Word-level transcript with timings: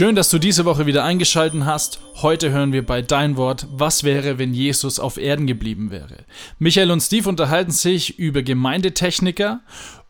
Schön, 0.00 0.16
dass 0.16 0.30
du 0.30 0.38
diese 0.38 0.64
Woche 0.64 0.86
wieder 0.86 1.04
eingeschaltet 1.04 1.66
hast. 1.66 2.00
Heute 2.22 2.50
hören 2.50 2.72
wir 2.72 2.86
bei 2.86 3.02
Dein 3.02 3.36
Wort, 3.36 3.66
was 3.70 4.02
wäre, 4.02 4.38
wenn 4.38 4.54
Jesus 4.54 4.98
auf 4.98 5.18
Erden 5.18 5.46
geblieben 5.46 5.90
wäre. 5.90 6.24
Michael 6.58 6.90
und 6.90 7.02
Steve 7.02 7.28
unterhalten 7.28 7.70
sich 7.70 8.18
über 8.18 8.40
Gemeindetechniker 8.40 9.60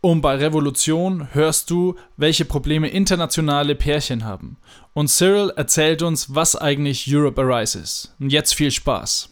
und 0.01 0.21
bei 0.21 0.37
Revolution 0.37 1.35
hörst 1.35 1.71
du, 1.71 1.97
welche 2.17 2.45
Probleme 2.45 2.87
internationale 2.87 3.75
Pärchen 3.75 4.25
haben. 4.25 4.59
Und 4.93 5.09
Cyril 5.09 5.53
erzählt 5.57 6.03
uns, 6.03 6.33
was 6.33 6.55
eigentlich 6.55 7.13
Europe 7.13 7.43
Arise 7.43 7.81
ist. 7.81 8.15
Und 8.21 8.31
jetzt 8.31 8.55
viel 8.55 8.71
Spaß. 8.71 9.29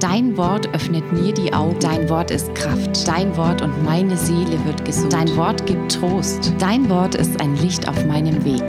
Dein 0.00 0.36
Wort 0.36 0.68
öffnet 0.72 1.12
mir 1.12 1.34
die 1.34 1.52
Augen. 1.52 1.80
Dein 1.80 2.08
Wort 2.08 2.30
ist 2.30 2.54
Kraft. 2.54 3.08
Dein 3.08 3.36
Wort 3.36 3.62
und 3.62 3.82
meine 3.82 4.16
Seele 4.16 4.64
wird 4.64 4.84
gesund. 4.84 5.12
Dein 5.12 5.34
Wort 5.36 5.66
gibt 5.66 5.90
Trost. 5.90 6.52
Dein 6.60 6.88
Wort 6.88 7.16
ist 7.16 7.40
ein 7.40 7.56
Licht 7.56 7.88
auf 7.88 8.06
meinem 8.06 8.44
Weg. 8.44 8.62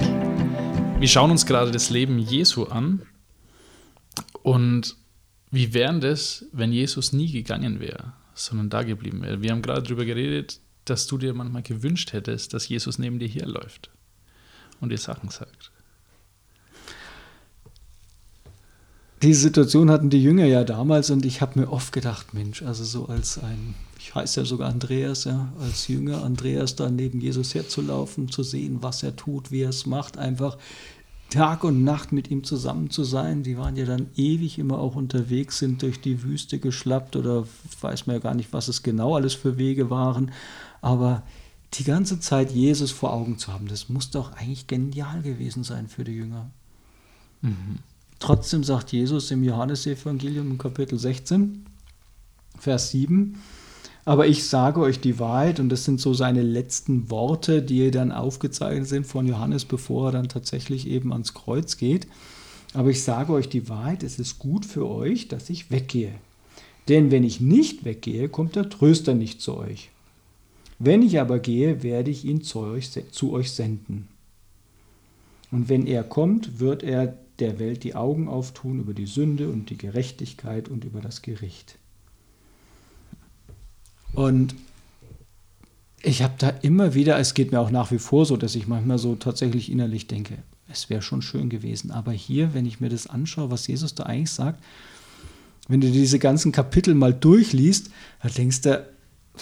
Wir 0.99 1.07
schauen 1.07 1.29
uns 1.29 1.45
gerade 1.45 1.69
das 1.69 1.91
Leben 1.91 2.17
Jesu 2.17 2.63
an. 2.63 3.03
Und 4.41 4.95
wie 5.51 5.71
wäre 5.75 5.99
das, 5.99 6.45
wenn 6.51 6.71
Jesus 6.71 7.13
nie 7.13 7.31
gegangen 7.31 7.79
wäre, 7.79 8.13
sondern 8.33 8.71
da 8.71 8.81
geblieben 8.81 9.21
wäre? 9.21 9.43
Wir 9.43 9.51
haben 9.51 9.61
gerade 9.61 9.83
darüber 9.83 10.05
geredet, 10.05 10.61
dass 10.85 11.05
du 11.05 11.19
dir 11.19 11.35
manchmal 11.35 11.61
gewünscht 11.61 12.11
hättest, 12.11 12.55
dass 12.55 12.67
Jesus 12.67 12.97
neben 12.97 13.19
dir 13.19 13.27
herläuft 13.27 13.91
und 14.79 14.89
dir 14.89 14.97
Sachen 14.97 15.29
sagt. 15.29 15.71
Diese 19.21 19.41
Situation 19.41 19.91
hatten 19.91 20.09
die 20.09 20.21
Jünger 20.21 20.45
ja 20.45 20.63
damals 20.63 21.09
und 21.09 21.25
ich 21.25 21.41
habe 21.41 21.59
mir 21.59 21.71
oft 21.71 21.91
gedacht, 21.91 22.33
Mensch, 22.33 22.61
also 22.61 22.83
so 22.83 23.07
als 23.07 23.37
ein, 23.37 23.75
ich 23.97 24.15
heiße 24.15 24.41
ja 24.41 24.45
sogar 24.45 24.69
Andreas, 24.69 25.25
ja, 25.25 25.51
als 25.59 25.87
Jünger 25.87 26.23
Andreas 26.23 26.75
da 26.75 26.89
neben 26.89 27.19
Jesus 27.19 27.53
herzulaufen, 27.53 28.29
zu 28.29 28.43
sehen, 28.43 28.77
was 28.81 29.03
er 29.03 29.15
tut, 29.15 29.51
wie 29.51 29.61
er 29.61 29.69
es 29.69 29.85
macht, 29.85 30.17
einfach 30.17 30.57
Tag 31.29 31.63
und 31.63 31.83
Nacht 31.83 32.11
mit 32.11 32.31
ihm 32.31 32.43
zusammen 32.43 32.89
zu 32.89 33.03
sein. 33.03 33.43
Die 33.43 33.57
waren 33.57 33.75
ja 33.75 33.85
dann 33.85 34.07
ewig 34.15 34.57
immer 34.57 34.79
auch 34.79 34.95
unterwegs, 34.95 35.59
sind 35.59 35.81
durch 35.83 36.01
die 36.01 36.23
Wüste 36.23 36.57
geschlappt 36.57 37.15
oder 37.15 37.45
weiß 37.81 38.07
man 38.07 38.15
ja 38.15 38.21
gar 38.21 38.33
nicht, 38.33 38.51
was 38.51 38.67
es 38.67 38.81
genau 38.81 39.15
alles 39.15 39.35
für 39.35 39.57
Wege 39.57 39.89
waren. 39.89 40.31
Aber 40.81 41.23
die 41.75 41.83
ganze 41.83 42.19
Zeit 42.19 42.51
Jesus 42.51 42.91
vor 42.91 43.13
Augen 43.13 43.37
zu 43.37 43.53
haben, 43.53 43.67
das 43.67 43.89
muss 43.89 44.09
doch 44.09 44.33
eigentlich 44.33 44.65
genial 44.65 45.21
gewesen 45.21 45.63
sein 45.63 45.87
für 45.87 46.03
die 46.03 46.13
Jünger. 46.13 46.49
Mhm. 47.41 47.79
Trotzdem 48.19 48.63
sagt 48.63 48.91
Jesus 48.91 49.31
im 49.31 49.43
Johannesevangelium 49.43 50.57
Kapitel 50.57 50.99
16, 50.99 51.65
Vers 52.59 52.91
7, 52.91 53.41
aber 54.03 54.27
ich 54.27 54.47
sage 54.47 54.81
euch 54.81 54.99
die 54.99 55.19
Wahrheit, 55.19 55.59
und 55.59 55.69
das 55.69 55.85
sind 55.85 56.01
so 56.01 56.13
seine 56.13 56.41
letzten 56.41 57.09
Worte, 57.09 57.61
die 57.61 57.91
dann 57.91 58.11
aufgezeichnet 58.11 58.87
sind 58.87 59.05
von 59.05 59.27
Johannes, 59.27 59.65
bevor 59.65 60.09
er 60.09 60.11
dann 60.13 60.29
tatsächlich 60.29 60.87
eben 60.87 61.13
ans 61.13 61.33
Kreuz 61.33 61.77
geht. 61.77 62.07
Aber 62.73 62.89
ich 62.89 63.03
sage 63.03 63.33
euch 63.33 63.49
die 63.49 63.69
Wahrheit, 63.69 64.03
es 64.03 64.19
ist 64.19 64.39
gut 64.39 64.65
für 64.65 64.87
euch, 64.89 65.27
dass 65.27 65.49
ich 65.49 65.71
weggehe. 65.71 66.13
Denn 66.87 67.11
wenn 67.11 67.23
ich 67.23 67.39
nicht 67.39 67.85
weggehe, 67.85 68.29
kommt 68.29 68.55
der 68.55 68.69
Tröster 68.69 69.13
nicht 69.13 69.41
zu 69.41 69.55
euch. 69.57 69.91
Wenn 70.79 71.03
ich 71.03 71.19
aber 71.19 71.39
gehe, 71.39 71.83
werde 71.83 72.09
ich 72.09 72.25
ihn 72.25 72.41
zu 72.41 72.59
euch, 72.59 72.89
zu 73.11 73.31
euch 73.31 73.51
senden. 73.51 74.07
Und 75.51 75.69
wenn 75.69 75.85
er 75.85 76.03
kommt, 76.03 76.59
wird 76.59 76.83
er 76.83 77.15
der 77.41 77.59
Welt 77.59 77.83
die 77.83 77.95
Augen 77.95 78.27
auftun 78.27 78.79
über 78.79 78.93
die 78.93 79.05
Sünde 79.05 79.49
und 79.49 79.69
die 79.69 79.77
Gerechtigkeit 79.77 80.69
und 80.69 80.83
über 80.85 81.01
das 81.01 81.21
Gericht. 81.21 81.77
Und 84.13 84.55
ich 86.01 86.21
habe 86.23 86.35
da 86.37 86.49
immer 86.49 86.93
wieder, 86.93 87.19
es 87.19 87.33
geht 87.33 87.51
mir 87.51 87.59
auch 87.59 87.71
nach 87.71 87.91
wie 87.91 87.99
vor 87.99 88.25
so, 88.25 88.37
dass 88.37 88.55
ich 88.55 88.67
manchmal 88.67 88.97
so 88.97 89.15
tatsächlich 89.15 89.71
innerlich 89.71 90.07
denke, 90.07 90.37
es 90.71 90.89
wäre 90.89 91.01
schon 91.01 91.21
schön 91.21 91.49
gewesen. 91.49 91.91
Aber 91.91 92.11
hier, 92.11 92.53
wenn 92.53 92.65
ich 92.65 92.79
mir 92.79 92.89
das 92.89 93.07
anschaue, 93.07 93.51
was 93.51 93.67
Jesus 93.67 93.95
da 93.95 94.03
eigentlich 94.03 94.31
sagt, 94.31 94.63
wenn 95.67 95.81
du 95.81 95.91
diese 95.91 96.19
ganzen 96.19 96.51
Kapitel 96.51 96.95
mal 96.95 97.13
durchliest, 97.13 97.91
dann 98.21 98.33
denkst 98.33 98.61
du, 98.61 98.87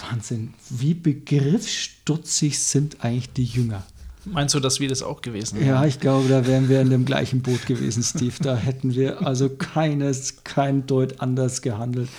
Wahnsinn, 0.10 0.54
wie 0.70 0.94
begriffsstutzig 0.94 2.60
sind 2.60 3.04
eigentlich 3.04 3.32
die 3.34 3.46
Jünger. 3.46 3.86
Meinst 4.32 4.56
du, 4.56 4.60
dass 4.60 4.80
wir 4.80 4.90
das 4.90 5.04
auch 5.04 5.22
gewesen 5.22 5.60
wären? 5.60 5.68
Ja, 5.68 5.86
ich 5.86 6.00
glaube, 6.00 6.28
da 6.30 6.46
wären 6.46 6.70
wir 6.70 6.82
in 6.82 6.90
dem 6.90 7.06
gleichen 7.06 7.42
Boot 7.42 7.66
gewesen, 7.66 8.04
Steve. 8.04 8.36
Da 8.42 8.56
hätten 8.56 8.96
wir 8.96 9.26
also 9.26 9.50
keines, 9.50 10.44
kein 10.44 10.86
Deut 10.86 11.22
anders 11.22 11.62
gehandelt. 11.62 12.10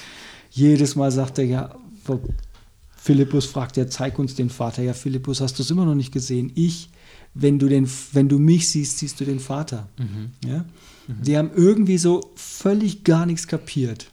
Jedes 0.50 0.96
Mal 0.96 1.10
sagt 1.10 1.38
er 1.38 1.44
ja, 1.44 1.74
Philippus 2.96 3.46
fragt 3.46 3.76
ja, 3.76 3.88
zeig 3.88 4.18
uns 4.18 4.34
den 4.34 4.50
Vater. 4.50 4.82
Ja, 4.82 4.92
Philippus, 4.92 5.40
hast 5.40 5.58
du 5.58 5.62
es 5.62 5.70
immer 5.70 5.84
noch 5.84 5.94
nicht 5.94 6.12
gesehen? 6.12 6.52
Ich, 6.54 6.90
wenn 7.34 7.58
du, 7.58 7.68
den, 7.68 7.88
wenn 8.12 8.28
du 8.28 8.38
mich 8.38 8.68
siehst, 8.68 8.98
siehst 8.98 9.20
du 9.20 9.24
den 9.24 9.40
Vater. 9.40 9.88
Mhm. 9.98 10.30
Ja? 10.44 10.64
Mhm. 11.06 11.22
Die 11.22 11.36
haben 11.38 11.50
irgendwie 11.54 11.98
so 11.98 12.32
völlig 12.34 13.04
gar 13.04 13.26
nichts 13.26 13.46
kapiert. 13.46 14.10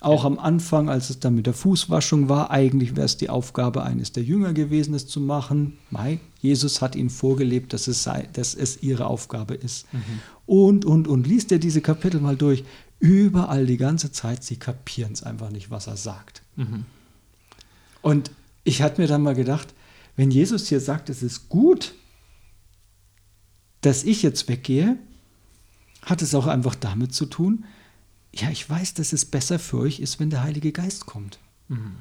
Auch 0.00 0.24
am 0.24 0.38
Anfang, 0.38 0.88
als 0.88 1.10
es 1.10 1.20
dann 1.20 1.34
mit 1.34 1.46
der 1.46 1.52
Fußwaschung 1.52 2.30
war, 2.30 2.50
eigentlich 2.50 2.96
wäre 2.96 3.04
es 3.04 3.18
die 3.18 3.28
Aufgabe 3.28 3.82
eines 3.82 4.12
der 4.12 4.22
Jünger 4.22 4.54
gewesen, 4.54 4.94
es 4.94 5.06
zu 5.06 5.20
machen. 5.20 5.76
Mai, 5.90 6.20
Jesus 6.40 6.80
hat 6.80 6.96
ihnen 6.96 7.10
vorgelebt, 7.10 7.74
dass 7.74 7.86
es, 7.86 8.02
sei, 8.02 8.26
dass 8.32 8.54
es 8.54 8.82
ihre 8.82 9.06
Aufgabe 9.06 9.54
ist. 9.54 9.92
Mhm. 9.92 10.00
Und, 10.46 10.84
und, 10.86 11.06
und. 11.06 11.26
Liest 11.26 11.52
er 11.52 11.58
diese 11.58 11.82
Kapitel 11.82 12.20
mal 12.20 12.36
durch. 12.36 12.64
Überall 12.98 13.66
die 13.66 13.76
ganze 13.76 14.10
Zeit, 14.10 14.42
sie 14.42 14.56
kapieren 14.56 15.12
es 15.12 15.22
einfach 15.22 15.50
nicht, 15.50 15.70
was 15.70 15.86
er 15.86 15.98
sagt. 15.98 16.42
Mhm. 16.56 16.86
Und 18.00 18.30
ich 18.64 18.80
hatte 18.80 19.02
mir 19.02 19.06
dann 19.08 19.22
mal 19.22 19.34
gedacht, 19.34 19.74
wenn 20.16 20.30
Jesus 20.30 20.68
hier 20.68 20.80
sagt, 20.80 21.10
es 21.10 21.22
ist 21.22 21.50
gut, 21.50 21.94
dass 23.82 24.04
ich 24.04 24.22
jetzt 24.22 24.48
weggehe, 24.48 24.98
hat 26.02 26.22
es 26.22 26.34
auch 26.34 26.46
einfach 26.46 26.74
damit 26.74 27.14
zu 27.14 27.26
tun, 27.26 27.64
ja, 28.34 28.50
ich 28.50 28.68
weiß, 28.68 28.94
dass 28.94 29.12
es 29.12 29.24
besser 29.24 29.58
für 29.58 29.78
euch 29.78 30.00
ist, 30.00 30.20
wenn 30.20 30.30
der 30.30 30.42
Heilige 30.42 30.72
Geist 30.72 31.06
kommt. 31.06 31.38
Mhm. 31.68 31.96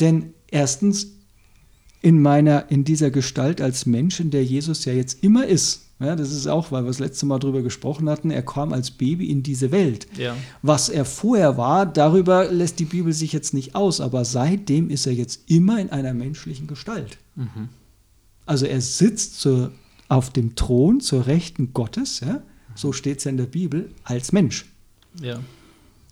Denn 0.00 0.34
erstens, 0.48 1.08
in 2.02 2.20
meiner, 2.20 2.70
in 2.70 2.84
dieser 2.84 3.10
Gestalt 3.10 3.60
als 3.60 3.86
Mensch, 3.86 4.20
in 4.20 4.30
der 4.30 4.44
Jesus 4.44 4.84
ja 4.84 4.92
jetzt 4.92 5.22
immer 5.22 5.46
ist, 5.46 5.82
ja, 5.98 6.14
das 6.14 6.30
ist 6.30 6.46
auch, 6.46 6.72
weil 6.72 6.84
wir 6.84 6.88
das 6.88 6.98
letzte 6.98 7.24
Mal 7.24 7.38
darüber 7.38 7.62
gesprochen 7.62 8.10
hatten, 8.10 8.30
er 8.30 8.42
kam 8.42 8.74
als 8.74 8.90
Baby 8.90 9.30
in 9.30 9.42
diese 9.42 9.72
Welt. 9.72 10.06
Ja. 10.18 10.36
Was 10.60 10.90
er 10.90 11.06
vorher 11.06 11.56
war, 11.56 11.86
darüber 11.86 12.52
lässt 12.52 12.78
die 12.78 12.84
Bibel 12.84 13.14
sich 13.14 13.32
jetzt 13.32 13.54
nicht 13.54 13.74
aus, 13.74 14.02
aber 14.02 14.26
seitdem 14.26 14.90
ist 14.90 15.06
er 15.06 15.14
jetzt 15.14 15.50
immer 15.50 15.80
in 15.80 15.90
einer 15.90 16.12
menschlichen 16.12 16.66
Gestalt. 16.66 17.16
Mhm. 17.34 17.70
Also 18.44 18.66
er 18.66 18.80
sitzt 18.82 19.40
zur, 19.40 19.72
auf 20.08 20.30
dem 20.30 20.54
Thron 20.54 21.00
zur 21.00 21.26
Rechten 21.26 21.72
Gottes, 21.72 22.20
ja, 22.20 22.42
so 22.74 22.92
steht 22.92 23.18
es 23.18 23.24
ja 23.24 23.30
in 23.30 23.38
der 23.38 23.46
Bibel, 23.46 23.90
als 24.04 24.32
Mensch. 24.32 24.66
Ja. 25.22 25.40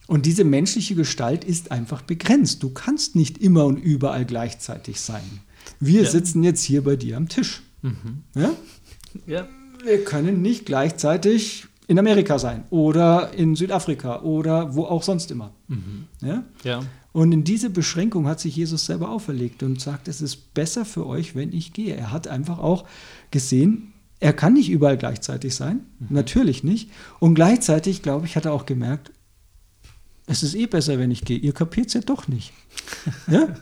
Und 0.07 0.27
diese 0.27 0.45
menschliche 0.45 0.95
Gestalt 0.95 1.45
ist 1.45 1.71
einfach 1.71 2.03
begrenzt. 2.03 2.63
Du 2.63 2.71
kannst 2.71 3.17
nicht 3.17 3.39
immer 3.39 3.65
und 3.65 3.79
überall 3.79 4.25
gleichzeitig 4.25 5.01
sein. 5.01 5.41
Wir 5.81 6.03
ja. 6.03 6.11
sitzen 6.11 6.43
jetzt 6.43 6.63
hier 6.63 6.85
bei 6.85 6.97
dir 6.97 7.17
am 7.17 7.29
Tisch. 7.29 7.63
Mhm. 7.83 8.23
Ja? 8.35 8.51
ja? 9.27 9.49
Wir 9.83 10.05
können 10.05 10.43
nicht 10.43 10.67
gleichzeitig 10.67 11.67
in 11.87 11.99
Amerika 11.99 12.39
sein 12.39 12.65
oder 12.71 13.33
in 13.35 13.57
Südafrika 13.57 14.23
oder 14.23 14.75
wo 14.75 14.85
auch 14.85 15.03
sonst 15.03 15.31
immer. 15.31 15.53
Mhm. 15.69 16.07
Ja? 16.21 16.45
ja? 16.65 16.81
Und 17.13 17.33
in 17.33 17.45
diese 17.45 17.71
Beschränkung 17.71 18.27
hat 18.27 18.41
sich 18.41 18.57
Jesus 18.57 18.87
selber 18.87 19.09
auferlegt 19.11 19.63
und 19.63 19.81
sagt, 19.81 20.09
es 20.09 20.21
ist 20.21 20.53
besser 20.55 20.85
für 20.85 21.07
euch, 21.07 21.35
wenn 21.35 21.53
ich 21.53 21.73
gehe. 21.73 21.95
Er 21.95 22.11
hat 22.11 22.29
einfach 22.29 22.59
auch 22.59 22.85
gesehen, 23.31 23.93
er 24.21 24.33
kann 24.33 24.55
nicht 24.55 24.71
überall 24.71 24.97
gleichzeitig 24.97 25.55
sein, 25.55 25.87
mhm. 25.99 26.09
natürlich 26.11 26.65
nicht. 26.65 26.91
Und 27.21 27.35
gleichzeitig, 27.35 28.03
glaube 28.03 28.27
ich, 28.27 28.37
hat 28.37 28.47
er 28.47 28.53
auch 28.53 28.67
gemerkt, 28.67 29.13
es 30.27 30.43
ist 30.43 30.55
eh 30.55 30.67
besser, 30.67 30.99
wenn 30.99 31.11
ich 31.11 31.23
gehe. 31.23 31.39
Ihr 31.39 31.53
kapiert 31.53 31.89
es 31.89 31.95
ja 31.95 32.01
doch 32.01 32.29
nicht. 32.29 32.53
ja? 33.31 33.55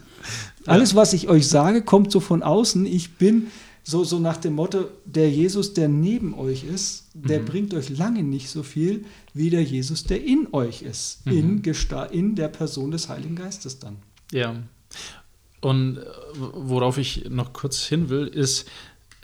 Alles, 0.67 0.94
was 0.94 1.12
ich 1.12 1.29
euch 1.29 1.49
sage, 1.49 1.82
kommt 1.82 2.12
so 2.12 2.20
von 2.20 2.43
außen. 2.43 2.87
Ich 2.87 3.17
bin 3.17 3.49
so, 3.82 4.05
so 4.05 4.20
nach 4.20 4.37
dem 4.37 4.55
Motto, 4.55 4.85
der 5.05 5.29
Jesus, 5.29 5.75
der 5.75 5.88
neben 5.88 6.35
euch 6.35 6.62
ist, 6.64 7.09
der 7.14 7.41
mhm. 7.41 7.44
bringt 7.47 7.75
euch 7.75 7.88
lange 7.88 8.23
nicht 8.23 8.49
so 8.49 8.62
viel 8.62 9.05
wie 9.35 9.50
der 9.50 9.64
Jesus, 9.64 10.05
der 10.05 10.23
in 10.23 10.49
euch 10.53 10.82
ist. 10.82 11.26
Mhm. 11.26 11.32
In, 11.32 11.75
in 12.12 12.35
der 12.37 12.49
Person 12.49 12.93
des 12.93 13.08
Heiligen 13.08 13.35
Geistes 13.35 13.81
dann. 13.81 13.97
Ja. 14.31 14.55
Und 15.61 15.99
äh, 15.99 16.05
worauf 16.37 16.99
ich 16.99 17.29
noch 17.29 17.53
kurz 17.53 17.82
hin 17.85 18.08
will, 18.08 18.29
ist, 18.29 18.69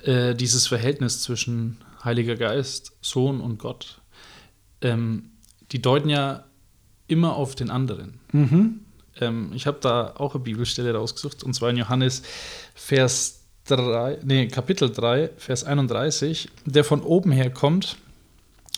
äh, 0.03 0.35
dieses 0.35 0.67
Verhältnis 0.67 1.23
zwischen 1.23 1.79
Heiliger 2.03 2.37
Geist, 2.37 2.93
Sohn 3.01 3.41
und 3.41 3.59
Gott, 3.59 4.01
ähm, 4.81 5.31
die 5.73 5.83
deuten 5.83 6.09
ja 6.09 6.48
immer 7.09 7.35
auf 7.35 7.55
den 7.55 7.71
anderen. 7.71 8.21
Mhm. 8.33 8.81
Ähm, 9.21 9.51
ich 9.55 9.67
habe 9.67 9.79
da 9.81 10.15
auch 10.17 10.35
eine 10.35 10.45
Bibelstelle 10.45 10.95
rausgesucht, 10.95 11.43
und 11.43 11.55
zwar 11.55 11.71
in 11.71 11.77
Johannes 11.77 12.23
Vers 12.75 13.41
3, 13.67 14.21
nee, 14.25 14.47
Kapitel 14.49 14.91
3, 14.91 15.31
Vers 15.37 15.65
31. 15.65 16.49
Der 16.65 16.85
von 16.85 17.03
oben 17.03 17.33
her 17.33 17.51
kommt, 17.51 17.97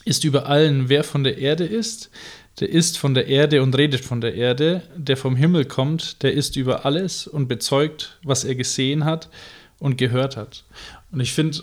ist 0.05 0.25
über 0.25 0.47
allen, 0.47 0.89
wer 0.89 1.05
von 1.05 1.25
der 1.25 1.39
Erde 1.39 1.65
ist, 1.65 2.11
der 2.59 2.69
ist 2.69 2.99
von 2.99 3.15
der 3.15 3.27
Erde 3.27 3.63
und 3.63 3.77
redet 3.77 4.05
von 4.05 4.21
der 4.21 4.35
Erde. 4.35 4.83
Der 4.97 5.17
vom 5.17 5.37
Himmel 5.37 5.65
kommt, 5.65 6.23
der 6.23 6.35
ist 6.35 6.57
über 6.57 6.85
alles 6.85 7.27
und 7.27 7.49
bezeugt, 7.49 8.19
was 8.23 8.45
er 8.45 8.55
gesehen 8.55 9.05
hat 9.05 9.31
und 9.79 9.97
gehört 9.97 10.37
hat. 10.37 10.65
Und 11.11 11.21
ich 11.21 11.33
finde, 11.33 11.61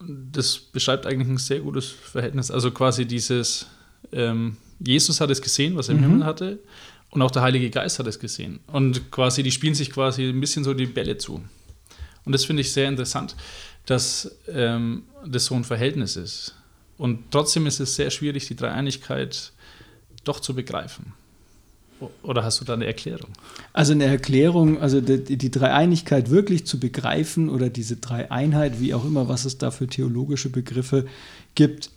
das 0.00 0.58
beschreibt 0.58 1.06
eigentlich 1.06 1.28
ein 1.28 1.36
sehr 1.36 1.60
gutes 1.60 1.86
Verhältnis. 1.86 2.50
Also 2.50 2.70
quasi 2.70 3.04
dieses, 3.04 3.66
ähm, 4.12 4.56
Jesus 4.84 5.20
hat 5.20 5.30
es 5.30 5.42
gesehen, 5.42 5.76
was 5.76 5.88
er 5.88 5.94
im 5.94 6.00
Mhm. 6.00 6.04
Himmel 6.04 6.24
hatte, 6.24 6.58
und 7.10 7.22
auch 7.22 7.30
der 7.30 7.42
Heilige 7.42 7.70
Geist 7.70 7.98
hat 7.98 8.06
es 8.06 8.18
gesehen. 8.20 8.60
Und 8.68 9.10
quasi, 9.10 9.42
die 9.42 9.50
spielen 9.50 9.74
sich 9.74 9.90
quasi 9.90 10.28
ein 10.28 10.40
bisschen 10.40 10.62
so 10.64 10.74
die 10.74 10.86
Bälle 10.86 11.18
zu. 11.18 11.42
Und 12.24 12.32
das 12.32 12.44
finde 12.44 12.60
ich 12.62 12.72
sehr 12.72 12.88
interessant, 12.88 13.34
dass 13.86 14.36
ähm, 14.48 15.02
das 15.26 15.46
so 15.46 15.54
ein 15.56 15.64
Verhältnis 15.64 16.16
ist. 16.16 16.54
Und 16.98 17.30
trotzdem 17.32 17.66
ist 17.66 17.80
es 17.80 17.96
sehr 17.96 18.10
schwierig, 18.10 18.46
die 18.46 18.54
Dreieinigkeit 18.54 19.52
doch 20.22 20.38
zu 20.38 20.54
begreifen. 20.54 21.14
Oder 22.22 22.44
hast 22.44 22.60
du 22.60 22.64
da 22.64 22.74
eine 22.74 22.86
Erklärung? 22.86 23.30
Also 23.72 23.92
eine 23.92 24.04
Erklärung, 24.04 24.80
also 24.80 25.00
die, 25.00 25.36
die 25.36 25.50
Dreieinigkeit 25.50 26.30
wirklich 26.30 26.66
zu 26.66 26.78
begreifen 26.80 27.50
oder 27.50 27.68
diese 27.68 27.96
Dreieinheit, 27.96 28.80
wie 28.80 28.94
auch 28.94 29.04
immer, 29.04 29.28
was 29.28 29.44
es 29.44 29.58
da 29.58 29.70
für 29.70 29.86
theologische 29.86 30.48
Begriffe 30.48 31.06
gibt, 31.54 31.90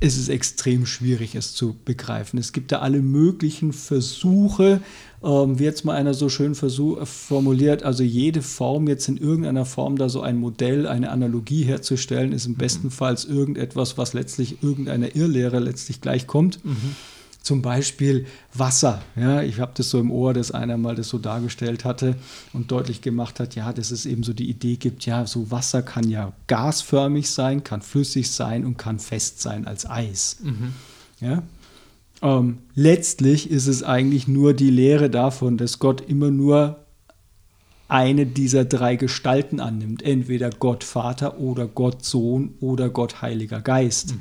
ist 0.00 0.16
es 0.16 0.28
extrem 0.28 0.86
schwierig, 0.86 1.34
es 1.34 1.54
zu 1.54 1.76
begreifen. 1.84 2.38
Es 2.38 2.52
gibt 2.52 2.72
da 2.72 2.78
alle 2.78 3.02
möglichen 3.02 3.72
Versuche, 3.72 4.80
ähm, 5.22 5.58
wie 5.58 5.64
jetzt 5.64 5.84
mal 5.84 5.94
einer 5.94 6.14
so 6.14 6.30
schön 6.30 6.54
versuch, 6.54 7.06
formuliert, 7.06 7.82
also 7.82 8.02
jede 8.02 8.40
Form 8.40 8.88
jetzt 8.88 9.08
in 9.08 9.18
irgendeiner 9.18 9.66
Form 9.66 9.96
da 9.96 10.08
so 10.08 10.22
ein 10.22 10.38
Modell, 10.38 10.86
eine 10.86 11.10
Analogie 11.10 11.64
herzustellen, 11.64 12.32
ist 12.32 12.46
im 12.46 12.54
bestenfalls 12.54 13.26
irgendetwas, 13.26 13.98
was 13.98 14.14
letztlich 14.14 14.62
irgendeiner 14.62 15.14
Irrlehre 15.14 15.58
letztlich 15.58 16.00
gleichkommt. 16.00 16.60
Zum 17.42 17.62
Beispiel 17.62 18.26
Wasser. 18.52 19.00
Ja, 19.16 19.42
ich 19.42 19.60
habe 19.60 19.72
das 19.74 19.90
so 19.90 19.98
im 19.98 20.10
Ohr, 20.10 20.34
dass 20.34 20.52
einer 20.52 20.76
mal 20.76 20.94
das 20.94 21.08
so 21.08 21.18
dargestellt 21.18 21.84
hatte 21.84 22.16
und 22.52 22.70
deutlich 22.70 23.00
gemacht 23.00 23.40
hat, 23.40 23.54
ja, 23.54 23.72
dass 23.72 23.90
es 23.90 24.04
eben 24.04 24.22
so 24.22 24.32
die 24.32 24.50
Idee 24.50 24.76
gibt, 24.76 25.06
ja, 25.06 25.26
so 25.26 25.50
Wasser 25.50 25.82
kann 25.82 26.08
ja 26.08 26.32
gasförmig 26.48 27.30
sein, 27.30 27.64
kann 27.64 27.80
flüssig 27.80 28.30
sein 28.30 28.66
und 28.66 28.76
kann 28.76 28.98
fest 28.98 29.40
sein 29.40 29.66
als 29.66 29.88
Eis. 29.88 30.36
Ja? 31.20 31.42
Ähm, 32.22 32.58
letztlich 32.74 33.50
ist 33.50 33.66
es 33.66 33.82
eigentlich 33.82 34.28
nur 34.28 34.52
die 34.52 34.70
Lehre 34.70 35.08
davon, 35.08 35.56
dass 35.56 35.78
Gott 35.78 36.02
immer 36.02 36.30
nur 36.30 36.76
eine 37.88 38.26
dieser 38.26 38.64
drei 38.64 38.96
Gestalten 38.96 39.60
annimmt. 39.60 40.02
Entweder 40.02 40.50
Gott 40.50 40.84
Vater 40.84 41.40
oder 41.40 41.66
Gott 41.66 42.04
Sohn 42.04 42.54
oder 42.60 42.88
Gott 42.88 43.20
Heiliger 43.22 43.60
Geist. 43.60 44.14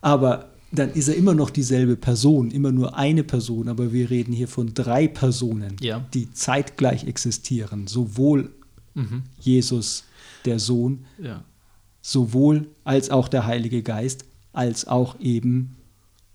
Aber 0.00 0.47
dann 0.70 0.90
ist 0.92 1.08
er 1.08 1.14
immer 1.16 1.34
noch 1.34 1.50
dieselbe 1.50 1.96
Person, 1.96 2.50
immer 2.50 2.72
nur 2.72 2.96
eine 2.96 3.24
Person. 3.24 3.68
Aber 3.68 3.92
wir 3.92 4.10
reden 4.10 4.32
hier 4.32 4.48
von 4.48 4.74
drei 4.74 5.08
Personen, 5.08 5.76
Ja. 5.80 6.04
die 6.14 6.30
zeitgleich 6.32 7.04
existieren. 7.04 7.86
Sowohl 7.86 8.50
Jesus, 9.40 10.04
der 10.44 10.58
Sohn, 10.58 11.04
Ja. 11.22 11.44
sowohl 12.02 12.68
als 12.84 13.10
auch 13.10 13.28
der 13.28 13.46
Heilige 13.46 13.82
Geist, 13.82 14.24
als 14.52 14.86
auch 14.88 15.18
eben 15.20 15.76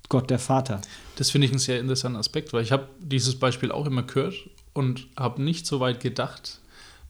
Gott 0.09 0.30
der 0.30 0.39
Vater. 0.39 0.79
Das 1.18 1.29
finde 1.29 1.45
ich 1.45 1.51
einen 1.51 1.59
sehr 1.59 1.79
interessanten 1.79 2.18
Aspekt, 2.18 2.53
weil 2.53 2.63
ich 2.63 2.71
habe 2.71 2.88
dieses 3.01 3.36
Beispiel 3.36 3.71
auch 3.71 3.86
immer 3.86 4.03
gehört 4.03 4.36
und 4.74 5.07
habe 5.18 5.41
nicht 5.41 5.65
so 5.65 5.79
weit 5.79 6.00
gedacht, 6.00 6.59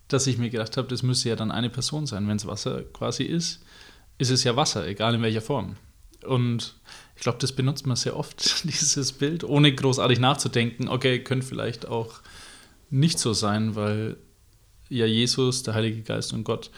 dass 0.08 0.28
ich 0.28 0.38
mir 0.38 0.50
gedacht 0.50 0.76
habe, 0.78 0.88
das 0.88 1.04
müsste 1.04 1.30
ja 1.30 1.36
dann 1.36 1.52
eine 1.52 1.70
Person 1.70 2.06
sein. 2.08 2.28
Wenn 2.28 2.38
es 2.38 2.48
Wasser 2.48 2.82
quasi 2.94 3.24
ist, 3.24 3.62
ist 4.18 4.30
es 4.32 4.44
ja 4.44 4.56
Wasser, 4.56 4.88
egal 4.88 5.16
in 5.16 5.22
welcher 5.22 5.42
Form. 5.42 5.76
Und 6.26 6.76
ich 7.16 7.22
glaube, 7.22 7.38
das 7.40 7.52
benutzt 7.52 7.86
man 7.86 7.96
sehr 7.96 8.18
oft, 8.18 8.64
dieses 8.64 9.12
Bild, 9.12 9.44
ohne 9.44 9.74
großartig 9.74 10.20
nachzudenken. 10.20 10.88
Okay, 10.88 11.20
könnte 11.20 11.46
vielleicht 11.46 11.88
auch 11.88 12.22
nicht 12.90 13.20
so 13.20 13.34
sein, 13.34 13.76
weil 13.76 14.18
ja 14.90 15.06
Jesus, 15.06 15.64
der 15.64 15.74
Heilige 15.74 16.02
Geist 16.02 16.34
und 16.34 16.44
Gott 16.44 16.70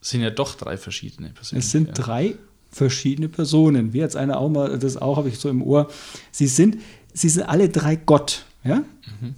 sind 0.00 0.20
ja 0.20 0.30
doch 0.30 0.54
drei 0.54 0.76
verschiedene 0.76 1.30
Personen. 1.30 1.60
Es 1.60 1.70
sind 1.70 1.90
drei 1.94 2.36
verschiedene 2.70 3.28
Personen. 3.28 3.92
Wie 3.92 3.98
jetzt 3.98 4.16
einer 4.16 4.38
auch 4.38 4.50
mal, 4.50 4.78
das 4.78 4.96
auch 4.96 5.16
habe 5.16 5.28
ich 5.28 5.38
so 5.38 5.48
im 5.48 5.62
Ohr. 5.62 5.88
Sie 6.30 6.46
sind, 6.46 6.78
sie 7.12 7.28
sind 7.28 7.44
alle 7.44 7.68
drei 7.68 7.96
Gott. 7.96 8.44
Ja? 8.64 8.82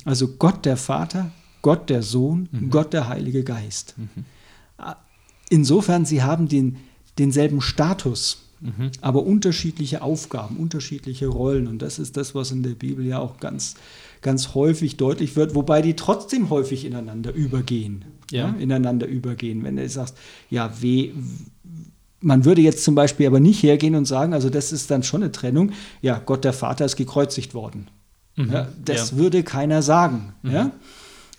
Also 0.04 0.28
Gott 0.28 0.64
der 0.64 0.76
Vater, 0.76 1.30
Gott 1.62 1.88
der 1.90 2.02
Sohn, 2.02 2.48
Gott 2.70 2.92
der 2.92 3.08
Heilige 3.08 3.44
Geist. 3.44 3.94
Insofern, 5.50 6.04
sie 6.04 6.22
haben 6.22 6.48
den, 6.48 6.78
denselben 7.18 7.60
Status, 7.60 8.47
aber 9.00 9.22
unterschiedliche 9.24 10.02
Aufgaben, 10.02 10.56
unterschiedliche 10.56 11.26
Rollen. 11.28 11.66
Und 11.68 11.80
das 11.80 11.98
ist 11.98 12.16
das, 12.16 12.34
was 12.34 12.50
in 12.50 12.62
der 12.62 12.70
Bibel 12.70 13.04
ja 13.06 13.18
auch 13.18 13.38
ganz, 13.38 13.74
ganz 14.20 14.54
häufig 14.54 14.96
deutlich 14.96 15.36
wird, 15.36 15.54
wobei 15.54 15.80
die 15.82 15.94
trotzdem 15.94 16.50
häufig 16.50 16.84
ineinander 16.84 17.32
übergehen. 17.32 18.04
Ja. 18.30 18.54
ineinander 18.58 19.06
übergehen. 19.06 19.64
Wenn 19.64 19.76
du 19.76 19.88
sagst, 19.88 20.14
ja, 20.50 20.70
weh, 20.82 21.12
man 22.20 22.44
würde 22.44 22.60
jetzt 22.60 22.84
zum 22.84 22.94
Beispiel 22.94 23.26
aber 23.26 23.40
nicht 23.40 23.62
hergehen 23.62 23.94
und 23.94 24.04
sagen, 24.04 24.34
also 24.34 24.50
das 24.50 24.70
ist 24.70 24.90
dann 24.90 25.02
schon 25.02 25.22
eine 25.22 25.32
Trennung, 25.32 25.70
ja, 26.02 26.18
Gott 26.18 26.44
der 26.44 26.52
Vater 26.52 26.84
ist 26.84 26.96
gekreuzigt 26.96 27.54
worden. 27.54 27.88
Ja, 28.36 28.68
das 28.84 29.12
Ja. 29.12 29.16
würde 29.16 29.42
keiner 29.44 29.80
sagen. 29.82 30.34
Ja? 30.42 30.72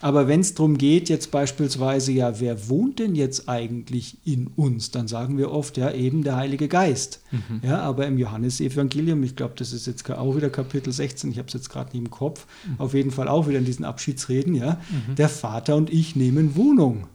Aber 0.02 0.30
wenn 0.30 0.40
es 0.40 0.54
darum 0.56 0.78
geht, 0.78 1.10
jetzt 1.10 1.30
beispielsweise, 1.30 2.14
ja, 2.14 2.40
wer 2.40 2.70
wohnt 2.70 3.00
denn 3.00 3.16
jetzt 3.16 3.50
eigentlich 3.50 4.16
in 4.24 4.48
uns, 4.56 4.92
dann 4.92 5.10
sagen 5.10 5.38
wir 5.38 5.52
oft, 5.52 5.76
ja, 5.78 5.92
eben 5.92 6.24
der 6.24 6.38
Heilige 6.38 6.70
Geist. 6.70 7.20
Ja, 7.64 7.82
aber 7.82 8.08
im 8.08 8.18
Johannesevangelium, 8.18 9.22
ich 9.24 9.36
glaube, 9.36 9.56
das 9.58 9.74
ist 9.74 9.88
jetzt 9.88 10.10
auch 10.10 10.36
wieder 10.38 10.50
Kapitel 10.50 10.94
16, 10.94 11.32
ich 11.32 11.38
habe 11.38 11.48
es 11.50 11.54
jetzt 11.54 11.70
gerade 11.70 11.90
nicht 11.92 12.06
im 12.06 12.10
Kopf, 12.12 12.46
auf 12.78 12.94
jeden 12.94 13.12
Fall 13.12 13.28
auch 13.28 13.48
wieder 13.50 13.60
in 13.60 13.66
diesen 13.66 13.84
Abschiedsreden, 13.86 14.56
ja, 14.56 14.80
der 15.18 15.28
Vater 15.30 15.76
und 15.76 15.90
ich 15.92 16.16
nehmen 16.16 16.56
Wohnung 16.56 17.08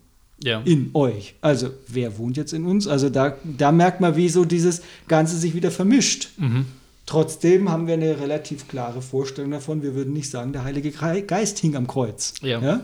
Ja. 0.42 0.60
in 0.64 0.90
euch. 0.92 1.36
Also, 1.40 1.70
wer 1.88 2.18
wohnt 2.18 2.36
jetzt 2.36 2.52
in 2.52 2.66
uns? 2.66 2.86
Also, 2.86 3.08
da, 3.08 3.34
da 3.56 3.72
merkt 3.72 4.02
man, 4.02 4.14
wie 4.16 4.28
so 4.28 4.44
dieses 4.44 4.82
Ganze 5.08 5.38
sich 5.38 5.54
wieder 5.54 5.70
vermischt. 5.70 6.32
Mhm. 6.38 6.66
Trotzdem 7.06 7.70
haben 7.70 7.86
wir 7.86 7.94
eine 7.94 8.18
relativ 8.18 8.66
klare 8.66 9.02
Vorstellung 9.02 9.50
davon. 9.50 9.82
Wir 9.82 9.94
würden 9.94 10.12
nicht 10.12 10.30
sagen, 10.30 10.52
der 10.52 10.64
Heilige 10.64 10.90
Geist 10.90 11.58
hing 11.58 11.76
am 11.76 11.86
Kreuz. 11.86 12.34
Ja. 12.40 12.60
Ja? 12.60 12.80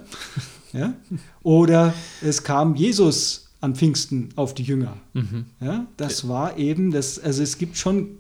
Ja? 0.73 0.95
Oder 1.43 1.95
es 2.23 2.43
kam 2.45 2.75
Jesus 2.75 3.49
an 3.61 3.75
Pfingsten 3.75 4.31
auf 4.37 4.55
die 4.55 4.63
Jünger. 4.63 4.97
Mhm. 5.15 5.47
Ja? 5.61 5.87
Das 5.97 6.29
war 6.29 6.59
eben, 6.59 6.91
das, 6.91 7.19
also 7.19 7.43
es 7.43 7.59
gibt 7.59 7.77
schon 7.77 8.19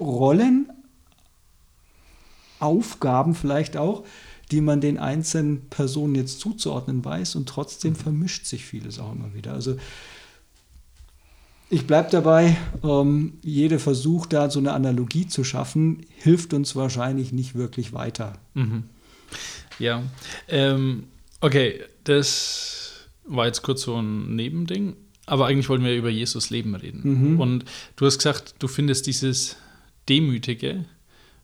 Rollen, 0.00 0.70
Aufgaben 2.60 3.34
vielleicht 3.34 3.76
auch, 3.76 4.04
die 4.50 4.60
man 4.60 4.80
den 4.80 4.98
einzelnen 4.98 5.68
Personen 5.68 6.14
jetzt 6.14 6.40
zuzuordnen 6.40 7.04
weiß 7.04 7.36
und 7.36 7.48
trotzdem 7.48 7.94
vermischt 7.94 8.46
sich 8.46 8.64
vieles 8.64 8.98
auch 8.98 9.12
immer 9.12 9.34
wieder. 9.34 9.52
Also 9.52 9.76
ich 11.70 11.86
bleibe 11.86 12.10
dabei, 12.10 12.56
ähm, 12.82 13.34
jeder 13.42 13.78
Versuch, 13.78 14.26
da 14.26 14.50
so 14.50 14.58
eine 14.58 14.72
Analogie 14.72 15.26
zu 15.26 15.44
schaffen, 15.44 16.06
hilft 16.16 16.54
uns 16.54 16.74
wahrscheinlich 16.76 17.32
nicht 17.32 17.54
wirklich 17.54 17.92
weiter. 17.92 18.34
Mhm. 18.54 18.84
Ja. 19.78 20.02
Ähm, 20.48 21.04
okay, 21.40 21.80
das 22.04 23.08
war 23.24 23.46
jetzt 23.46 23.62
kurz 23.62 23.82
so 23.82 24.00
ein 24.00 24.34
Nebending, 24.34 24.96
aber 25.26 25.46
eigentlich 25.46 25.68
wollten 25.68 25.84
wir 25.84 25.94
über 25.94 26.08
Jesus 26.08 26.50
Leben 26.50 26.74
reden. 26.74 27.32
Mhm. 27.32 27.40
Und 27.40 27.64
du 27.96 28.06
hast 28.06 28.18
gesagt, 28.18 28.54
du 28.58 28.68
findest 28.68 29.06
dieses 29.06 29.56
Demütige 30.08 30.86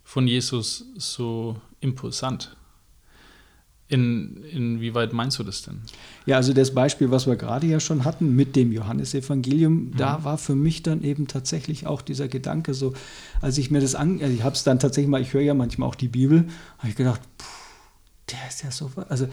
von 0.02 0.26
Jesus 0.26 0.86
so 0.96 1.60
impulsant. 1.80 2.56
In, 3.86 4.42
inwieweit 4.50 5.12
meinst 5.12 5.38
du 5.38 5.44
das 5.44 5.62
denn? 5.62 5.82
Ja, 6.24 6.36
also 6.36 6.54
das 6.54 6.74
Beispiel, 6.74 7.10
was 7.10 7.26
wir 7.26 7.36
gerade 7.36 7.66
ja 7.66 7.80
schon 7.80 8.04
hatten 8.04 8.34
mit 8.34 8.56
dem 8.56 8.72
Johannesevangelium, 8.72 9.92
da 9.96 10.24
war 10.24 10.38
für 10.38 10.54
mich 10.54 10.82
dann 10.82 11.02
eben 11.02 11.26
tatsächlich 11.26 11.86
auch 11.86 12.00
dieser 12.00 12.26
Gedanke 12.28 12.72
so, 12.72 12.94
als 13.42 13.58
ich 13.58 13.70
mir 13.70 13.80
das 13.80 13.94
an, 13.94 14.20
also 14.22 14.34
ich 14.34 14.42
habe 14.42 14.54
es 14.54 14.64
dann 14.64 14.78
tatsächlich 14.78 15.10
mal, 15.10 15.20
ich 15.20 15.34
höre 15.34 15.42
ja 15.42 15.52
manchmal 15.52 15.86
auch 15.86 15.96
die 15.96 16.08
Bibel, 16.08 16.46
habe 16.78 16.88
ich 16.88 16.96
gedacht, 16.96 17.20
puh, 17.36 17.44
der 18.32 18.48
ist 18.48 18.62
ja 18.62 18.70
so, 18.70 18.90
also 19.10 19.28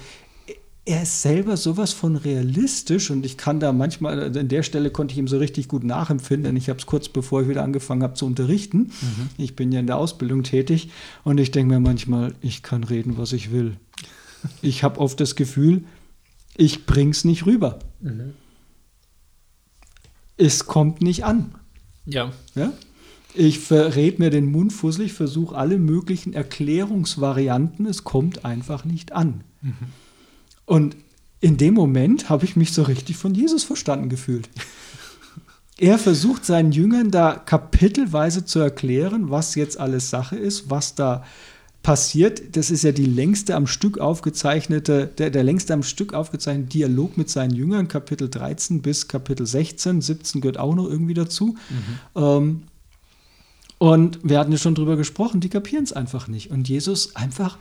er 0.83 1.03
ist 1.03 1.21
selber 1.21 1.57
sowas 1.57 1.93
von 1.93 2.15
realistisch 2.15 3.11
und 3.11 3.25
ich 3.25 3.37
kann 3.37 3.59
da 3.59 3.71
manchmal, 3.71 4.19
also 4.19 4.39
an 4.39 4.47
der 4.47 4.63
Stelle 4.63 4.89
konnte 4.89 5.13
ich 5.13 5.19
ihm 5.19 5.27
so 5.27 5.37
richtig 5.37 5.67
gut 5.67 5.83
nachempfinden, 5.83 6.43
denn 6.43 6.57
ich 6.57 6.69
habe 6.69 6.79
es 6.79 6.87
kurz 6.87 7.07
bevor 7.07 7.43
ich 7.43 7.47
wieder 7.47 7.63
angefangen 7.63 8.01
habe 8.01 8.15
zu 8.15 8.25
unterrichten. 8.25 8.91
Ich 9.37 9.55
bin 9.55 9.71
ja 9.71 9.79
in 9.79 9.87
der 9.87 9.97
Ausbildung 9.97 10.43
tätig 10.43 10.89
und 11.23 11.39
ich 11.39 11.51
denke 11.51 11.75
mir 11.75 11.79
manchmal, 11.79 12.33
ich 12.41 12.63
kann 12.63 12.83
reden, 12.83 13.17
was 13.17 13.31
ich 13.31 13.51
will. 13.51 13.77
Ich 14.61 14.83
habe 14.83 14.99
oft 14.99 15.19
das 15.19 15.35
Gefühl, 15.35 15.83
ich 16.57 16.85
bring's 16.85 17.23
nicht 17.23 17.45
rüber. 17.45 17.79
es 20.37 20.65
kommt 20.65 21.01
nicht 21.01 21.23
an. 21.23 21.55
Ja. 22.05 22.31
Ja? 22.55 22.73
Ich 23.33 23.59
verrät 23.59 24.19
mir 24.19 24.29
den 24.29 24.51
Mund 24.51 24.73
fusselig, 24.73 25.13
versuche 25.13 25.55
alle 25.55 25.77
möglichen 25.77 26.33
Erklärungsvarianten, 26.33 27.85
es 27.85 28.03
kommt 28.03 28.43
einfach 28.43 28.83
nicht 28.83 29.13
an. 29.13 29.43
Und 30.65 30.95
in 31.39 31.57
dem 31.57 31.73
Moment 31.73 32.29
habe 32.29 32.45
ich 32.45 32.55
mich 32.55 32.73
so 32.73 32.83
richtig 32.83 33.17
von 33.17 33.33
Jesus 33.33 33.63
verstanden 33.63 34.09
gefühlt. 34.09 34.49
Er 35.77 35.97
versucht 35.97 36.45
seinen 36.45 36.71
Jüngern 36.71 37.09
da 37.09 37.33
kapitelweise 37.33 38.45
zu 38.45 38.59
erklären, 38.59 39.31
was 39.31 39.55
jetzt 39.55 39.79
alles 39.79 40.11
Sache 40.11 40.35
ist, 40.35 40.69
was 40.69 40.93
da 40.93 41.25
passiert. 41.83 42.55
Das 42.55 42.69
ist 42.69 42.83
ja 42.83 42.91
die 42.91 43.05
längste 43.05 43.55
am 43.55 43.67
Stück 43.67 43.97
aufgezeichnete, 43.97 45.07
der, 45.17 45.29
der 45.29 45.43
längste 45.43 45.73
am 45.73 45.83
Stück 45.83 46.13
aufgezeichnete 46.13 46.69
Dialog 46.69 47.17
mit 47.17 47.29
seinen 47.29 47.53
Jüngern, 47.55 47.87
Kapitel 47.87 48.29
13 48.29 48.81
bis 48.81 49.07
Kapitel 49.07 49.45
16. 49.45 50.01
17 50.01 50.41
gehört 50.41 50.57
auch 50.57 50.75
noch 50.75 50.87
irgendwie 50.87 51.13
dazu. 51.13 51.55
Ähm, 52.15 52.63
und 53.77 54.19
wir 54.23 54.37
hatten 54.37 54.51
ja 54.51 54.59
schon 54.59 54.75
drüber 54.75 54.95
gesprochen, 54.95 55.41
die 55.41 55.49
kapieren 55.49 55.83
es 55.83 55.91
einfach 55.91 56.27
nicht. 56.27 56.51
Und 56.51 56.69
Jesus 56.69 57.15
einfach 57.15 57.57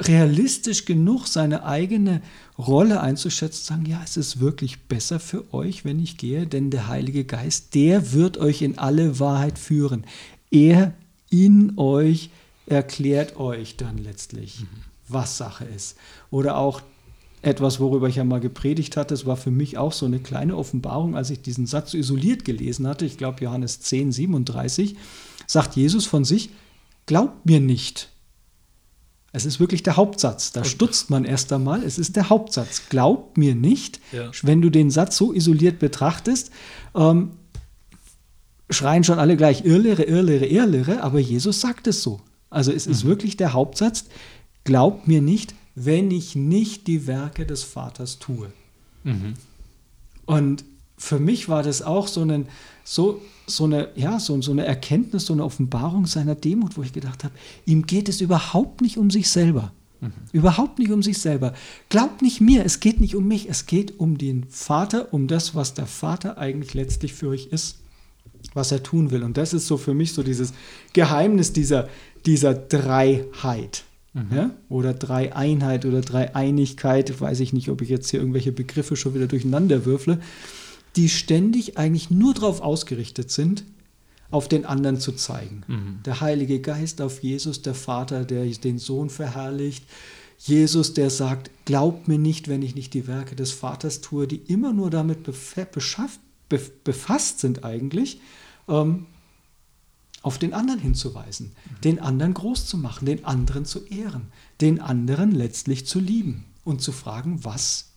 realistisch 0.00 0.84
genug, 0.84 1.26
seine 1.26 1.64
eigene 1.64 2.22
Rolle 2.58 3.00
einzuschätzen, 3.00 3.64
sagen, 3.64 3.86
ja, 3.86 4.00
es 4.04 4.16
ist 4.16 4.40
wirklich 4.40 4.84
besser 4.84 5.20
für 5.20 5.52
euch, 5.52 5.84
wenn 5.84 6.00
ich 6.00 6.16
gehe, 6.16 6.46
denn 6.46 6.70
der 6.70 6.88
Heilige 6.88 7.24
Geist, 7.24 7.74
der 7.74 8.12
wird 8.12 8.38
euch 8.38 8.62
in 8.62 8.78
alle 8.78 9.20
Wahrheit 9.20 9.58
führen. 9.58 10.04
Er 10.50 10.94
in 11.30 11.74
euch 11.76 12.30
erklärt 12.66 13.36
euch 13.36 13.76
dann 13.76 13.98
letztlich, 13.98 14.64
was 15.08 15.36
Sache 15.36 15.64
ist. 15.64 15.96
Oder 16.30 16.56
auch 16.56 16.82
etwas, 17.42 17.78
worüber 17.80 18.08
ich 18.08 18.16
ja 18.16 18.24
mal 18.24 18.40
gepredigt 18.40 18.96
hatte, 18.96 19.14
es 19.14 19.26
war 19.26 19.36
für 19.36 19.50
mich 19.50 19.78
auch 19.78 19.92
so 19.92 20.06
eine 20.06 20.18
kleine 20.18 20.56
Offenbarung, 20.56 21.16
als 21.16 21.30
ich 21.30 21.42
diesen 21.42 21.66
Satz 21.66 21.92
so 21.92 21.98
isoliert 21.98 22.44
gelesen 22.44 22.86
hatte, 22.88 23.06
ich 23.06 23.18
glaube 23.18 23.44
Johannes 23.44 23.80
10, 23.80 24.10
37, 24.10 24.96
sagt 25.46 25.76
Jesus 25.76 26.06
von 26.06 26.24
sich, 26.24 26.50
glaubt 27.06 27.46
mir 27.46 27.60
nicht. 27.60 28.10
Es 29.32 29.44
ist 29.44 29.60
wirklich 29.60 29.82
der 29.82 29.96
Hauptsatz. 29.96 30.52
Da 30.52 30.64
stutzt 30.64 31.10
man 31.10 31.26
erst 31.26 31.52
einmal. 31.52 31.82
Es 31.82 31.98
ist 31.98 32.16
der 32.16 32.30
Hauptsatz. 32.30 32.88
Glaubt 32.88 33.36
mir 33.36 33.54
nicht. 33.54 34.00
Ja. 34.10 34.30
Wenn 34.42 34.62
du 34.62 34.70
den 34.70 34.90
Satz 34.90 35.18
so 35.18 35.34
isoliert 35.34 35.78
betrachtest, 35.78 36.50
ähm, 36.94 37.32
schreien 38.70 39.04
schon 39.04 39.18
alle 39.18 39.36
gleich 39.36 39.64
Irrlehre, 39.64 40.04
Irrlehre, 40.04 40.46
Irrlehre, 40.46 41.02
aber 41.02 41.18
Jesus 41.18 41.60
sagt 41.60 41.86
es 41.86 42.02
so. 42.02 42.22
Also 42.56 42.72
es 42.72 42.86
ist 42.86 43.04
wirklich 43.04 43.36
der 43.36 43.52
Hauptsatz. 43.52 44.06
Glaubt 44.64 45.06
mir 45.06 45.20
nicht, 45.20 45.54
wenn 45.74 46.10
ich 46.10 46.36
nicht 46.36 46.86
die 46.86 47.06
Werke 47.06 47.44
des 47.44 47.62
Vaters 47.64 48.18
tue. 48.18 48.50
Und 50.24 50.64
für 50.96 51.18
mich 51.18 51.50
war 51.50 51.62
das 51.62 51.82
auch 51.82 52.08
so, 52.08 52.22
einen, 52.22 52.46
so, 52.82 53.20
so, 53.46 53.64
eine, 53.64 53.90
ja, 53.94 54.18
so, 54.18 54.40
so 54.40 54.52
eine 54.52 54.64
Erkenntnis, 54.64 55.26
so 55.26 55.34
eine 55.34 55.44
Offenbarung 55.44 56.06
seiner 56.06 56.34
Demut, 56.34 56.78
wo 56.78 56.82
ich 56.82 56.94
gedacht 56.94 57.24
habe, 57.24 57.34
ihm 57.66 57.86
geht 57.86 58.08
es 58.08 58.22
überhaupt 58.22 58.80
nicht 58.80 58.96
um 58.96 59.10
sich 59.10 59.28
selber. 59.28 59.72
Überhaupt 60.32 60.78
nicht 60.78 60.90
um 60.92 61.02
sich 61.02 61.18
selber. 61.18 61.52
Glaubt 61.90 62.22
nicht 62.22 62.40
mir, 62.40 62.64
es 62.64 62.80
geht 62.80 63.00
nicht 63.00 63.16
um 63.16 63.28
mich, 63.28 63.50
es 63.50 63.66
geht 63.66 64.00
um 64.00 64.16
den 64.16 64.44
Vater, 64.48 65.12
um 65.12 65.26
das, 65.26 65.54
was 65.54 65.74
der 65.74 65.86
Vater 65.86 66.38
eigentlich 66.38 66.72
letztlich 66.72 67.12
für 67.12 67.28
euch 67.28 67.48
ist, 67.48 67.76
was 68.56 68.72
er 68.72 68.82
tun 68.82 69.10
will. 69.10 69.22
Und 69.22 69.36
das 69.36 69.52
ist 69.52 69.66
so 69.66 69.76
für 69.76 69.94
mich 69.94 70.12
so 70.12 70.22
dieses 70.22 70.52
Geheimnis 70.92 71.52
dieser, 71.52 71.88
dieser 72.24 72.54
Dreiheit. 72.54 73.84
Ja? 74.30 74.50
Oder 74.70 74.94
Dreieinheit 74.94 75.84
oder 75.84 76.00
Dreieinigkeit, 76.00 77.20
weiß 77.20 77.40
ich 77.40 77.52
nicht, 77.52 77.68
ob 77.68 77.82
ich 77.82 77.90
jetzt 77.90 78.10
hier 78.10 78.20
irgendwelche 78.20 78.50
Begriffe 78.52 78.96
schon 78.96 79.14
wieder 79.14 79.26
durcheinander 79.26 79.84
würfle, 79.84 80.20
die 80.96 81.10
ständig 81.10 81.76
eigentlich 81.76 82.10
nur 82.10 82.32
darauf 82.32 82.62
ausgerichtet 82.62 83.30
sind, 83.30 83.64
auf 84.30 84.48
den 84.48 84.64
anderen 84.64 84.98
zu 84.98 85.12
zeigen. 85.12 85.62
Der 86.06 86.22
Heilige 86.22 86.60
Geist 86.60 87.02
auf 87.02 87.22
Jesus, 87.22 87.60
der 87.60 87.74
Vater, 87.74 88.24
der 88.24 88.46
den 88.46 88.78
Sohn 88.78 89.10
verherrlicht. 89.10 89.84
Jesus, 90.38 90.94
der 90.94 91.10
sagt, 91.10 91.50
glaubt 91.66 92.08
mir 92.08 92.18
nicht, 92.18 92.48
wenn 92.48 92.62
ich 92.62 92.74
nicht 92.74 92.94
die 92.94 93.06
Werke 93.06 93.36
des 93.36 93.52
Vaters 93.52 94.00
tue, 94.00 94.26
die 94.26 94.40
immer 94.48 94.72
nur 94.72 94.90
damit 94.90 95.18
befasst 96.84 97.40
sind 97.40 97.64
eigentlich, 97.64 98.20
ähm, 98.68 99.06
auf 100.22 100.38
den 100.38 100.54
anderen 100.54 100.80
hinzuweisen, 100.80 101.54
den 101.84 102.00
anderen 102.00 102.34
groß 102.34 102.66
zu 102.66 102.78
machen, 102.78 103.06
den 103.06 103.24
anderen 103.24 103.64
zu 103.64 103.84
ehren, 103.86 104.32
den 104.60 104.80
anderen 104.80 105.30
letztlich 105.30 105.86
zu 105.86 106.00
lieben 106.00 106.44
und 106.64 106.82
zu 106.82 106.90
fragen, 106.90 107.44
was 107.44 107.92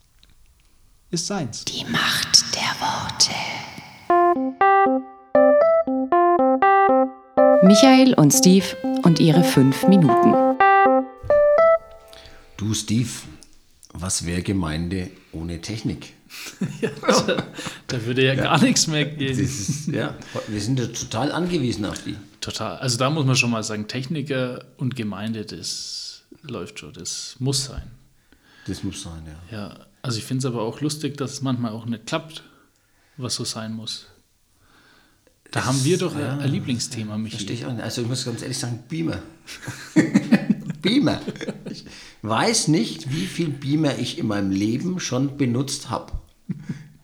ist 1.10 1.26
seins. 1.26 1.64
Die 1.64 1.84
Macht 1.86 2.44
der 2.54 2.70
Worte. 2.80 3.34
Michael 7.66 8.14
und 8.14 8.32
Steve 8.32 8.64
und 9.02 9.18
ihre 9.18 9.42
fünf 9.42 9.86
Minuten. 9.88 10.56
Du, 12.56 12.74
Steve, 12.74 13.10
was 13.92 14.24
wäre 14.26 14.42
Gemeinde 14.42 15.10
ohne 15.32 15.60
Technik? 15.60 16.14
Da 17.88 18.04
würde 18.06 18.24
ja, 18.24 18.36
gar 18.36 18.60
nichts 18.62 18.86
mehr 18.86 19.04
Das 19.04 19.18
gehen. 19.18 19.40
ist, 19.40 19.88
ja, 19.88 20.16
wir 20.46 20.60
sind 20.60 20.78
ja 20.78 20.86
total 20.86 21.32
angewiesen 21.32 21.84
auf 21.84 22.04
die. 22.04 22.16
Total. 22.40 22.78
Also 22.78 22.98
da 22.98 23.10
muss 23.10 23.26
man 23.26 23.34
schon 23.34 23.50
mal 23.50 23.64
sagen, 23.64 23.88
Techniker 23.88 24.64
und 24.76 24.94
Gemeinde, 24.94 25.44
das 25.44 26.22
läuft 26.42 26.78
schon, 26.78 26.92
das 26.92 27.34
muss 27.40 27.64
sein. 27.64 27.82
Das 28.66 28.84
muss 28.84 29.02
sein, 29.02 29.22
ja. 29.50 29.58
Ja, 29.58 29.86
also 30.02 30.18
ich 30.18 30.24
finde 30.24 30.46
es 30.46 30.52
aber 30.54 30.62
auch 30.62 30.80
lustig, 30.80 31.16
dass 31.16 31.32
es 31.32 31.42
manchmal 31.42 31.72
auch 31.72 31.84
nicht 31.86 32.06
klappt, 32.06 32.44
was 33.16 33.34
so 33.34 33.44
sein 33.44 33.72
muss. 33.72 34.06
Da 35.50 35.64
haben 35.64 35.82
wir 35.84 35.98
doch 35.98 36.16
ja, 36.16 36.38
ein 36.38 36.48
Lieblingsthema, 36.50 37.18
Verstehe 37.18 37.40
Michi. 37.40 37.52
ich 37.54 37.66
auch 37.66 37.72
nicht. 37.72 37.82
Also 37.82 38.02
ich 38.02 38.08
muss 38.08 38.24
ganz 38.24 38.40
ehrlich 38.42 38.58
sagen, 38.58 38.84
Beamer. 38.88 39.20
Beamer. 40.80 41.20
Ich 41.70 41.84
weiß 42.22 42.68
nicht, 42.68 43.12
wie 43.12 43.26
viel 43.26 43.48
Beamer 43.48 43.98
ich 43.98 44.18
in 44.18 44.26
meinem 44.26 44.50
Leben 44.50 45.00
schon 45.00 45.36
benutzt 45.36 45.90
habe. 45.90 46.12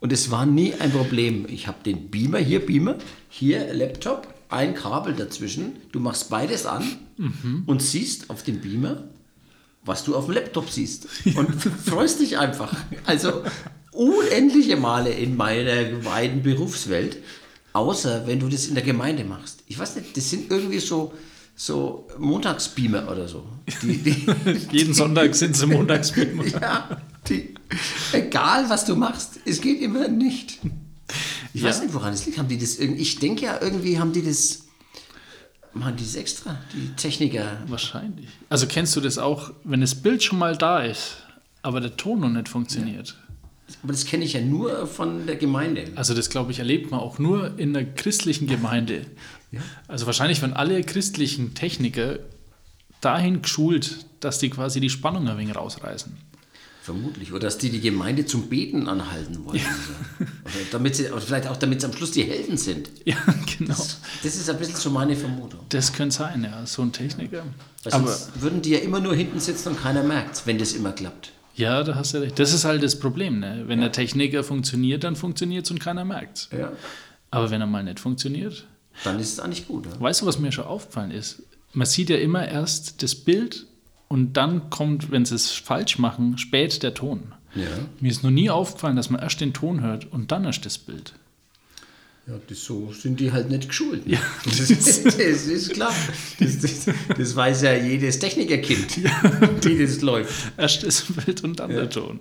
Und 0.00 0.12
es 0.12 0.30
war 0.30 0.47
nie 0.47 0.75
ein 0.75 0.92
Problem. 0.92 1.47
Ich 1.49 1.66
habe 1.66 1.78
den 1.85 2.11
Beamer, 2.11 2.38
hier 2.38 2.64
Beamer, 2.64 2.97
hier 3.28 3.73
Laptop, 3.73 4.28
ein 4.49 4.75
Kabel 4.75 5.14
dazwischen. 5.14 5.73
Du 5.92 6.00
machst 6.00 6.30
beides 6.30 6.66
an 6.66 6.85
und 7.66 7.83
siehst 7.83 8.30
auf 8.30 8.42
dem 8.42 8.61
Beamer, 8.61 9.04
was 9.85 10.04
du 10.04 10.14
auf 10.14 10.26
dem 10.26 10.35
Laptop 10.35 10.71
siehst. 10.71 11.09
Und 11.35 11.50
freust 11.85 12.21
dich 12.21 12.38
einfach. 12.38 12.76
Also 13.04 13.42
unendliche 13.92 14.76
Male 14.76 15.11
in 15.11 15.37
meiner 15.37 16.04
weiten 16.04 16.42
Berufswelt. 16.42 17.18
Außer 17.73 18.26
wenn 18.26 18.40
du 18.40 18.49
das 18.49 18.66
in 18.66 18.75
der 18.75 18.85
Gemeinde 18.85 19.25
machst. 19.25 19.62
Ich 19.66 19.78
weiß 19.78 19.97
nicht, 19.97 20.16
das 20.16 20.30
sind 20.30 20.50
irgendwie 20.50 20.78
so, 20.78 21.12
so 21.59 22.07
Montagsbeamer 22.19 23.11
oder 23.11 23.27
so. 23.27 23.45
Die, 23.83 23.97
die, 23.99 24.27
Jeden 24.71 24.93
Sonntag 24.95 25.35
sind 25.35 25.57
sie 25.57 25.67
montags 25.67 26.15
mit 26.15 26.53
ja, 26.61 27.01
die, 27.29 27.55
egal 28.13 28.69
was 28.69 28.85
du 28.85 28.95
machst, 28.95 29.41
es 29.45 29.61
geht 29.61 29.81
immer 29.81 30.07
nicht. 30.09 30.59
Ich 31.55 31.63
Ja. 31.63 31.69
weiß 31.69 31.81
nicht, 31.83 31.95
woran 31.95 32.13
es 32.13 32.27
liegt. 32.27 32.37
Haben 32.39 32.49
die 32.49 32.59
das 32.59 32.77
irgendwie, 32.77 33.01
ich 33.03 33.19
denke 33.19 33.47
ja, 33.47 33.59
irgendwie 33.61 33.99
haben 33.99 34.13
die 34.13 34.23
das, 34.23 34.65
machen 35.73 35.97
die 35.97 36.05
das 36.05 36.15
extra, 36.17 36.59
die 36.75 36.95
Techniker. 36.97 37.59
Wahrscheinlich. 37.69 38.29
Also 38.51 38.67
kennst 38.67 38.95
du 38.95 39.01
das 39.01 39.17
auch, 39.17 39.51
wenn 39.65 39.81
das 39.81 39.95
Bild 39.95 40.23
schon 40.23 40.39
mal 40.39 40.57
da 40.57 40.81
ist, 40.81 41.17
aber 41.63 41.81
der 41.81 41.97
Ton 41.97 42.21
noch 42.21 42.29
nicht 42.29 42.49
funktioniert? 42.51 43.17
Aber 43.83 43.93
das 43.93 44.05
kenne 44.05 44.25
ich 44.25 44.35
ja 44.35 44.41
nur 44.43 44.87
von 44.87 45.27
der 45.27 45.37
Gemeinde. 45.37 45.87
Also 45.97 46.15
das, 46.15 46.31
glaube 46.31 46.53
ich, 46.53 46.59
erlebt 46.61 46.91
man 46.93 47.01
auch 47.01 47.19
nur 47.19 47.59
in 47.59 47.73
der 47.73 47.85
christlichen 47.85 48.47
Gemeinde. 48.47 49.07
Also 49.88 50.07
wahrscheinlich 50.07 50.43
werden 50.43 50.55
alle 50.55 50.83
christlichen 50.83 51.55
Techniker 51.55 52.19
dahin 53.00 53.43
geschult, 53.43 54.07
dass 54.21 54.38
die 54.38 54.50
quasi 54.50 54.81
die 54.81 54.91
Spannung 54.91 55.29
ein 55.29 55.38
wenig 55.38 55.57
rausreißen. 55.57 56.17
Vermutlich. 56.83 57.33
Oder 57.33 57.41
dass 57.41 57.59
die 57.59 57.71
die 57.71 57.81
Gemeinde 57.81 58.26
zum 58.26 58.49
Beten 58.49 58.88
anhalten 58.88 59.45
wollen. 59.45 59.61
Oder, 60.21 60.53
damit 60.71 60.95
sie, 60.95 61.11
oder 61.11 61.21
vielleicht 61.21 61.49
auch, 61.49 61.57
damit 61.57 61.81
sie 61.81 61.88
am 61.88 61.93
Schluss 61.93 62.12
die 62.12 62.23
Helden 62.23 62.57
sind. 62.57 62.91
Ja, 63.05 63.17
genau. 63.59 63.75
Das 64.23 64.37
ist 64.37 64.49
ein 64.49 64.57
bisschen 64.57 64.76
so 64.76 64.91
meine 64.91 65.17
Vermutung. 65.17 65.61
Das 65.71 65.93
könnte 65.93 66.15
sein, 66.15 66.45
ja, 66.45 66.65
so 66.65 66.83
ein 66.83 66.93
Techniker. 66.93 67.43
Weil 67.83 67.93
Aber 67.93 68.07
sonst 68.07 68.41
würden 68.41 68.62
die 68.62 68.71
ja 68.71 68.79
immer 68.79 69.00
nur 69.00 69.17
hinten 69.17 69.41
sitzen 69.41 69.71
und 69.71 69.83
keiner 69.83 70.05
merkt 70.05 70.47
wenn 70.47 70.59
das 70.59 70.75
immer 70.75 70.93
klappt. 70.93 71.33
ja, 71.57 71.83
da 71.83 71.97
hast 71.97 72.15
du 72.15 72.19
recht. 72.19 72.38
Das 72.38 72.53
ist 72.53 72.65
halt 72.65 72.85
das 72.85 72.99
Problem. 73.00 73.41
Ne? 73.41 73.65
Wenn 73.67 73.81
der 73.81 73.91
Techniker 73.91 74.45
funktioniert, 74.45 75.03
dann 75.03 75.17
funktioniert 75.17 75.65
es 75.65 75.71
und 75.73 75.81
keiner 75.81 76.05
merkt 76.05 76.49
Ja. 76.57 76.73
Aber 77.33 77.50
wenn 77.50 77.61
er 77.61 77.67
mal 77.67 77.83
nicht 77.83 77.99
funktioniert, 77.99 78.65
Dann 79.05 79.19
ist 79.19 79.33
es 79.33 79.41
eigentlich 79.41 79.67
gut. 79.67 79.87
Ja? 79.87 80.00
weißt 80.00 80.23
du, 80.23 80.26
was 80.26 80.38
mir 80.38 80.53
schon 80.53 80.65
aufgefallen 80.65 81.11
ist? 81.11 81.43
Man 81.73 81.87
sieht 81.87 82.11
ja 82.11 82.17
immer 82.17 82.47
erst 82.47 83.03
das 83.03 83.15
Bild 83.15 83.67
und 84.09 84.35
dann 84.35 84.71
kommt, 84.71 85.11
wenn 85.11 85.25
sie 85.25 85.35
es 85.35 85.50
falsch 85.50 85.99
machen, 85.99 86.38
spät 86.38 86.83
der 86.83 86.95
Ton. 86.95 87.35
Ja. 87.55 87.67
Mir 88.00 88.11
ist 88.11 88.23
noch 88.23 88.31
nie 88.31 88.50
aufgefallen, 88.50 88.97
dass 88.97 89.11
man 89.11 89.21
erst 89.21 89.41
den 89.41 89.53
Ton 89.53 89.81
hört 89.81 90.11
und 90.12 90.33
dann 90.33 90.45
erst 90.45 90.65
das 90.67 90.79
Bild. 90.79 91.15
Ja, 92.28 92.35
das, 92.49 92.64
so 92.64 92.92
sind 92.92 93.21
die 93.21 93.30
halt 93.30 93.50
nicht 93.50 93.68
geschult. 93.68 94.04
Ja. 94.04 94.18
Das, 94.45 94.59
ist, 94.71 95.06
das 95.06 95.16
ist 95.16 95.73
klar. 95.75 95.95
Das, 96.40 96.59
das, 96.59 96.87
das, 97.16 97.37
weiß 97.37 97.62
ja 97.62 97.75
jedes 97.75 98.18
Technikerkind, 98.18 99.04
wie 99.64 99.78
das 99.78 100.00
läuft. 100.00 100.52
Erst 100.56 100.85
das 100.85 101.02
Bild 101.02 101.45
und 101.45 101.61
dann 101.61 101.71
ja. 101.71 101.76
der 101.76 101.90
Ton. 101.90 102.18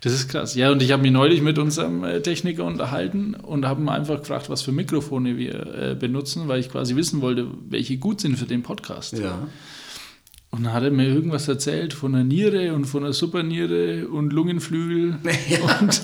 Das 0.00 0.12
ist 0.12 0.28
krass. 0.28 0.56
Ja, 0.56 0.72
und 0.72 0.82
ich 0.82 0.90
habe 0.90 1.02
mich 1.02 1.12
neulich 1.12 1.40
mit 1.40 1.58
unserem 1.58 2.02
äh, 2.02 2.20
Techniker 2.20 2.64
unterhalten 2.64 3.36
und 3.36 3.64
habe 3.64 3.80
ihn 3.80 3.88
einfach 3.88 4.18
gefragt, 4.18 4.50
was 4.50 4.62
für 4.62 4.72
Mikrofone 4.72 5.36
wir 5.36 5.66
äh, 5.66 5.94
benutzen, 5.94 6.48
weil 6.48 6.58
ich 6.58 6.68
quasi 6.68 6.96
wissen 6.96 7.20
wollte, 7.20 7.46
welche 7.68 7.96
gut 7.96 8.20
sind 8.20 8.36
für 8.36 8.46
den 8.46 8.64
Podcast. 8.64 9.16
Ja. 9.16 9.46
Und 10.50 10.64
dann 10.64 10.72
hat 10.72 10.82
er 10.82 10.90
mir 10.90 11.06
irgendwas 11.06 11.46
erzählt 11.46 11.92
von 11.92 12.12
der 12.12 12.24
Niere 12.24 12.74
und 12.74 12.86
von 12.86 13.04
der 13.04 13.12
Superniere 13.12 14.08
und 14.08 14.32
Lungenflügel. 14.32 15.18
Ja. 15.48 15.78
Und 15.80 16.02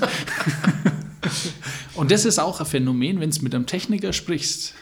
Und 2.00 2.10
das 2.10 2.24
ist 2.24 2.38
auch 2.38 2.60
ein 2.60 2.66
Phänomen, 2.66 3.20
wenn 3.20 3.30
du 3.30 3.42
mit 3.42 3.54
einem 3.54 3.66
Techniker 3.66 4.14
sprichst, 4.14 4.72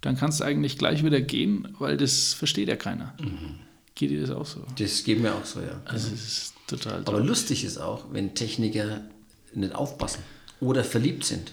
dann 0.00 0.16
kannst 0.16 0.40
du 0.40 0.44
eigentlich 0.44 0.78
gleich 0.78 1.04
wieder 1.04 1.20
gehen, 1.20 1.76
weil 1.78 1.98
das 1.98 2.32
versteht 2.32 2.68
ja 2.68 2.76
keiner. 2.76 3.14
Mhm. 3.20 3.58
Geht 3.94 4.10
dir 4.10 4.22
das 4.22 4.30
auch 4.30 4.46
so? 4.46 4.64
Das 4.78 5.04
geht 5.04 5.20
mir 5.20 5.34
auch 5.34 5.44
so, 5.44 5.60
ja. 5.60 5.82
Also 5.84 6.08
es 6.14 6.26
ist 6.26 6.54
total. 6.66 7.02
Aber 7.04 7.20
lustig 7.20 7.64
ist 7.64 7.76
auch, 7.76 8.06
wenn 8.12 8.34
Techniker 8.34 9.02
nicht 9.52 9.74
aufpassen 9.74 10.22
oder 10.60 10.84
verliebt 10.84 11.24
sind. 11.24 11.52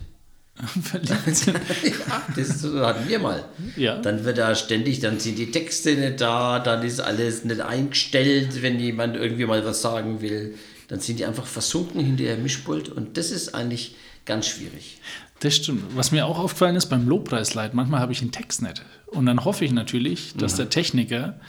verliebt 0.82 1.36
sind? 1.36 1.58
ja, 1.84 2.26
das 2.34 2.64
hatten 2.64 3.10
wir 3.10 3.20
mal. 3.20 3.44
Ja. 3.76 4.00
Dann 4.00 4.24
wird 4.24 4.38
da 4.38 4.56
ständig, 4.56 5.02
dann 5.02 5.20
sind 5.20 5.38
die 5.38 5.52
Texte 5.52 5.94
nicht 5.96 6.22
da, 6.22 6.60
dann 6.60 6.86
ist 6.86 7.02
alles 7.02 7.44
nicht 7.44 7.60
eingestellt, 7.60 8.62
wenn 8.62 8.80
jemand 8.80 9.18
irgendwie 9.18 9.46
mal 9.46 9.66
was 9.66 9.82
sagen 9.82 10.22
will. 10.22 10.56
Dann 10.88 11.02
sind 11.02 11.20
die 11.20 11.26
einfach 11.26 11.48
versunken 11.48 12.00
hinter 12.00 12.24
ihrem 12.24 12.44
Mischpult 12.44 12.88
und 12.88 13.18
das 13.18 13.32
ist 13.32 13.54
eigentlich 13.54 13.96
ganz 14.26 14.48
schwierig. 14.48 15.00
Das 15.40 15.56
stimmt. 15.56 15.84
Was 15.96 16.12
mir 16.12 16.26
auch 16.26 16.40
aufgefallen 16.40 16.76
ist 16.76 16.88
beim 16.88 17.08
Lobpreisleid, 17.08 17.74
manchmal 17.74 18.00
habe 18.00 18.12
ich 18.12 18.22
einen 18.22 18.32
Text 18.32 18.62
nicht. 18.62 18.84
Und 19.08 19.26
dann 19.26 19.44
hoffe 19.46 19.66
ich 19.66 19.72
natürlich, 19.72 20.34
dass 20.36 20.54
ja. 20.54 20.58
der 20.60 20.70
Techniker 20.70 21.40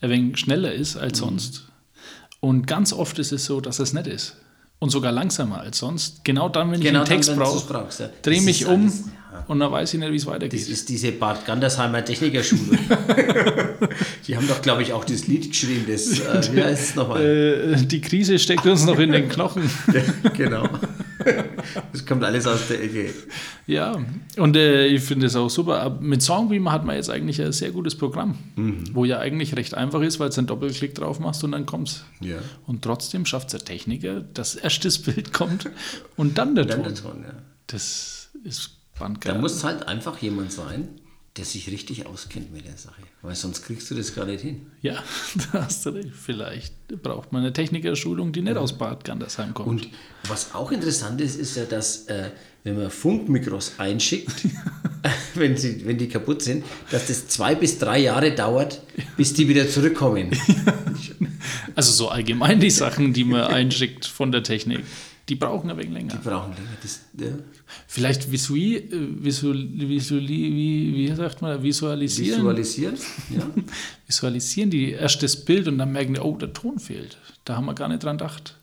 ein 0.00 0.10
wenig 0.10 0.38
schneller 0.38 0.72
ist 0.72 0.96
als 0.96 1.20
mhm. 1.20 1.24
sonst. 1.24 1.68
Und 2.40 2.66
ganz 2.66 2.92
oft 2.92 3.18
ist 3.18 3.32
es 3.32 3.44
so, 3.44 3.60
dass 3.60 3.78
es 3.78 3.92
nicht 3.92 4.06
ist. 4.06 4.36
Und 4.78 4.88
sogar 4.88 5.12
langsamer 5.12 5.60
als 5.60 5.78
sonst. 5.78 6.24
Genau 6.24 6.48
dann, 6.48 6.72
wenn 6.72 6.80
genau 6.80 7.02
ich 7.02 7.10
einen 7.10 7.20
Text 7.20 7.36
brauche, 7.36 7.88
ja. 7.98 8.08
drehe 8.22 8.40
mich 8.40 8.64
um 8.64 8.84
alles, 8.84 9.04
ja. 9.30 9.44
und 9.46 9.60
dann 9.60 9.70
weiß 9.70 9.92
ich 9.92 10.00
nicht, 10.00 10.10
wie 10.10 10.16
es 10.16 10.24
weitergeht. 10.24 10.58
Das 10.58 10.68
ist 10.70 10.88
diese 10.88 11.12
Bad 11.12 11.44
Gandersheimer 11.44 12.02
Technikerschule. 12.02 12.78
die 14.26 14.36
haben 14.36 14.48
doch, 14.48 14.62
glaube 14.62 14.82
ich, 14.82 14.94
auch 14.94 15.04
das 15.04 15.26
Lied 15.26 15.50
geschrieben. 15.50 15.84
Das, 15.86 16.20
äh, 16.20 16.54
wie 16.54 16.62
heißt 16.64 16.90
es 16.90 16.94
nochmal? 16.94 17.22
Äh, 17.22 17.76
die 17.84 18.00
Krise 18.00 18.38
steckt 18.38 18.64
uns 18.64 18.86
noch 18.86 18.98
in 18.98 19.12
den 19.12 19.28
Knochen. 19.28 19.70
genau. 20.34 20.66
Das 21.92 22.06
kommt 22.06 22.24
alles 22.24 22.46
aus 22.46 22.68
der 22.68 22.82
Ecke. 22.82 23.12
Ja, 23.66 23.98
und 24.36 24.56
äh, 24.56 24.86
ich 24.86 25.02
finde 25.02 25.26
es 25.26 25.36
auch 25.36 25.48
super. 25.48 25.98
Mit 26.00 26.22
Songbeamer 26.22 26.72
hat 26.72 26.84
man 26.84 26.96
jetzt 26.96 27.10
eigentlich 27.10 27.40
ein 27.40 27.52
sehr 27.52 27.70
gutes 27.70 27.94
Programm, 27.94 28.38
mhm. 28.56 28.84
wo 28.92 29.04
ja 29.04 29.18
eigentlich 29.18 29.56
recht 29.56 29.74
einfach 29.74 30.00
ist, 30.00 30.20
weil 30.20 30.30
du 30.30 30.38
einen 30.38 30.46
Doppelklick 30.46 30.94
drauf 30.94 31.20
machst 31.20 31.44
und 31.44 31.52
dann 31.52 31.66
kommst. 31.66 32.04
Ja. 32.20 32.38
Und 32.66 32.82
trotzdem 32.82 33.26
schafft 33.26 33.48
es 33.48 33.52
der 33.52 33.64
Techniker, 33.64 34.20
dass 34.20 34.54
erst 34.54 34.84
das 34.84 34.98
Bild 35.02 35.32
kommt 35.32 35.68
und 36.16 36.38
dann 36.38 36.54
der 36.54 36.64
dann 36.64 36.82
Ton. 36.82 36.94
Der 36.94 37.02
Ton 37.02 37.22
ja. 37.22 37.34
Das 37.66 38.30
ist 38.44 38.70
bandgeil. 38.98 39.34
Da 39.34 39.40
muss 39.40 39.62
halt 39.64 39.86
einfach 39.86 40.18
jemand 40.18 40.52
sein, 40.52 40.99
der 41.36 41.44
sich 41.44 41.70
richtig 41.70 42.06
auskennt 42.06 42.52
mit 42.52 42.66
der 42.66 42.76
Sache. 42.76 43.02
Weil 43.22 43.36
sonst 43.36 43.62
kriegst 43.62 43.90
du 43.90 43.94
das 43.94 44.14
gar 44.14 44.26
nicht 44.26 44.42
hin. 44.42 44.66
Ja, 44.82 45.02
da 45.52 45.64
hast 45.64 45.86
du 45.86 45.90
recht. 45.90 46.10
Vielleicht 46.12 46.74
braucht 47.02 47.32
man 47.32 47.42
eine 47.42 47.52
Technikerschulung, 47.52 48.32
die 48.32 48.42
nicht 48.42 48.56
aus 48.56 48.76
Bad 48.76 49.04
Gandersheim 49.04 49.54
kommt. 49.54 49.68
Und 49.68 49.88
was 50.28 50.54
auch 50.54 50.72
interessant 50.72 51.20
ist, 51.20 51.36
ist 51.36 51.56
ja, 51.56 51.64
dass 51.64 52.06
äh, 52.06 52.30
wenn 52.64 52.76
man 52.76 52.90
Funkmikros 52.90 53.74
einschickt, 53.78 54.48
wenn, 55.34 55.56
sie, 55.56 55.86
wenn 55.86 55.98
die 55.98 56.08
kaputt 56.08 56.42
sind, 56.42 56.64
dass 56.90 57.06
das 57.06 57.28
zwei 57.28 57.54
bis 57.54 57.78
drei 57.78 58.00
Jahre 58.00 58.34
dauert, 58.34 58.82
bis 59.16 59.32
die 59.32 59.48
wieder 59.48 59.68
zurückkommen. 59.68 60.30
also 61.74 61.92
so 61.92 62.08
allgemein 62.08 62.58
die 62.58 62.70
Sachen, 62.70 63.12
die 63.12 63.24
man 63.24 63.42
einschickt 63.42 64.04
von 64.04 64.32
der 64.32 64.42
Technik. 64.42 64.80
Die 65.30 65.36
brauchen 65.36 65.70
ein 65.70 65.76
wenig 65.76 65.92
länger. 65.92 66.12
Die 66.12 66.28
brauchen 66.28 66.52
länger. 66.54 66.76
Das, 66.82 67.02
ja. 67.16 67.28
Vielleicht 67.86 68.32
visui, 68.32 68.78
äh, 68.78 68.88
visual, 68.90 69.64
visual, 69.74 70.26
wie, 70.26 70.92
wie 70.92 71.14
sagt 71.14 71.40
man, 71.40 71.62
visualisieren. 71.62 72.40
Visualisieren, 72.40 72.98
ja. 73.30 73.48
visualisieren 74.08 74.70
die 74.70 74.90
erst 74.90 75.22
das 75.22 75.44
Bild 75.44 75.68
und 75.68 75.78
dann 75.78 75.92
merken 75.92 76.14
die, 76.14 76.20
oh, 76.20 76.36
der 76.36 76.52
Ton 76.52 76.80
fehlt. 76.80 77.16
Da 77.44 77.54
haben 77.56 77.66
wir 77.66 77.74
gar 77.74 77.86
nicht 77.86 78.02
dran 78.02 78.18
gedacht. 78.18 78.58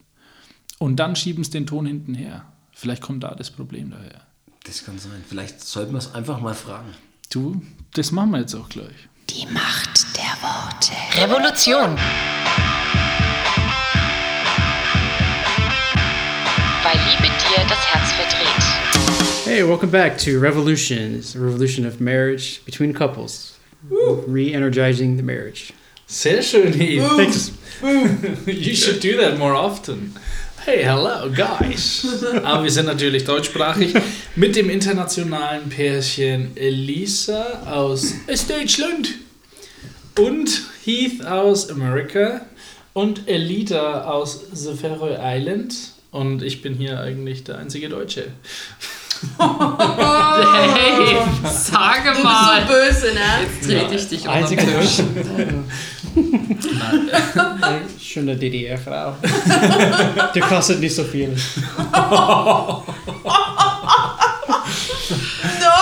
Und 0.77 0.97
dann 0.97 1.15
schieben 1.15 1.45
sie 1.45 1.51
den 1.51 1.67
Ton 1.67 1.85
hinten 1.85 2.13
her. 2.13 2.51
Vielleicht 2.73 3.01
kommt 3.01 3.23
da 3.23 3.33
das 3.33 3.49
Problem 3.49 3.91
daher. 3.91 4.27
Das 4.65 4.83
kann 4.83 4.99
sein. 4.99 5.23
Vielleicht 5.25 5.61
sollten 5.61 5.93
wir 5.93 5.99
es 5.99 6.13
einfach 6.13 6.41
mal 6.41 6.53
fragen. 6.53 6.89
Du, 7.29 7.61
das 7.93 8.11
machen 8.11 8.31
wir 8.31 8.41
jetzt 8.41 8.55
auch 8.55 8.67
gleich. 8.67 9.07
Die 9.29 9.45
Macht 9.53 10.05
der 10.17 10.35
Worte. 10.41 10.91
Revolution. 11.15 11.97
Weil 16.87 16.97
Liebe 16.99 17.27
dir 17.27 17.65
das 17.67 17.85
Herz 17.85 18.11
verdreht. 18.13 19.45
Hey, 19.45 19.67
welcome 19.67 19.91
back 19.91 20.17
to 20.19 20.39
Revolution. 20.39 21.15
It's 21.15 21.35
a 21.35 21.39
revolution 21.39 21.85
of 21.85 21.99
marriage 21.99 22.61
between 22.63 22.93
couples. 22.93 23.57
Re-energizing 23.89 25.17
the 25.17 25.23
marriage. 25.23 25.73
Sehr 26.07 26.41
schön, 26.41 26.71
Heath. 26.71 27.03
Thanks. 27.17 27.51
you 28.47 28.73
should 28.73 29.01
do 29.01 29.17
that 29.17 29.37
more 29.37 29.53
often. 29.53 30.13
Hey, 30.63 30.83
hello, 30.83 31.29
guys. 31.29 32.05
Aber 32.45 32.63
wir 32.63 32.71
sind 32.71 32.85
natürlich 32.85 33.25
deutschsprachig 33.25 33.93
mit 34.37 34.55
dem 34.55 34.69
internationalen 34.69 35.67
Pärchen 35.67 36.55
Elisa 36.55 37.63
aus 37.65 38.13
Deutschland 38.47 39.09
und 40.17 40.61
Heath 40.85 41.25
aus 41.25 41.69
Amerika 41.69 42.45
und 42.93 43.27
Elita 43.27 44.05
aus 44.05 44.39
the 44.53 44.73
Faroe 44.73 45.17
Islands 45.21 45.96
und 46.17 46.41
ich 46.41 46.63
bin 46.63 46.73
hier 46.73 46.99
eigentlich 46.99 47.43
der 47.43 47.59
einzige 47.59 47.89
Deutsche. 47.89 48.29
hey, 49.37 51.17
sage 51.43 52.23
mal. 52.23 52.65
Du 52.65 52.73
bist 52.73 53.01
so 53.01 53.07
böse, 53.07 53.13
ne? 53.13 53.21
Jetzt 53.43 53.69
trete 53.69 53.95
ich 53.95 54.09
dich 54.09 54.27
Einzige 54.27 54.65
Deutsche. 54.65 55.03
Schöne 58.01 58.35
DDR-Frau. 58.35 59.15
Der 60.33 60.41
kostet 60.41 60.79
nicht 60.79 60.95
so 60.95 61.03
viel. 61.03 61.29
No. 61.29 62.83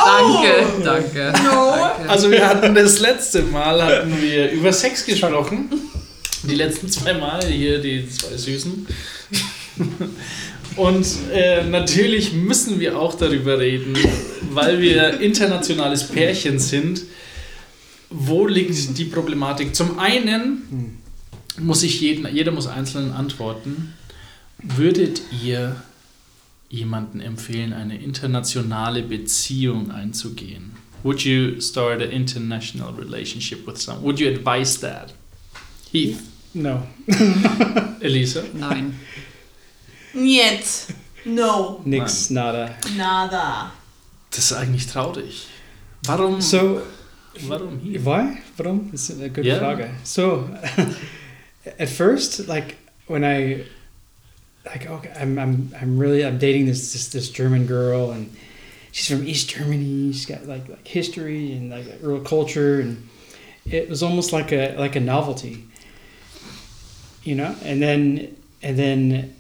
Danke, 0.06 0.66
danke. 0.84 1.34
No. 1.44 1.74
Also 2.10 2.30
wir 2.30 2.46
hatten 2.46 2.76
das 2.76 3.00
letzte 3.00 3.42
Mal 3.44 3.82
hatten 3.82 4.22
wir 4.22 4.52
über 4.52 4.74
Sex 4.74 5.06
gesprochen. 5.06 5.70
Die 6.44 6.56
letzten 6.56 6.90
zwei 6.90 7.14
Mal 7.14 7.44
hier 7.46 7.80
die 7.80 8.08
zwei 8.10 8.36
Süßen. 8.36 8.86
Und 10.76 11.08
äh, 11.32 11.64
natürlich 11.66 12.34
müssen 12.34 12.80
wir 12.80 13.00
auch 13.00 13.16
darüber 13.16 13.60
reden, 13.60 13.96
weil 14.52 14.82
wir 14.82 15.22
internationales 15.22 16.08
Pärchen 16.08 16.60
sind. 16.60 17.02
Wo 18.10 18.46
liegt 18.46 18.98
die 18.98 19.06
Problematik? 19.06 19.76
Zum 19.76 20.00
einen 20.00 21.02
muss 21.60 21.84
ich 21.84 22.02
jeden, 22.02 22.28
jeder 22.34 22.52
muss 22.52 22.68
einzeln 22.68 23.12
antworten. 23.12 23.94
Würdet 24.62 25.22
ihr 25.44 25.76
jemanden 26.70 27.22
empfehlen, 27.22 27.72
eine 27.74 27.98
internationale 27.98 29.04
Beziehung 29.04 29.92
einzugehen? 29.92 30.72
Would 31.04 31.22
you 31.22 31.62
start 31.62 32.02
an 32.02 32.10
international 32.10 32.94
relationship 32.94 33.66
with 33.68 33.78
someone? 33.78 34.04
Would 34.04 34.20
you 34.20 34.28
advise 34.28 34.80
that? 34.82 35.14
Heath? 35.92 36.18
No. 36.54 36.84
Elisa? 38.00 38.44
Nein. 38.54 39.00
Niet. 40.16 40.88
No. 41.24 41.82
Nix, 41.84 42.30
nada. 42.30 42.78
Nada. 42.96 43.72
Das 44.30 44.52
ist 44.52 44.54
eigentlich 44.54 44.88
traurig. 44.88 45.48
Warum? 46.08 46.42
So, 46.42 46.82
warum 47.48 47.80
hier? 47.80 48.00
Why? 48.06 48.38
Warum? 48.58 48.92
That's 48.92 49.10
a 49.10 49.30
good 49.30 49.46
yeah. 49.46 49.60
Frage. 49.60 49.90
So, 50.04 50.50
at 51.80 51.90
first, 51.90 52.48
like 52.48 52.78
when 53.08 53.26
I, 53.26 53.66
like, 54.66 54.90
okay, 54.90 55.12
I'm, 55.20 55.38
I'm, 55.38 55.74
I'm 55.82 55.98
really, 55.98 56.24
I'm 56.26 56.38
dating 56.38 56.66
this, 56.68 56.94
this, 56.94 57.10
this 57.10 57.30
German 57.30 57.66
girl, 57.66 58.12
and 58.12 58.34
she's 58.92 59.08
from 59.08 59.28
East 59.28 59.50
Germany. 59.50 60.14
She's 60.14 60.26
got 60.26 60.46
like, 60.46 60.70
like 60.70 60.88
history 60.88 61.54
and 61.54 61.72
like 61.72 61.86
real 62.02 62.22
culture, 62.22 62.80
and 62.80 63.10
it 63.66 63.90
was 63.90 64.02
almost 64.02 64.32
like 64.32 64.54
a, 64.54 64.78
like 64.78 64.96
a 64.96 65.02
novelty, 65.02 65.66
you 67.24 67.36
know. 67.36 67.54
And 67.64 67.82
then, 67.82 68.38
and 68.62 68.78
then 68.78 69.35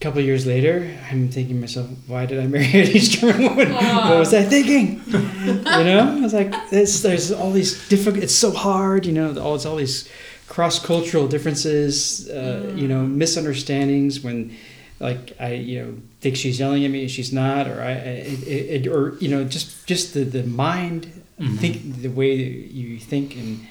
a 0.00 0.04
couple 0.04 0.22
years 0.22 0.46
later, 0.46 0.96
I'm 1.10 1.28
thinking 1.28 1.56
to 1.56 1.60
myself, 1.60 1.88
why 2.06 2.24
did 2.24 2.40
I 2.40 2.46
marry 2.46 2.64
an 2.66 2.88
East 2.96 3.12
German 3.12 3.42
woman? 3.42 3.72
What 3.74 4.18
was 4.18 4.32
I 4.32 4.42
thinking? 4.42 5.02
you 5.06 5.84
know, 5.84 6.16
I 6.16 6.20
was 6.20 6.32
like, 6.32 6.52
there's, 6.70 7.02
there's 7.02 7.30
all 7.30 7.52
these 7.52 7.86
different. 7.88 8.22
It's 8.22 8.34
so 8.34 8.50
hard, 8.50 9.04
you 9.04 9.12
know. 9.12 9.38
All 9.38 9.54
it's 9.54 9.66
all 9.66 9.76
these 9.76 10.08
cross 10.48 10.84
cultural 10.84 11.28
differences, 11.28 12.30
uh, 12.30 12.62
mm. 12.66 12.78
you 12.78 12.88
know, 12.88 13.02
misunderstandings 13.02 14.20
when 14.20 14.56
like 15.00 15.34
I 15.38 15.52
you 15.52 15.82
know 15.82 15.94
think 16.20 16.36
she's 16.36 16.58
yelling 16.58 16.84
at 16.84 16.90
me, 16.90 17.02
and 17.02 17.10
she's 17.10 17.32
not, 17.32 17.68
or 17.68 17.82
I, 17.82 17.92
it, 17.92 18.86
it, 18.86 18.86
or 18.86 19.16
you 19.18 19.28
know 19.28 19.44
just 19.44 19.86
just 19.86 20.14
the 20.14 20.24
the 20.24 20.44
mind 20.44 21.20
Mhm. 21.40 21.58
think 21.58 22.02
the 22.02 22.08
way 22.08 22.36
that 22.36 22.72
you 22.72 22.98
think 22.98 23.34
and 23.34 23.66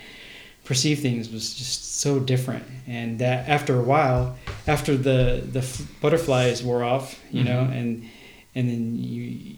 perceive 0.69 1.01
things 1.01 1.29
was 1.31 1.55
just 1.57 1.99
so 1.99 2.19
different. 2.19 2.63
And 2.87 3.19
that 3.19 3.47
after 3.49 3.73
a 3.79 3.83
while, 3.83 4.35
after 4.67 4.95
the 4.97 5.41
the 5.53 5.59
f- 5.59 5.81
butterflies 6.01 6.61
wore 6.63 6.83
off, 6.83 7.15
you 7.33 7.43
know, 7.43 7.63
Mhm. 7.65 7.79
and 7.79 8.03
and 8.55 8.69
then 8.69 8.83
you 8.97 9.55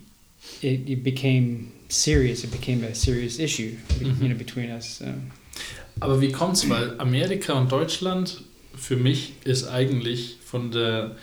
it, 0.61 0.89
it 0.89 1.03
became 1.03 1.71
serious. 1.89 2.43
It 2.43 2.51
became 2.51 2.87
a 2.87 2.93
serious 2.95 3.37
issue, 3.39 3.75
you 3.99 4.27
know, 4.29 4.37
between 4.37 4.71
us. 4.71 4.97
So. 4.99 5.05
Aber 5.99 6.19
wie 6.21 6.31
kommt's? 6.31 6.67
Weil 6.69 6.95
Amerika 6.99 7.53
und 7.59 7.69
Deutschland 7.71 8.41
für 8.75 8.95
mich 8.97 9.33
ist 9.43 9.67
eigentlich 9.67 10.37
von 10.43 10.71
der 10.71 11.15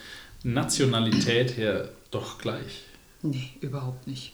Nationalität 0.44 1.56
her 1.56 1.88
doch 2.10 2.38
gleich. 2.38 2.82
Nee, 3.22 3.50
überhaupt 3.60 4.06
nicht. 4.06 4.32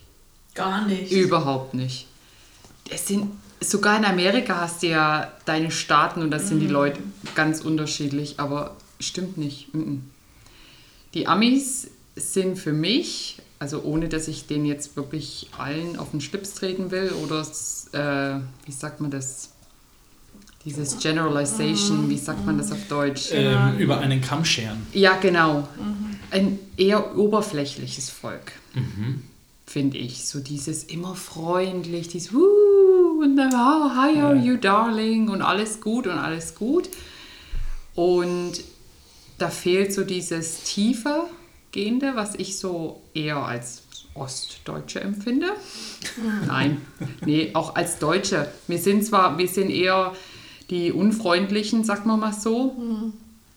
Gar 0.55 0.87
nicht. 0.87 1.11
Überhaupt 1.13 1.75
nicht. 1.75 2.07
Es 2.91 3.07
sind, 3.09 3.27
sogar 3.71 3.99
in 3.99 4.05
Amerika 4.05 4.61
hast 4.61 4.83
du 4.83 4.89
ja 4.89 5.33
deine 5.45 5.71
Staaten 5.71 6.23
und 6.23 6.31
da 6.31 6.39
sind 6.39 6.61
die 6.61 6.69
Leute 6.69 7.01
ganz 7.35 7.61
unterschiedlich, 7.61 8.39
aber 8.39 8.77
stimmt 9.01 9.37
nicht. 9.37 9.75
Mhm. 9.75 10.11
Die 11.15 11.27
Amis 11.27 11.89
sind 12.17 12.59
für 12.59 12.73
mich, 12.73 13.39
also 13.59 13.83
ohne 13.83 14.09
dass 14.09 14.29
ich 14.29 14.47
denen 14.47 14.67
jetzt 14.67 14.97
wirklich 14.97 15.49
allen 15.57 15.99
auf 15.99 16.11
den 16.11 16.21
Schlips 16.21 16.55
treten 16.55 16.91
will 16.91 17.13
oder 17.23 17.43
äh, 17.93 18.41
wie 18.67 18.73
sagt 18.73 19.01
man 19.01 19.11
das? 19.11 19.51
Dieses 20.65 20.99
Generalization, 20.99 22.09
wie 22.09 22.17
sagt 22.17 22.47
man 22.47 22.57
das 22.57 22.73
auf 22.73 22.89
Deutsch? 22.89 23.29
Ähm, 23.33 23.77
über 23.77 23.99
einen 23.99 24.23
Kamm 24.23 24.47
scheren. 24.47 24.87
Ja, 24.95 25.19
genau. 25.19 25.69
Ein 26.31 26.59
eher 26.79 27.19
oberflächliches 27.19 28.09
Volk, 28.09 28.53
finde 29.67 29.99
ich. 29.99 30.27
So 30.27 30.41
dieses 30.41 30.85
immer 30.85 31.17
freundlich, 31.17 32.09
dieses 32.09 32.33
Wuh 32.33 32.64
und 33.25 33.37
dann, 33.37 33.55
oh, 33.55 33.91
hi, 33.97 34.17
how 34.17 34.31
are 34.31 34.37
you, 34.37 34.57
darling? 34.57 35.29
Und 35.29 35.43
alles 35.43 35.81
gut 35.81 36.07
und 36.07 36.19
alles 36.19 36.55
gut. 36.55 36.91
Und 37.95 38.53
da 39.39 39.49
fehlt 39.49 39.93
so 39.93 40.05
dieses 40.05 40.63
tiefer 40.65 41.29
gehende, 41.73 42.13
was 42.15 42.35
ich 42.35 42.59
so 42.59 43.03
eher 43.15 43.39
als 43.39 43.83
Ostdeutsche 44.15 45.01
empfinde. 45.01 45.49
Nein, 46.47 46.83
nee, 47.25 47.51
auch 47.55 47.75
als 47.75 47.99
Deutsche. 47.99 48.53
Wir 48.69 48.79
sind 48.79 49.05
zwar, 49.05 49.39
wir 49.39 49.49
sind 49.49 49.71
eher 49.71 50.13
die 50.71 50.93
Unfreundlichen, 50.93 51.83
sagt 51.83 52.07
man 52.07 52.21
mal 52.21 52.33
so. 52.33 52.77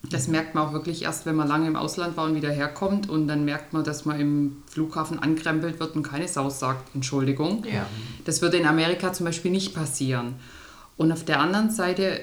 Das 0.10 0.28
merkt 0.28 0.56
man 0.56 0.68
auch 0.68 0.74
wirklich 0.74 1.04
erst, 1.04 1.26
wenn 1.26 1.36
man 1.36 1.48
lange 1.48 1.68
im 1.68 1.76
Ausland 1.76 2.16
war 2.16 2.26
und 2.26 2.36
wieder 2.36 2.52
herkommt 2.52 3.10
und 3.10 3.28
dann 3.28 3.46
merkt 3.46 3.74
man, 3.74 3.84
dass 3.84 4.06
man 4.06 4.20
im 4.20 4.64
Flughafen 4.68 5.20
ankrempelt 5.20 5.80
wird 5.80 5.96
und 5.96 6.04
keine 6.04 6.28
Sau 6.28 6.50
sagt, 6.50 6.96
Entschuldigung. 6.96 7.66
Ja. 7.66 7.86
Das 8.26 8.42
würde 8.42 8.58
in 8.58 8.66
Amerika 8.66 9.12
zum 9.12 9.26
Beispiel 9.26 9.52
nicht 9.52 9.74
passieren. 9.74 10.36
Und 10.96 11.12
auf 11.12 11.26
der 11.26 11.40
anderen 11.40 11.70
Seite 11.70 12.22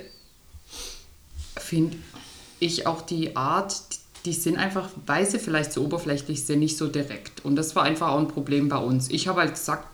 finde 1.57 1.97
ich 2.59 2.87
auch 2.87 3.03
die 3.03 3.37
Art, 3.37 3.75
die 4.25 4.33
sind 4.33 4.57
einfach, 4.57 4.89
weil 5.07 5.27
sie 5.27 5.39
vielleicht 5.39 5.73
so 5.73 5.83
oberflächlich 5.83 6.45
sind, 6.45 6.61
nicht 6.61 6.77
so 6.77 6.89
direkt. 6.89 7.45
Und 7.45 7.57
das 7.57 7.77
war 7.77 7.83
einfach 7.83 8.09
auch 8.09 8.19
ein 8.19 8.29
Problem 8.29 8.69
bei 8.69 8.79
uns. 8.79 9.11
Ich 9.11 9.29
habe 9.29 9.41
halt 9.41 9.55
gesagt, 9.55 9.87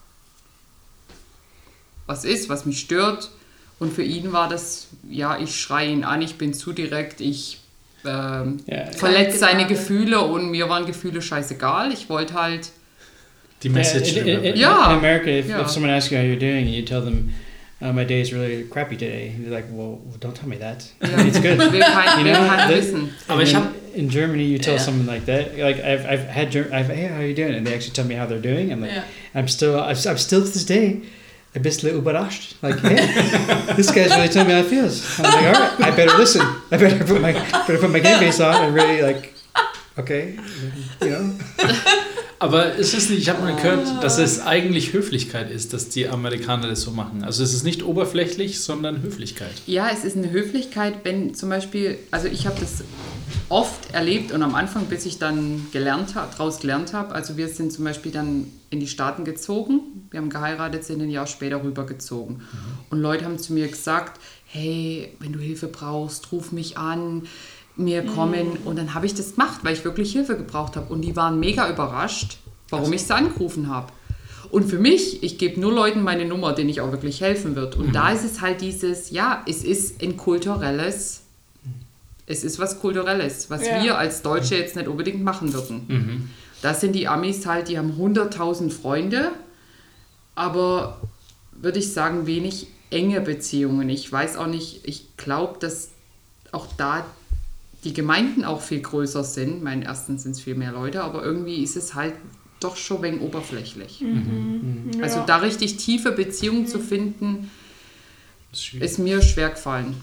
was 2.06 2.24
ist, 2.24 2.48
was 2.48 2.66
mich 2.66 2.80
stört. 2.80 3.30
Und 3.78 3.92
für 3.92 4.02
ihn 4.02 4.32
war 4.32 4.48
das, 4.48 4.88
ja, 5.08 5.38
ich 5.38 5.60
schreie 5.60 5.90
ihn 5.90 6.04
an, 6.04 6.22
ich 6.22 6.36
bin 6.36 6.52
zu 6.54 6.72
direkt, 6.72 7.20
ich 7.20 7.59
ähm, 8.04 8.58
Ja. 8.66 8.86
verletze 8.92 9.38
seine. 9.38 9.66
Gefühle 9.66 10.20
und 10.20 10.50
mir 10.50 10.68
waren 10.68 10.86
Gefühle 10.86 11.20
scheißegal. 11.22 11.92
Ich 11.92 12.08
wollte 12.08 12.34
halt, 12.34 12.70
Die 13.62 13.68
Message. 13.68 14.14
Yeah, 14.16 14.22
in, 14.22 14.28
in, 14.28 14.44
in, 14.44 14.56
Yeah. 14.56 14.90
in 14.92 14.98
America, 14.98 15.28
if, 15.30 15.48
Yeah. 15.48 15.60
if 15.60 15.68
someone 15.68 15.92
asks 15.92 16.10
you 16.10 16.16
how 16.18 16.24
you're 16.24 16.38
doing, 16.38 16.66
and 16.66 16.68
you 16.74 16.82
tell 16.82 17.02
them, 17.04 17.30
uh, 17.82 17.92
"My 17.92 18.04
day 18.06 18.22
is 18.22 18.32
really 18.32 18.64
crappy 18.70 18.96
today," 18.96 19.32
and 19.36 19.44
they're 19.44 19.52
like, 19.54 19.66
"Well, 19.70 19.98
don't 20.18 20.34
tell 20.34 20.48
me 20.48 20.56
that. 20.58 20.84
ja, 21.02 21.08
It's 21.26 21.40
good." 21.42 21.58
will 21.58 21.80
kein, 21.80 22.24
You 22.24 22.32
know, 22.32 22.40
that- 22.46 22.70
wissen. 22.70 23.10
Aber 23.28 23.42
ich 23.42 23.50
in, 23.50 23.56
hab- 23.56 23.74
in 23.94 24.08
Germany, 24.08 24.44
you 24.44 24.58
tell 24.58 24.74
Yeah. 24.76 24.82
someone 24.82 25.06
like 25.06 25.26
that. 25.26 25.58
Like 25.58 25.78
I've, 25.84 26.06
I've 26.06 26.26
had, 26.28 26.56
I've, 26.72 26.88
hey, 26.88 27.08
how 27.08 27.16
are 27.20 27.26
you 27.26 27.34
doing? 27.34 27.54
And 27.54 27.66
they 27.66 27.74
actually 27.74 27.92
tell 27.92 28.06
me 28.06 28.14
how 28.16 28.24
they're 28.26 28.40
doing. 28.40 28.72
I'm 28.72 28.80
like, 28.80 28.92
Ja. 28.94 29.02
I'm 29.34 29.46
still, 29.46 29.78
I'm, 29.78 29.96
I'm 30.08 30.16
still 30.18 30.40
to 30.42 30.48
this 30.50 30.64
day. 30.64 31.00
A 31.52 31.58
bisschen 31.58 31.90
überrascht. 31.90 32.54
Like, 32.62 32.80
hey, 32.82 32.96
this 33.74 33.92
guy's 33.92 34.10
really 34.10 34.28
telling 34.28 34.48
me 34.48 34.54
how 34.54 34.60
it 34.60 34.68
feels. 34.68 35.18
I'm 35.18 35.24
like, 35.24 35.46
all 35.46 35.52
right, 35.52 35.80
I 35.80 35.90
better 35.90 36.16
listen. 36.16 36.42
I 36.70 36.76
better 36.76 37.04
put 37.04 37.20
my, 37.20 37.32
better 37.32 37.78
put 37.78 37.90
my 37.90 38.00
game 38.00 38.18
face 38.18 38.40
on 38.40 38.54
and 38.54 38.74
really 38.74 39.02
like, 39.02 39.32
okay, 39.98 40.38
you 41.00 41.08
know. 41.08 41.32
Aber 42.38 42.74
ist 42.74 42.94
es 42.94 43.10
nicht, 43.10 43.20
ich 43.20 43.28
habe 43.28 43.42
mal 43.42 43.54
gehört, 43.54 44.02
dass 44.02 44.18
es 44.18 44.40
eigentlich 44.40 44.94
Höflichkeit 44.94 45.50
ist, 45.50 45.74
dass 45.74 45.90
die 45.90 46.08
Amerikaner 46.08 46.68
das 46.68 46.80
so 46.80 46.90
machen. 46.90 47.22
Also 47.22 47.42
es 47.42 47.52
ist 47.52 47.64
nicht 47.64 47.82
oberflächlich, 47.82 48.60
sondern 48.60 49.02
Höflichkeit. 49.02 49.50
Ja, 49.66 49.90
es 49.92 50.04
ist 50.04 50.16
eine 50.16 50.30
Höflichkeit, 50.30 50.94
wenn 51.02 51.34
zum 51.34 51.50
Beispiel, 51.50 51.98
also 52.10 52.28
ich 52.28 52.46
habe 52.46 52.58
das 52.58 52.82
oft 53.48 53.92
erlebt 53.92 54.32
und 54.32 54.42
am 54.42 54.54
Anfang, 54.54 54.86
bis 54.86 55.06
ich 55.06 55.18
dann 55.18 55.66
gelernt 55.72 56.14
habe, 56.14 56.32
daraus 56.36 56.60
gelernt 56.60 56.92
habe. 56.92 57.14
Also 57.14 57.36
wir 57.36 57.48
sind 57.48 57.72
zum 57.72 57.84
Beispiel 57.84 58.12
dann 58.12 58.46
in 58.70 58.80
die 58.80 58.86
Staaten 58.86 59.24
gezogen, 59.24 59.80
wir 60.10 60.20
haben 60.20 60.30
geheiratet, 60.30 60.84
sind 60.84 61.02
ein 61.02 61.10
Jahr 61.10 61.26
später 61.26 61.62
rübergezogen. 61.62 62.42
Und 62.90 63.00
Leute 63.00 63.24
haben 63.24 63.38
zu 63.38 63.52
mir 63.52 63.68
gesagt, 63.68 64.20
hey, 64.46 65.14
wenn 65.20 65.32
du 65.32 65.38
Hilfe 65.38 65.68
brauchst, 65.68 66.32
ruf 66.32 66.52
mich 66.52 66.76
an, 66.78 67.22
mir 67.76 68.04
kommen. 68.04 68.58
Und 68.64 68.76
dann 68.78 68.94
habe 68.94 69.06
ich 69.06 69.14
das 69.14 69.32
gemacht, 69.32 69.60
weil 69.62 69.74
ich 69.74 69.84
wirklich 69.84 70.12
Hilfe 70.12 70.36
gebraucht 70.36 70.76
habe. 70.76 70.92
Und 70.92 71.02
die 71.02 71.16
waren 71.16 71.40
mega 71.40 71.68
überrascht, 71.70 72.38
warum 72.68 72.92
ich 72.92 73.02
sie 73.02 73.14
angerufen 73.14 73.68
habe. 73.68 73.92
Und 74.50 74.68
für 74.68 74.78
mich, 74.78 75.22
ich 75.22 75.38
gebe 75.38 75.60
nur 75.60 75.72
Leuten 75.72 76.02
meine 76.02 76.24
Nummer, 76.24 76.52
denen 76.52 76.70
ich 76.70 76.80
auch 76.80 76.90
wirklich 76.90 77.20
helfen 77.20 77.54
wird. 77.54 77.76
Und 77.76 77.94
da 77.94 78.10
ist 78.10 78.24
es 78.24 78.40
halt 78.40 78.60
dieses, 78.60 79.10
ja, 79.10 79.44
es 79.46 79.62
ist 79.62 80.02
ein 80.02 80.16
kulturelles, 80.16 81.19
es 82.30 82.44
ist 82.44 82.58
was 82.58 82.80
Kulturelles, 82.80 83.50
was 83.50 83.66
Ja. 83.66 83.82
wir 83.82 83.98
als 83.98 84.22
Deutsche 84.22 84.54
jetzt 84.56 84.76
nicht 84.76 84.88
unbedingt 84.88 85.22
machen 85.22 85.52
würden. 85.52 86.30
Da 86.62 86.74
sind 86.74 86.92
die 86.92 87.08
Amis 87.08 87.44
halt, 87.46 87.68
die 87.68 87.76
haben 87.78 87.92
100.000 87.98 88.70
Freunde, 88.70 89.32
aber 90.34 91.00
würde 91.52 91.78
ich 91.78 91.92
sagen, 91.92 92.26
wenig 92.26 92.68
enge 92.90 93.20
Beziehungen. 93.20 93.88
Ich 93.88 94.10
weiß 94.10 94.36
auch 94.36 94.46
nicht, 94.46 94.80
ich 94.84 95.16
glaube, 95.16 95.58
dass 95.58 95.88
auch 96.52 96.66
da 96.76 97.04
die 97.84 97.92
Gemeinden 97.94 98.44
auch 98.44 98.60
viel 98.60 98.80
größer 98.80 99.24
sind. 99.24 99.56
Ich 99.58 99.62
meine, 99.62 99.84
erstens 99.84 100.22
sind 100.24 100.32
es 100.32 100.40
viel 100.40 100.54
mehr 100.54 100.72
Leute, 100.72 101.02
aber 101.02 101.24
irgendwie 101.24 101.62
ist 101.62 101.76
es 101.76 101.94
halt 101.94 102.14
doch 102.60 102.76
schon 102.76 102.98
ein 102.98 103.02
wenig 103.04 103.20
oberflächlich. 103.22 104.04
Also 105.00 105.24
da 105.26 105.38
richtig 105.38 105.78
tiefe 105.78 106.12
Beziehungen 106.12 106.66
zu 106.66 106.78
finden, 106.78 107.50
ist 108.52 108.74
ist 108.74 108.98
mir 108.98 109.22
schwer 109.22 109.50
gefallen, 109.50 109.94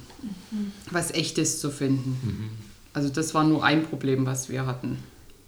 was 0.91 1.11
echtes 1.11 1.59
zu 1.59 1.71
finden. 1.71 2.49
Also 2.93 3.09
das 3.09 3.33
war 3.33 3.43
nur 3.43 3.63
ein 3.63 3.83
Problem, 3.83 4.25
was 4.25 4.49
wir 4.49 4.65
hatten. 4.65 4.97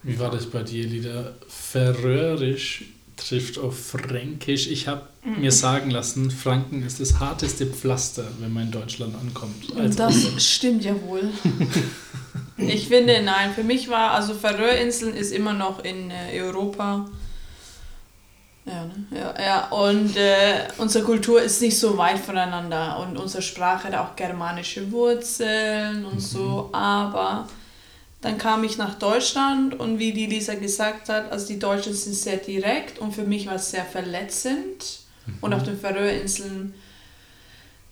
Wie 0.03 0.19
war 0.19 0.31
das 0.31 0.45
bei 0.45 0.63
dir, 0.63 0.85
Lieder? 0.85 1.35
Färöisch 1.47 2.85
trifft 3.17 3.57
auf 3.57 3.77
Fränkisch. 3.77 4.67
Ich 4.67 4.87
habe 4.87 5.03
mir 5.23 5.51
sagen 5.51 5.91
lassen, 5.91 6.31
Franken 6.31 6.83
ist 6.83 6.99
das 6.99 7.19
harteste 7.19 7.65
Pflaster, 7.65 8.25
wenn 8.39 8.53
man 8.53 8.63
in 8.63 8.71
Deutschland 8.71 9.15
ankommt. 9.15 9.75
Also, 9.75 9.97
Das 9.97 10.45
stimmt 10.45 10.83
ja 10.83 10.95
wohl. 11.01 11.29
Ich 12.61 12.89
finde, 12.89 13.21
nein, 13.23 13.53
für 13.53 13.63
mich 13.63 13.87
war, 13.87 14.11
also 14.11 14.33
Färöerinseln 14.33 15.15
ist 15.15 15.31
immer 15.31 15.53
noch 15.53 15.81
in 15.83 16.11
äh, 16.11 16.41
Europa. 16.41 17.09
Ja, 18.69 18.85
ne? 18.85 19.05
ja, 19.11 19.33
ja. 19.41 19.67
Und 19.69 20.15
äh, 20.15 20.67
unsere 20.77 21.03
Kultur 21.03 21.41
ist 21.41 21.61
nicht 21.61 21.77
so 21.77 21.97
weit 21.97 22.19
voneinander 22.19 22.99
und 22.99 23.17
unsere 23.17 23.41
Sprache 23.41 23.87
hat 23.87 23.95
auch 23.95 24.15
germanische 24.15 24.91
Wurzeln 24.91 26.05
und 26.05 26.21
so, 26.21 26.69
aber 26.71 27.47
dann 28.21 28.37
kam 28.37 28.63
ich 28.63 28.77
nach 28.77 28.95
Deutschland 28.95 29.79
und 29.79 29.97
wie 29.97 30.11
die 30.13 30.25
Lisa 30.25 30.55
gesagt 30.55 31.09
hat, 31.09 31.31
also 31.31 31.47
die 31.47 31.59
Deutschen 31.59 31.93
sind 31.93 32.15
sehr 32.15 32.37
direkt 32.37 32.99
und 32.99 33.13
für 33.13 33.23
mich 33.23 33.47
war 33.47 33.55
es 33.55 33.71
sehr 33.71 33.85
verletzend. 33.85 34.99
Und 35.41 35.53
auf 35.53 35.63
den 35.63 35.79
Färöerinseln 35.79 36.73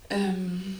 ähm, 0.09 0.79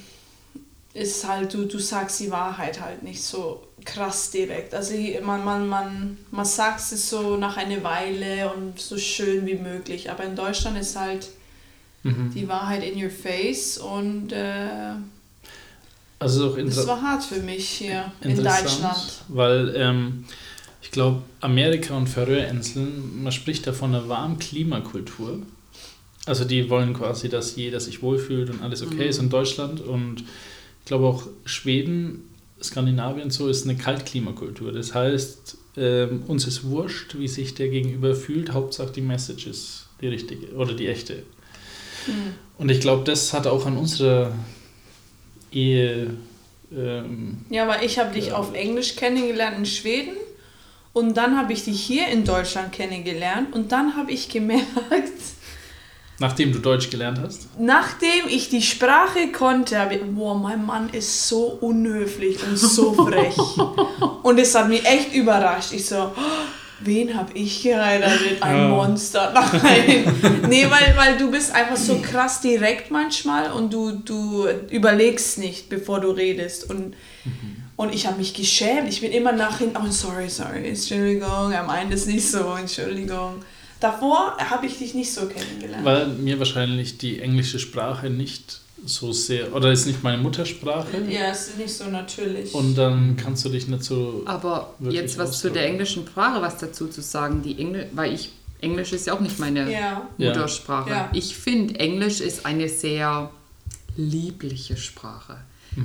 ist 0.97 1.27
halt, 1.27 1.53
du, 1.53 1.65
du 1.65 1.79
sagst 1.79 2.19
die 2.19 2.31
Wahrheit 2.31 2.81
halt 2.81 3.03
nicht 3.03 3.23
so 3.23 3.63
krass 3.85 4.31
direkt. 4.31 4.73
Also 4.73 4.93
man, 5.23 5.45
man, 5.45 5.67
man, 5.67 6.17
man 6.31 6.45
sagt 6.45 6.79
es 6.91 7.09
so 7.09 7.37
nach 7.37 7.57
einer 7.57 7.83
Weile 7.83 8.51
und 8.53 8.79
so 8.79 8.97
schön 8.97 9.45
wie 9.45 9.55
möglich. 9.55 10.09
Aber 10.11 10.23
in 10.23 10.35
Deutschland 10.35 10.77
ist 10.77 10.95
halt 10.95 11.27
Mhm. 12.03 12.31
die 12.33 12.47
Wahrheit 12.47 12.83
in 12.83 13.03
your 13.03 13.09
face 13.09 13.79
und 13.79 14.31
äh, 14.31 14.93
also 16.19 16.51
auch 16.51 16.57
das 16.57 16.87
war 16.87 17.01
hart 17.01 17.23
für 17.23 17.39
mich 17.41 17.67
hier 17.67 18.11
in 18.21 18.35
Deutschland. 18.35 19.23
weil 19.27 19.73
ähm, 19.75 20.25
ich 20.81 20.91
glaube, 20.91 21.21
Amerika 21.41 21.95
und 21.95 22.07
Färöerinseln, 22.07 23.23
man 23.23 23.31
spricht 23.31 23.67
da 23.67 23.73
von 23.73 23.93
einer 23.93 24.07
warmen 24.07 24.39
Klimakultur. 24.39 25.39
Also 26.25 26.45
die 26.45 26.69
wollen 26.69 26.93
quasi, 26.93 27.29
dass 27.29 27.55
jeder 27.55 27.79
sich 27.79 28.01
wohlfühlt 28.01 28.49
und 28.49 28.61
alles 28.61 28.81
okay 28.83 29.07
ist 29.09 29.19
in 29.19 29.29
Deutschland. 29.29 29.81
Und 29.81 30.23
glaube 30.87 31.05
auch 31.05 31.23
Schweden, 31.45 32.23
Skandinavien 32.61 33.29
so 33.29 33.47
ist 33.47 33.65
eine 33.65 33.77
Kaltklimakultur. 33.77 34.71
Das 34.71 34.95
heißt, 34.95 35.57
ähm, 35.77 36.23
uns 36.27 36.47
ist 36.47 36.63
wurscht, 36.63 37.17
wie 37.19 37.27
sich 37.27 37.53
der 37.53 37.69
Gegenüber 37.69 38.15
fühlt, 38.15 38.53
Hauptsache 38.53 38.91
die 38.91 39.01
Message 39.01 39.47
ist 39.47 39.87
die 40.01 40.07
richtige 40.07 40.53
oder 40.55 40.73
die 40.73 40.87
echte. 40.87 41.23
Hm. 42.05 42.33
Und 42.57 42.71
ich 42.71 42.79
glaube, 42.79 43.03
das 43.03 43.33
hat 43.33 43.45
auch 43.45 43.65
an 43.65 43.77
unserer 43.77 44.31
Ehe. 45.51 46.15
Ähm, 46.75 47.45
Ja, 47.49 47.63
aber 47.63 47.83
ich 47.83 47.99
habe 47.99 48.13
dich 48.13 48.31
auf 48.31 48.53
Englisch 48.53 48.95
kennengelernt 48.95 49.57
in 49.57 49.65
Schweden 49.65 50.15
und 50.93 51.15
dann 51.15 51.37
habe 51.37 51.53
ich 51.53 51.63
dich 51.63 51.79
hier 51.79 52.07
in 52.07 52.25
Deutschland 52.25 52.71
kennengelernt 52.71 53.53
und 53.53 53.71
dann 53.71 53.95
habe 53.95 54.11
ich 54.11 54.29
gemerkt, 54.29 54.65
nachdem 56.19 56.51
du 56.51 56.59
Deutsch 56.59 56.89
gelernt 56.89 57.19
hast. 57.23 57.47
nachdem 57.59 58.27
ich 58.29 58.49
die 58.49 58.61
Sprache 58.61 59.31
konnte, 59.31 59.77
habe 59.79 59.95
ich, 59.95 60.01
boah, 60.03 60.35
mein 60.37 60.65
Mann 60.65 60.89
ist 60.89 61.27
so 61.27 61.57
unhöflich 61.61 62.37
und 62.43 62.57
so 62.57 62.93
frech. 62.93 63.35
und 64.23 64.39
es 64.39 64.55
hat 64.55 64.67
mich 64.69 64.85
echt 64.85 65.13
überrascht. 65.13 65.73
Ich 65.73 65.85
so, 65.85 65.95
"Oh, 65.95 66.11
wen 66.79 67.15
habe 67.15 67.31
ich 67.33 67.61
geheiratet? 67.63 68.41
Ein 68.41 68.57
Ja. 68.57 68.67
Monster. 68.69 69.33
Nein. 69.63 70.41
nee, 70.49 70.65
weil, 70.69 70.95
weil 70.97 71.17
du 71.17 71.29
bist 71.31 71.53
einfach 71.53 71.77
so 71.77 71.99
krass 71.99 72.41
direkt 72.41 72.91
manchmal 72.91 73.51
und 73.51 73.71
du, 73.73 73.91
du 73.91 74.47
überlegst 74.69 75.37
nicht, 75.39 75.69
bevor 75.69 75.99
du 75.99 76.09
redest. 76.11 76.69
Und, 76.69 76.95
und 77.75 77.93
ich 77.93 78.07
habe 78.07 78.17
mich 78.17 78.33
geschämt. 78.33 78.89
Ich 78.89 79.01
bin 79.01 79.11
immer 79.11 79.31
nach 79.33 79.59
hinten, 79.59 79.77
oh, 79.77 79.89
sorry, 79.91 80.29
sorry, 80.29 80.67
Entschuldigung, 80.67 81.51
er 81.51 81.63
meint 81.63 81.93
es 81.93 82.05
nicht 82.07 82.27
so, 82.29 82.55
Entschuldigung. 82.59 83.35
Davor 83.79 84.37
habe 84.37 84.65
ich 84.65 84.77
dich 84.79 84.93
nicht 84.93 85.13
so 85.13 85.27
kennengelernt. 85.27 85.85
Weil 85.85 86.07
mir 86.07 86.39
wahrscheinlich 86.39 86.97
die 86.97 87.19
englische 87.19 87.59
Sprache 87.59 88.09
nicht 88.09 88.61
so 88.85 89.11
sehr, 89.11 89.55
oder 89.55 89.71
ist 89.71 89.85
nicht 89.85 90.03
meine 90.03 90.21
Muttersprache. 90.21 91.01
Ja, 91.09 91.31
es 91.31 91.49
ist 91.49 91.57
nicht 91.57 91.73
so 91.73 91.85
natürlich. 91.85 92.53
Und 92.53 92.75
dann 92.75 93.17
kannst 93.17 93.43
du 93.45 93.49
dich 93.49 93.67
nicht 93.67 93.83
so. 93.83 94.23
Aber 94.25 94.73
Wirklich 94.79 95.01
jetzt 95.01 95.17
was 95.17 95.29
zu 95.31 95.35
ausdrücken. 95.35 95.53
der 95.55 95.65
englischen 95.67 96.07
Sprache 96.07 96.41
was 96.41 96.57
dazu 96.57 96.87
zu 96.87 97.01
sagen, 97.01 97.41
die 97.43 97.59
Engl 97.59 97.87
weil 97.93 98.13
ich 98.13 98.31
Englisch 98.61 98.91
ist 98.93 99.05
ja 99.07 99.13
auch 99.13 99.19
nicht 99.19 99.39
meine. 99.39 99.71
Ja. 99.71 100.07
Muttersprache. 100.17 100.89
Ja. 100.89 101.09
Ich 101.13 101.35
finde 101.35 101.79
Englisch 101.79 102.21
ist 102.21 102.45
eine 102.45 102.69
sehr 102.69 103.29
liebliche 103.95 104.77
Sprache. 104.77 105.37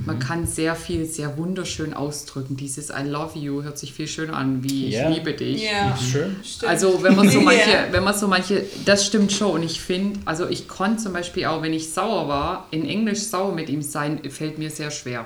Man 0.05 0.17
kann 0.17 0.47
sehr 0.47 0.75
viel, 0.75 1.05
sehr 1.05 1.37
wunderschön 1.37 1.93
ausdrücken. 1.93 2.57
Dieses 2.57 2.89
I 2.89 3.03
love 3.07 3.37
you 3.37 3.61
hört 3.61 3.77
sich 3.77 3.93
viel 3.93 4.07
schöner 4.07 4.35
an 4.35 4.63
wie 4.63 4.89
Ja. 4.89 5.09
ich 5.09 5.17
liebe 5.17 5.33
dich. 5.33 5.63
Ja, 5.63 5.95
Sure. 5.95 6.31
stimmt. 6.43 6.69
Also 6.69 7.03
wenn 7.03 7.15
man 7.15 7.29
so 7.29 7.37
Ja. 7.39 7.45
manche, 7.45 7.87
wenn 7.91 8.03
man 8.03 8.15
so 8.17 8.27
manche, 8.27 8.65
das 8.85 9.05
stimmt 9.05 9.31
schon. 9.31 9.51
Und 9.51 9.63
ich 9.63 9.79
finde, 9.79 10.19
also 10.25 10.49
ich 10.49 10.67
konnte 10.67 11.03
zum 11.03 11.13
Beispiel 11.13 11.45
auch, 11.45 11.61
wenn 11.61 11.73
ich 11.73 11.91
sauer 11.93 12.27
war, 12.27 12.67
in 12.71 12.87
Englisch 12.89 13.19
sauer 13.19 13.53
mit 13.53 13.69
ihm 13.69 13.81
sein, 13.83 14.19
fällt 14.29 14.57
mir 14.57 14.69
sehr 14.71 14.89
schwer. 14.89 15.25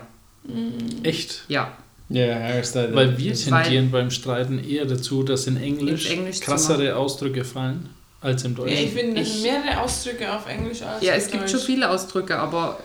Echt? 1.03 1.43
Ja. 1.47 1.71
Yeah, 2.09 2.57
was 2.59 2.71
the, 2.73 2.79
Weil 2.93 3.17
wir 3.17 3.33
Weil- 3.51 3.63
tendieren 3.63 3.91
beim 3.91 4.11
Streiten 4.11 4.63
eher 4.63 4.85
dazu, 4.85 5.23
dass 5.23 5.45
in 5.47 5.57
Englisch, 5.61 6.09
Englisch 6.09 6.39
krassere 6.39 6.95
Ausdrücke 6.95 7.43
fallen 7.43 7.89
als 8.21 8.43
im 8.45 8.51
Ja, 8.51 8.57
Deutschen. 8.59 8.77
ich 8.85 8.91
finde, 8.91 9.21
es 9.21 9.27
Ich- 9.27 9.33
sind 9.41 9.43
mehrere 9.65 9.81
Ausdrücke 9.81 10.33
auf 10.33 10.47
Englisch 10.47 10.81
als 10.81 11.03
Ja, 11.03 11.13
es 11.13 11.29
gibt 11.29 11.43
Deutsch. 11.43 11.51
schon 11.51 11.59
viele 11.59 11.89
Ausdrücke, 11.89 12.37
aber 12.37 12.79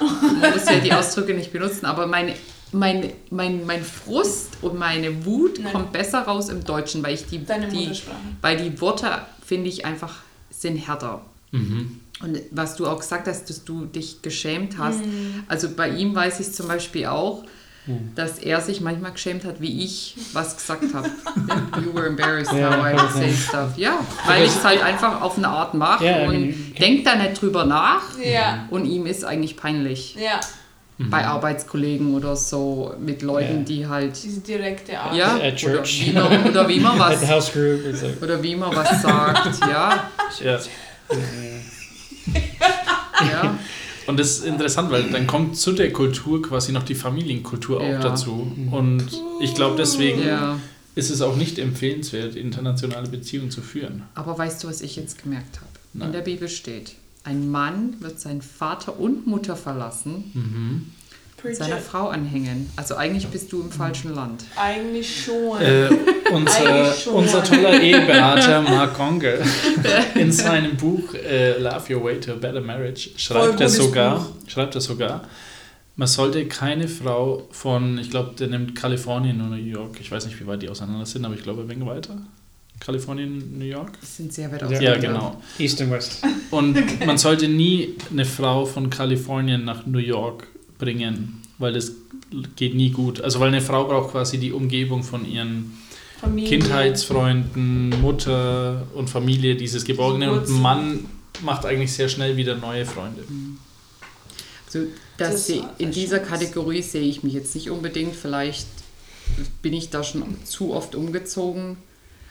man 0.00 0.52
muss 0.52 0.64
ja 0.66 0.80
die 0.80 0.92
Ausdrücke 0.92 1.34
nicht 1.34 1.52
benutzen. 1.52 1.86
Aber 1.86 2.06
meine, 2.06 2.34
mein, 2.72 3.12
mein, 3.30 3.66
mein 3.66 3.82
Frust 3.82 4.58
und 4.62 4.78
meine 4.78 5.24
Wut 5.24 5.58
Nein. 5.60 5.72
kommt 5.72 5.92
besser 5.92 6.22
raus 6.22 6.48
im 6.48 6.64
Deutschen, 6.64 7.02
weil 7.02 7.14
ich 7.14 7.26
die, 7.26 7.38
die 7.38 7.92
weil 8.40 8.56
die 8.56 8.80
Worte, 8.80 9.22
finde 9.44 9.68
ich, 9.68 9.84
einfach 9.84 10.16
sind 10.50 10.76
härter. 10.76 11.22
Mhm. 11.52 12.00
Und 12.20 12.40
was 12.50 12.76
du 12.76 12.86
auch 12.86 12.98
gesagt 12.98 13.28
hast, 13.28 13.48
dass 13.48 13.64
du 13.64 13.84
dich 13.86 14.22
geschämt 14.22 14.76
hast. 14.78 15.04
Mhm. 15.04 15.44
Also 15.46 15.68
bei 15.70 15.88
ihm 15.88 16.14
weiß 16.14 16.40
ich 16.40 16.52
zum 16.52 16.66
Beispiel 16.66 17.06
auch, 17.06 17.44
dass 18.14 18.38
er 18.38 18.60
sich 18.60 18.80
manchmal 18.80 19.12
geschämt 19.12 19.44
hat, 19.44 19.60
wie 19.60 19.84
ich 19.84 20.14
was 20.32 20.56
gesagt 20.56 20.84
habe. 20.94 21.08
you 21.84 21.94
were 21.94 22.06
embarrassed 22.06 22.52
Ja, 22.52 22.70
how 22.76 22.86
I 22.86 22.92
would 23.00 23.12
say 23.12 23.32
stuff. 23.32 23.76
Ja, 23.76 23.98
weil 24.26 24.44
ich 24.44 24.50
es 24.50 24.64
halt 24.64 24.82
einfach 24.82 25.20
auf 25.20 25.36
eine 25.38 25.48
Art 25.48 25.74
mache 25.74 26.04
Ja, 26.04 26.22
I 26.24 26.26
und 26.28 26.40
mean, 26.40 26.74
denkt 26.78 27.06
da 27.06 27.14
nicht 27.16 27.40
drüber 27.40 27.64
nach. 27.64 28.02
Ja, 28.22 28.66
Und 28.70 28.84
ihm 28.86 29.06
ist 29.06 29.24
eigentlich 29.24 29.56
peinlich. 29.56 30.14
ja, 30.16 30.40
Bei 30.98 31.24
Arbeitskollegen 31.26 32.14
oder 32.14 32.34
so, 32.34 32.92
mit 32.98 33.22
Leuten, 33.22 33.58
Ja. 33.58 33.64
die 33.64 33.86
halt. 33.86 34.22
diese 34.22 34.40
direkte 34.40 34.98
Art. 34.98 35.14
Ja, 35.14 35.34
At 35.36 35.40
oder 35.40 35.52
church. 35.54 36.06
wie, 36.06 36.12
man, 36.12 36.44
oder 36.50 36.68
wie 36.68 36.80
man 36.80 37.00
at 37.00 37.16
the 37.18 37.22
was. 37.22 37.30
house 37.30 37.52
group. 37.52 37.80
Like, 37.84 38.20
Oder 38.22 38.42
wie 38.42 38.56
man 38.56 38.74
was 38.74 39.02
sagt, 39.02 39.60
ja. 39.60 40.10
Ja. 40.42 40.58
ja. 43.20 43.57
Und 44.08 44.18
das 44.18 44.38
ist 44.38 44.44
interessant, 44.46 44.90
weil 44.90 45.04
dann 45.10 45.26
kommt 45.26 45.56
zu 45.56 45.72
der 45.72 45.92
Kultur 45.92 46.40
quasi 46.42 46.72
noch 46.72 46.82
die 46.82 46.94
Familienkultur 46.94 47.80
auch 47.80 47.86
Ja. 47.88 48.00
dazu. 48.00 48.50
Und 48.70 49.04
ich 49.40 49.54
glaube, 49.54 49.76
deswegen 49.76 50.22
ja. 50.26 50.58
ist 50.94 51.10
es 51.10 51.20
auch 51.20 51.36
nicht 51.36 51.58
empfehlenswert, 51.58 52.34
internationale 52.34 53.08
Beziehungen 53.08 53.50
zu 53.50 53.60
führen. 53.60 54.04
Aber 54.14 54.36
weißt 54.36 54.64
du, 54.64 54.68
was 54.68 54.80
ich 54.80 54.96
jetzt 54.96 55.22
gemerkt 55.22 55.58
habe? 55.60 55.70
Nein. 55.92 56.06
In 56.08 56.12
der 56.14 56.22
Bibel 56.22 56.48
steht, 56.48 56.94
ein 57.24 57.50
Mann 57.50 57.96
wird 58.00 58.18
seinen 58.18 58.40
Vater 58.40 58.98
und 58.98 59.26
Mutter 59.26 59.56
verlassen, 59.56 60.24
Preach 60.32 60.97
seiner. 61.52 61.78
Frau 61.78 62.08
anhängen. 62.08 62.70
Also 62.76 62.96
eigentlich 62.96 63.26
bist 63.28 63.52
du 63.52 63.62
im 63.62 63.70
falschen 63.70 64.14
Land. 64.14 64.44
Eigentlich 64.56 65.24
schon. 65.24 65.60
Äh, 65.60 65.88
unser, 66.32 66.66
Eigentlich 66.66 67.02
schon. 67.02 67.14
unser 67.14 67.44
toller 67.44 67.80
Eheberater 67.80 68.62
Mark 68.62 68.96
Gonger 68.96 69.38
in 70.14 70.32
seinem 70.32 70.76
Buch 70.76 71.14
äh, 71.14 71.58
Love 71.58 71.94
Your 71.94 72.04
Way 72.04 72.20
to 72.20 72.32
a 72.32 72.36
Better 72.36 72.60
Marriage 72.60 73.10
schreibt 73.16 73.60
er 73.60 73.68
sogar, 73.68 74.18
Buch. 74.18 74.50
schreibt 74.50 74.74
er 74.74 74.80
sogar, 74.80 75.28
man 75.96 76.08
sollte 76.08 76.46
keine 76.46 76.86
Frau 76.86 77.48
von, 77.50 77.98
ich 77.98 78.10
glaube, 78.10 78.34
der 78.38 78.48
nimmt 78.48 78.76
Kalifornien 78.76 79.40
und 79.40 79.50
New 79.50 79.56
York, 79.56 79.98
ich 80.00 80.10
weiß 80.10 80.26
nicht, 80.26 80.40
wie 80.40 80.46
weit 80.46 80.62
die 80.62 80.68
auseinander 80.68 81.06
sind, 81.06 81.24
aber 81.24 81.34
ich 81.34 81.42
glaube, 81.42 81.62
ein 81.62 81.68
wenig 81.68 81.86
weiter. 81.86 82.16
Kalifornien, 82.80 83.58
New 83.58 83.64
York? 83.64 83.92
Das 84.00 84.16
sind 84.16 84.32
sehr 84.32 84.50
weit 84.52 84.62
auseinander. 84.62 84.94
Ja, 84.94 85.00
genau. 85.00 85.42
East 85.58 85.82
and 85.82 85.90
West. 85.90 86.22
Und 86.50 86.78
man 87.06 87.18
sollte 87.18 87.48
nie 87.48 87.96
eine 88.10 88.24
Frau 88.24 88.64
von 88.64 88.90
Kalifornien 88.90 89.64
nach 89.64 89.86
New 89.86 89.98
York 89.98 90.46
bringen, 90.78 91.42
weil 91.58 91.72
das 91.72 91.92
geht 92.56 92.74
nie 92.74 92.90
gut. 92.90 93.20
Also 93.20 93.40
weil 93.40 93.48
eine 93.48 93.60
Frau 93.60 93.84
braucht 93.84 94.12
quasi 94.12 94.38
die 94.38 94.52
Umgebung 94.52 95.02
von 95.02 95.28
ihren 95.28 95.78
Familie. 96.20 96.48
Kindheitsfreunden, 96.48 98.00
Mutter 98.00 98.86
und 98.94 99.08
Familie, 99.08 99.56
dieses 99.56 99.84
Geborgene. 99.84 100.32
Und 100.32 100.48
ein. 100.48 100.62
Mann 100.62 101.04
macht 101.42 101.64
eigentlich 101.64 101.92
sehr 101.92 102.08
schnell 102.08 102.36
wieder 102.36 102.56
neue 102.56 102.84
Freunde. 102.84 103.24
Also 104.66 104.86
das 105.16 105.46
Das 105.46 105.62
in 105.78 105.90
dieser 105.92 106.18
Schatz. 106.18 106.28
Kategorie 106.28 106.82
sehe 106.82 107.02
ich 107.02 107.22
mich 107.22 107.34
jetzt 107.34 107.54
nicht 107.54 107.70
unbedingt. 107.70 108.14
Vielleicht 108.14 108.66
bin 109.62 109.72
ich 109.72 109.90
da 109.90 110.02
schon 110.02 110.24
zu 110.44 110.74
oft 110.74 110.94
umgezogen. 110.94 111.76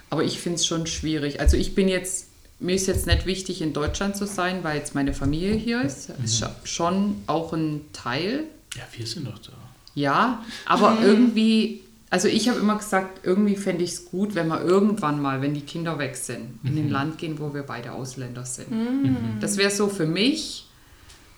Aber 0.10 0.24
ich 0.24 0.40
finde 0.40 0.56
es 0.56 0.66
schon 0.66 0.88
schwierig. 0.88 1.40
Also 1.40 1.58
ich 1.58 1.76
bin 1.76 1.88
jetzt, 1.88 2.28
mir 2.60 2.76
ist 2.76 2.88
jetzt 2.88 3.06
nicht 3.08 3.26
wichtig, 3.26 3.62
in 3.62 3.74
Deutschland 3.74 4.16
zu 4.18 4.26
sein, 4.26 4.64
weil 4.64 4.78
jetzt 4.78 4.96
meine 4.96 5.14
Familie 5.14 5.54
hier 5.54 5.82
ist. 5.82 6.10
Ist 6.24 6.42
scha- 6.44 6.52
schon 6.64 7.22
auch 7.28 7.54
ein 7.54 7.82
Teil. 7.94 8.46
Ja, 8.76 8.84
wir 8.96 9.06
sind 9.06 9.28
doch 9.28 9.40
da. 9.40 9.52
Ja, 9.96 10.44
aber 10.66 10.98
irgendwie, 11.04 11.82
also 12.10 12.28
ich 12.28 12.50
habe 12.50 12.60
immer 12.60 12.78
gesagt, 12.78 13.22
irgendwie 13.26 13.56
fände 13.56 13.84
ich 13.84 13.92
es 13.92 14.06
gut, 14.06 14.36
wenn 14.36 14.48
wir 14.48 14.62
irgendwann 14.62 15.22
mal, 15.22 15.42
wenn 15.42 15.54
die 15.54 15.62
Kinder 15.62 15.98
weg 16.00 16.16
sind, 16.16 16.60
in 16.64 16.78
ein 16.78 16.90
Land 16.90 17.18
gehen, 17.18 17.40
wo 17.40 17.54
wir 17.54 17.64
beide 17.64 17.92
Ausländer 17.94 18.46
sind. 18.46 18.68
Das 19.40 19.58
wäre 19.58 19.72
so 19.72 19.88
für 19.88 20.06
mich, 20.06 20.68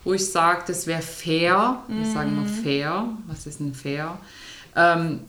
wo 0.04 0.12
ich 0.14 0.26
sage, 0.26 0.64
das 0.66 0.86
wäre 0.86 1.02
fair. 1.02 1.82
Wir 1.88 2.04
sagen 2.06 2.30
immer 2.32 2.46
fair. 2.46 3.08
Was 3.26 3.46
ist 3.46 3.60
denn 3.60 3.74
fair? 3.74 4.18
Ähm, 4.76 5.20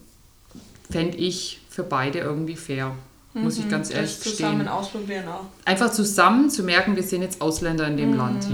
fände 0.89 1.17
ich 1.17 1.59
für 1.69 1.83
beide 1.83 2.19
irgendwie 2.19 2.55
fair. 2.55 2.93
Muss 3.33 3.57
ich 3.57 3.69
ganz 3.69 3.89
ehrlich 3.91 4.19
das 4.19 4.23
zusammen 4.23 4.59
gestehen. 4.59 4.67
ausprobieren 4.67 5.27
auch. 5.27 5.45
Einfach 5.65 5.91
zusammen 5.91 6.49
zu 6.49 6.63
merken, 6.63 6.95
wir 6.95 7.03
sind 7.03 7.21
jetzt 7.21 7.41
Ausländer 7.41 7.87
in 7.87 7.97
dem 7.97 8.13
Land. 8.13 8.45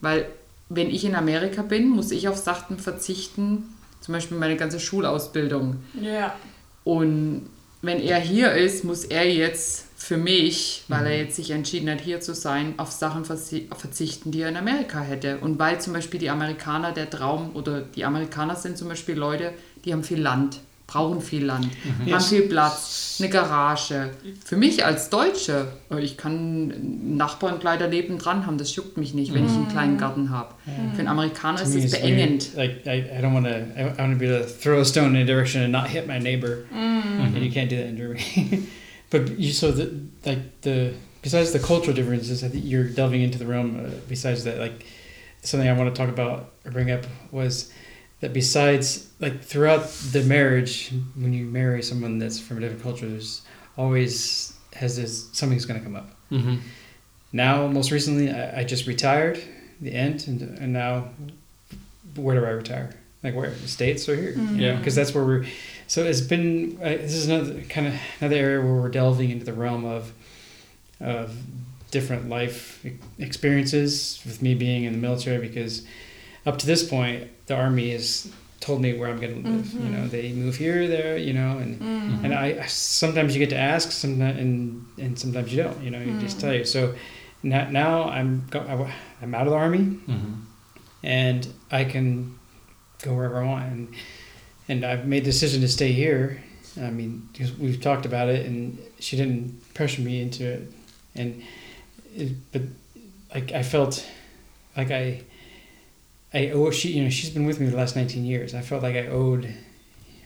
Weil 0.00 0.26
wenn 0.68 0.88
ich 0.88 1.04
in 1.04 1.14
Amerika 1.16 1.62
bin, 1.62 1.88
muss 1.88 2.12
ich 2.12 2.28
auf 2.28 2.36
Sachen 2.36 2.78
verzichten, 2.78 3.64
zum 4.00 4.14
Beispiel 4.14 4.38
meine 4.38 4.56
ganze 4.56 4.78
Schulausbildung. 4.78 5.76
Ja. 6.00 6.34
Und 6.84 7.48
wenn 7.82 8.00
er 8.00 8.18
hier 8.18 8.52
ist, 8.52 8.84
muss 8.84 9.04
er 9.04 9.28
jetzt 9.28 9.86
für 9.96 10.16
mich, 10.16 10.84
weil 10.88 11.06
er 11.06 11.18
jetzt 11.18 11.36
sich 11.36 11.50
entschieden 11.50 11.90
hat, 11.90 12.00
hier 12.00 12.20
zu 12.20 12.34
sein, 12.34 12.74
auf 12.78 12.90
Sachen 12.90 13.24
verzi- 13.24 13.66
verzichten, 13.74 14.30
die 14.30 14.40
er 14.42 14.48
in 14.48 14.56
Amerika 14.56 15.00
hätte. 15.00 15.38
Und 15.38 15.58
weil 15.58 15.80
zum 15.80 15.92
Beispiel 15.92 16.20
die 16.20 16.30
Amerikaner 16.30 16.92
der 16.92 17.10
Traum 17.10 17.50
oder 17.54 17.80
die 17.80 18.04
Amerikaner 18.04 18.56
sind 18.56 18.78
zum 18.78 18.88
Beispiel 18.88 19.16
Leute, 19.16 19.52
die 19.84 19.92
haben 19.92 20.04
viel 20.04 20.20
Land, 20.20 20.60
brauchen 20.90 21.20
viel 21.20 21.44
Land, 21.44 21.68
haben 22.10 22.20
viel 22.20 22.42
Platz, 22.42 23.18
eine 23.20 23.30
Garage. 23.30 24.10
Für 24.44 24.56
mich 24.56 24.84
als 24.84 25.08
Deutsche, 25.08 25.68
ich 26.00 26.16
kann 26.16 26.32
einen 26.32 27.16
Nachbarnkleider 27.16 27.88
nebendran 27.88 28.46
haben, 28.46 28.58
das 28.58 28.74
juckt 28.74 28.96
mich 28.96 29.14
nicht, 29.14 29.32
wenn 29.32 29.46
ich 29.46 29.52
einen 29.52 29.68
kleinen 29.68 29.98
Garten 29.98 30.30
habe. 30.30 30.54
Für 30.94 30.98
einen 30.98 31.08
Amerikaner 31.08 31.62
ist 31.62 31.74
es 31.74 31.84
it's 31.84 32.00
beengend. 32.00 32.54
Like 32.56 32.86
I, 32.86 32.98
I 32.98 33.22
don't 33.22 33.34
want 33.34 33.46
to. 33.46 33.52
I, 33.52 33.82
I 33.82 33.98
want 33.98 34.12
to 34.12 34.18
be 34.18 34.26
able 34.26 34.44
to 34.44 34.48
throw 34.48 34.80
a 34.80 34.84
stone 34.84 35.14
in 35.14 35.22
a 35.22 35.24
direction 35.24 35.62
and 35.62 35.72
not 35.72 35.88
hit 35.88 36.06
my 36.06 36.18
neighbor, 36.18 36.64
and 36.72 37.36
you 37.36 37.52
can't 37.52 37.70
do 37.70 37.76
that 37.76 37.86
in 37.86 37.96
Germany. 37.96 38.66
but 39.10 39.38
you 39.38 39.52
so 39.52 39.70
the 39.70 39.92
like 40.24 40.60
the 40.62 40.92
besides 41.22 41.52
the 41.52 41.60
cultural 41.60 41.94
differences, 41.94 42.42
I 42.42 42.48
think 42.48 42.64
you're 42.64 42.88
delving 42.88 43.22
into 43.22 43.38
the 43.38 43.46
realm. 43.46 43.78
Uh, 43.78 43.90
besides 44.08 44.44
that, 44.44 44.58
like 44.58 44.84
something 45.42 45.68
I 45.68 45.72
want 45.72 45.94
to 45.94 45.98
talk 45.98 46.12
about 46.12 46.52
or 46.64 46.72
bring 46.72 46.90
up 46.90 47.04
was 47.30 47.72
that 48.20 48.32
besides 48.32 49.08
like 49.20 49.42
throughout 49.42 49.88
the 50.12 50.22
marriage, 50.22 50.90
when 51.16 51.32
you 51.32 51.44
marry 51.46 51.82
someone 51.82 52.18
that's 52.18 52.38
from 52.40 52.58
a 52.58 52.60
different 52.60 52.82
culture, 52.82 53.08
there's 53.08 53.42
always 53.76 54.52
has 54.74 54.96
this 54.96 55.28
something's 55.32 55.64
going 55.66 55.80
to 55.80 55.84
come 55.84 55.96
up. 55.96 56.10
Mhm. 56.30 56.60
Now, 57.32 57.66
most 57.66 57.90
recently, 57.90 58.30
I, 58.30 58.60
I 58.60 58.64
just 58.64 58.86
retired. 58.86 59.40
The 59.80 59.92
end, 59.94 60.24
and, 60.26 60.42
and 60.58 60.72
now, 60.72 61.08
where 62.14 62.38
do 62.38 62.44
I 62.44 62.50
retire? 62.50 62.90
Like 63.22 63.34
where? 63.34 63.50
The 63.50 63.68
states 63.68 64.08
or 64.08 64.16
here? 64.16 64.32
You 64.32 64.60
know, 64.72 64.76
because 64.76 64.94
that's 64.94 65.14
where 65.14 65.24
we're. 65.24 65.46
So 65.86 66.04
it's 66.04 66.20
been. 66.20 66.76
Uh, 66.82 66.88
this 66.90 67.14
is 67.14 67.26
another 67.28 67.62
kind 67.62 67.86
of 67.86 67.94
another 68.20 68.36
area 68.36 68.60
where 68.60 68.74
we're 68.74 68.88
delving 68.90 69.30
into 69.30 69.44
the 69.44 69.52
realm 69.54 69.84
of, 69.86 70.12
of 71.00 71.34
different 71.90 72.28
life 72.28 72.84
e- 72.84 72.92
experiences 73.18 74.20
with 74.26 74.42
me 74.42 74.54
being 74.54 74.84
in 74.84 74.92
the 74.92 74.98
military 74.98 75.38
because, 75.38 75.84
up 76.46 76.58
to 76.58 76.66
this 76.66 76.86
point, 76.88 77.28
the 77.50 77.56
army 77.56 77.90
has 77.90 78.32
told 78.60 78.80
me 78.80 78.96
where 78.96 79.08
I'm 79.08 79.18
going 79.18 79.42
to 79.42 79.50
live. 79.50 79.72
You 79.72 79.80
mm-hmm. 79.80 79.92
know, 79.92 80.06
they 80.06 80.32
move 80.32 80.56
here, 80.56 80.86
there. 80.86 81.18
You 81.18 81.32
know, 81.32 81.58
and 81.58 81.80
mm-hmm. 81.80 82.24
and 82.24 82.32
I 82.32 82.60
I- 82.62 82.66
sometimes 82.66 83.34
you 83.34 83.40
get 83.40 83.50
to 83.50 83.58
ask, 83.58 83.90
sometimes 83.90 84.38
and 84.38 84.86
and 84.98 85.18
sometimes 85.18 85.52
you 85.52 85.62
don't. 85.62 85.82
You 85.82 85.90
know, 85.90 86.00
you 86.00 86.18
just 86.20 86.40
tell 86.40 86.54
you. 86.54 86.64
So 86.64 86.94
now, 87.42 87.68
now 87.68 88.04
I'm 88.04 88.46
go, 88.50 88.60
I- 88.60 88.94
I'm 89.20 89.34
out 89.34 89.46
of 89.48 89.52
the 89.52 89.58
army, 89.58 89.78
mm-hmm. 89.80 90.34
and 91.02 91.48
I 91.70 91.84
can 91.84 92.38
go 93.02 93.14
wherever 93.14 93.42
I 93.42 93.46
want. 93.46 93.64
And 93.72 93.94
and 94.68 94.84
I've 94.84 95.06
made 95.06 95.24
the 95.24 95.32
decision 95.32 95.60
to 95.62 95.68
stay 95.68 95.92
here. 95.92 96.42
I 96.80 96.90
mean, 96.90 97.28
because 97.32 97.50
we've 97.58 97.80
talked 97.80 98.06
about 98.06 98.28
it, 98.28 98.46
and 98.46 98.78
she 99.00 99.16
didn't 99.16 99.74
pressure 99.74 100.02
me 100.02 100.22
into 100.22 100.44
it. 100.48 100.72
And 101.16 101.42
it, 102.14 102.30
but 102.52 102.62
like 103.34 103.50
I 103.50 103.64
felt 103.64 104.06
like 104.76 104.92
I 104.92 105.22
I 106.32 106.50
owe 106.50 106.70
she 106.70 106.92
you 106.92 107.04
know 107.04 107.10
she's 107.10 107.30
been 107.30 107.46
with 107.46 107.60
me 107.60 107.66
the 107.66 107.76
last 107.76 107.96
19 107.96 108.24
years. 108.24 108.54
I 108.54 108.60
felt 108.60 108.82
like 108.82 108.96
I 108.96 109.06
owed 109.08 109.52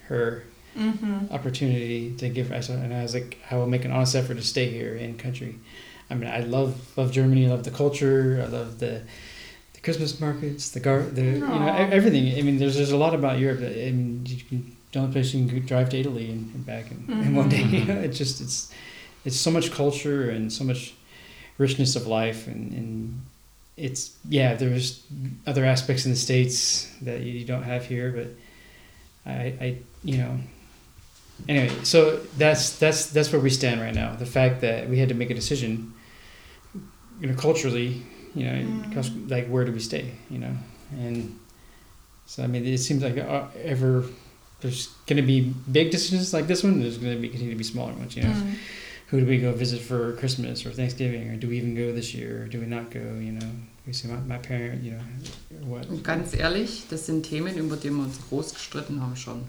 her 0.09 0.45
mm-hmm. 0.77 1.33
opportunity 1.33 2.15
to 2.17 2.29
give 2.29 2.53
us 2.53 2.69
and 2.69 2.93
I 2.93 3.03
was 3.03 3.15
like 3.15 3.39
I 3.51 3.57
will 3.57 3.67
make 3.67 3.85
an 3.85 3.93
honest 3.93 4.15
effort 4.15 4.35
to 4.35 4.43
stay 4.43 4.71
here 4.71 4.95
in 4.95 5.17
country. 5.17 5.59
I 6.11 6.15
mean 6.15 6.29
I 6.29 6.41
love 6.41 6.97
love 6.97 7.13
Germany, 7.13 7.47
I 7.47 7.51
love 7.51 7.65
the 7.65 7.71
culture, 7.71 8.43
I 8.43 8.51
love 8.51 8.79
the 8.79 9.03
the 9.73 9.81
Christmas 9.81 10.21
markets, 10.21 10.71
the 10.71 10.81
gar 10.81 11.03
the 11.03 11.23
you 11.23 11.41
know 11.41 11.69
everything. 11.69 12.39
I 12.39 12.43
mean 12.43 12.59
there's 12.59 12.77
there's 12.77 12.93
a 12.93 12.97
lot 12.97 13.15
about 13.15 13.39
Europe 13.39 13.61
that 13.61 13.73
I 13.73 13.91
mean 13.91 14.25
you 14.27 14.43
can 14.45 14.77
the 14.93 15.01
only 15.01 15.13
place 15.13 15.35
you 15.35 15.47
can 15.47 15.67
drive 15.67 15.89
to 15.91 15.99
Italy 15.99 16.31
and, 16.31 16.55
and 16.55 16.65
back 16.65 16.91
in, 16.91 17.11
in 17.11 17.35
one 17.35 17.49
day. 17.49 17.63
You 17.63 17.85
know, 17.85 17.95
mm-hmm. 17.95 18.05
it's 18.05 18.19
just 18.19 18.41
it's 18.41 18.73
it's 19.25 19.37
so 19.37 19.51
much 19.51 19.73
culture 19.73 20.31
and 20.31 20.53
so 20.53 20.65
much 20.65 20.95
richness 21.59 21.97
of 21.97 22.07
life 22.07 22.47
and, 22.47 22.73
and 22.73 23.21
it's 23.77 24.17
yeah 24.29 24.55
there's 24.55 25.05
other 25.47 25.65
aspects 25.65 26.05
in 26.05 26.13
the 26.13 26.17
states 26.17 26.91
that 27.03 27.21
you 27.21 27.45
don't 27.45 27.65
have 27.65 27.85
here 27.85 28.13
but 28.13 29.31
I, 29.31 29.55
I 29.61 29.79
you 30.05 30.19
know. 30.19 30.39
Anyway 31.49 31.71
so 31.83 32.19
that's 32.39 32.79
that's 32.79 33.07
that's 33.07 33.33
where 33.33 33.41
we 33.41 33.51
stand 33.51 33.81
right 33.81 33.95
now. 33.95 34.15
The 34.15 34.27
fact 34.27 34.61
that 34.61 34.89
we 34.89 34.99
had 34.99 35.09
to 35.09 35.15
make 35.15 35.31
a 35.31 35.35
decision 35.35 35.93
you 37.21 37.29
know 37.29 37.35
culturally 37.35 38.03
you 38.35 38.45
know 38.45 38.91
cus- 38.93 39.11
like 39.29 39.49
where 39.49 39.65
do 39.65 39.73
we 39.73 39.81
stay 39.81 40.13
you 40.31 40.39
know? 40.39 40.57
And 40.93 41.39
so 42.27 42.45
I 42.45 42.47
mean 42.47 42.65
it 42.65 42.79
seems 42.79 43.03
like 43.03 43.19
uh, 43.19 43.47
ever 43.63 44.05
there's 44.61 44.87
going 45.07 45.17
to 45.17 45.23
be 45.23 45.53
big 45.71 45.91
decisions 45.91 46.33
like 46.33 46.47
this 46.47 46.63
one 46.63 46.81
there's 46.81 46.99
going 46.99 47.15
to 47.15 47.21
be 47.21 47.29
continue 47.29 47.53
to 47.53 47.59
be 47.59 47.65
smaller 47.65 47.93
ones 47.95 48.17
you 48.17 48.23
know 48.23 48.35
who 49.15 49.21
do 49.21 49.27
we 49.27 49.39
go 49.39 49.53
visit 49.53 49.81
for 49.81 50.13
Christmas 50.17 50.67
or 50.67 50.71
Thanksgiving, 50.71 51.31
or 51.31 51.37
do 51.37 51.49
we 51.49 51.57
even 51.57 51.77
go 51.77 51.93
this 51.93 52.13
year, 52.13 52.43
or 52.43 52.49
do 52.49 52.59
we 52.59 52.67
not 52.67 52.91
go? 52.91 52.99
You 52.99 53.33
know, 53.39 53.47
we 53.87 53.93
see 53.93 54.09
my, 54.09 54.19
my 54.27 54.39
parent, 54.39 54.83
you 54.83 54.91
know, 54.91 55.05
or 55.63 55.79
what? 55.79 55.89
Und 55.89 56.03
ganz 56.03 56.35
ehrlich, 56.35 56.83
das 56.91 57.07
sind 57.07 57.23
Themen, 57.23 57.57
über 57.57 57.77
die 57.77 57.91
wir 57.91 58.03
uns 58.03 58.19
groß 58.29 58.55
gestritten 58.55 59.01
haben 59.01 59.15
schon. 59.15 59.45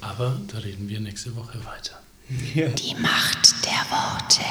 Aber 0.00 0.36
da 0.48 0.58
reden 0.58 0.88
wir 0.88 0.98
nächste 0.98 1.36
Woche 1.36 1.58
weiter. 1.64 2.00
Die 2.28 2.94
Macht 3.00 3.64
der 3.64 3.86
Worte. 3.88 4.42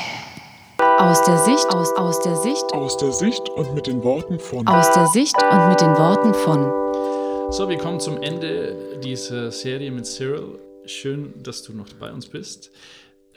Aus 0.99 1.21
der 1.25 1.37
Sicht, 1.39 1.67
aus, 1.71 1.93
aus 1.97 2.21
der 2.21 2.37
Sicht, 2.37 2.63
Aus 2.71 2.95
der 2.97 3.11
Sicht 3.11 3.49
und 3.49 3.75
mit 3.75 3.87
den 3.87 4.01
Worten 4.03 4.39
von 4.39 4.65
aus 4.67 4.91
der 4.93 5.07
Sicht 5.07 5.35
und 5.51 5.69
mit 5.69 5.81
den 5.81 5.89
Worten 5.89 6.33
von. 6.33 7.51
So, 7.51 7.67
wir 7.67 7.77
kommen 7.77 7.99
zum 7.99 8.21
Ende 8.21 8.99
dieser 9.03 9.51
Serie 9.51 9.91
mit 9.91 10.05
Cyril. 10.05 10.57
Schön, 10.85 11.33
dass 11.43 11.63
du 11.63 11.73
noch 11.73 11.91
bei 11.99 12.11
uns 12.13 12.27
bist. 12.27 12.71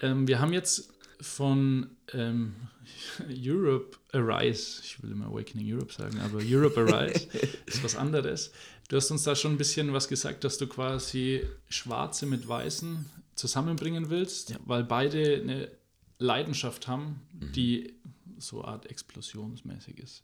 Ähm, 0.02 0.28
wir 0.28 0.40
haben 0.40 0.52
jetzt 0.52 0.88
von 1.20 1.90
ähm, 2.12 2.54
Europe 3.28 3.98
Arise, 4.12 4.82
ich 4.84 5.02
will 5.02 5.12
immer 5.12 5.26
Awakening 5.26 5.72
Europe 5.72 5.92
sagen, 5.92 6.18
aber 6.20 6.40
Europe 6.44 6.80
Arise 6.80 7.28
ist 7.66 7.82
was 7.84 7.96
anderes. 7.96 8.52
Du 8.88 8.96
hast 8.96 9.10
uns 9.10 9.22
da 9.22 9.36
schon 9.36 9.52
ein 9.52 9.58
bisschen 9.58 9.92
was 9.92 10.08
gesagt, 10.08 10.44
dass 10.44 10.58
du 10.58 10.66
quasi 10.66 11.46
Schwarze 11.68 12.26
mit 12.26 12.48
Weißen 12.48 13.04
zusammenbringen 13.36 14.10
willst, 14.10 14.54
weil 14.66 14.82
beide 14.82 15.40
eine 15.40 15.70
Leidenschaft 16.18 16.88
haben, 16.88 17.20
die 17.32 17.94
so 18.38 18.64
Art 18.64 18.86
explosionsmäßig 18.86 19.98
ist. 19.98 20.22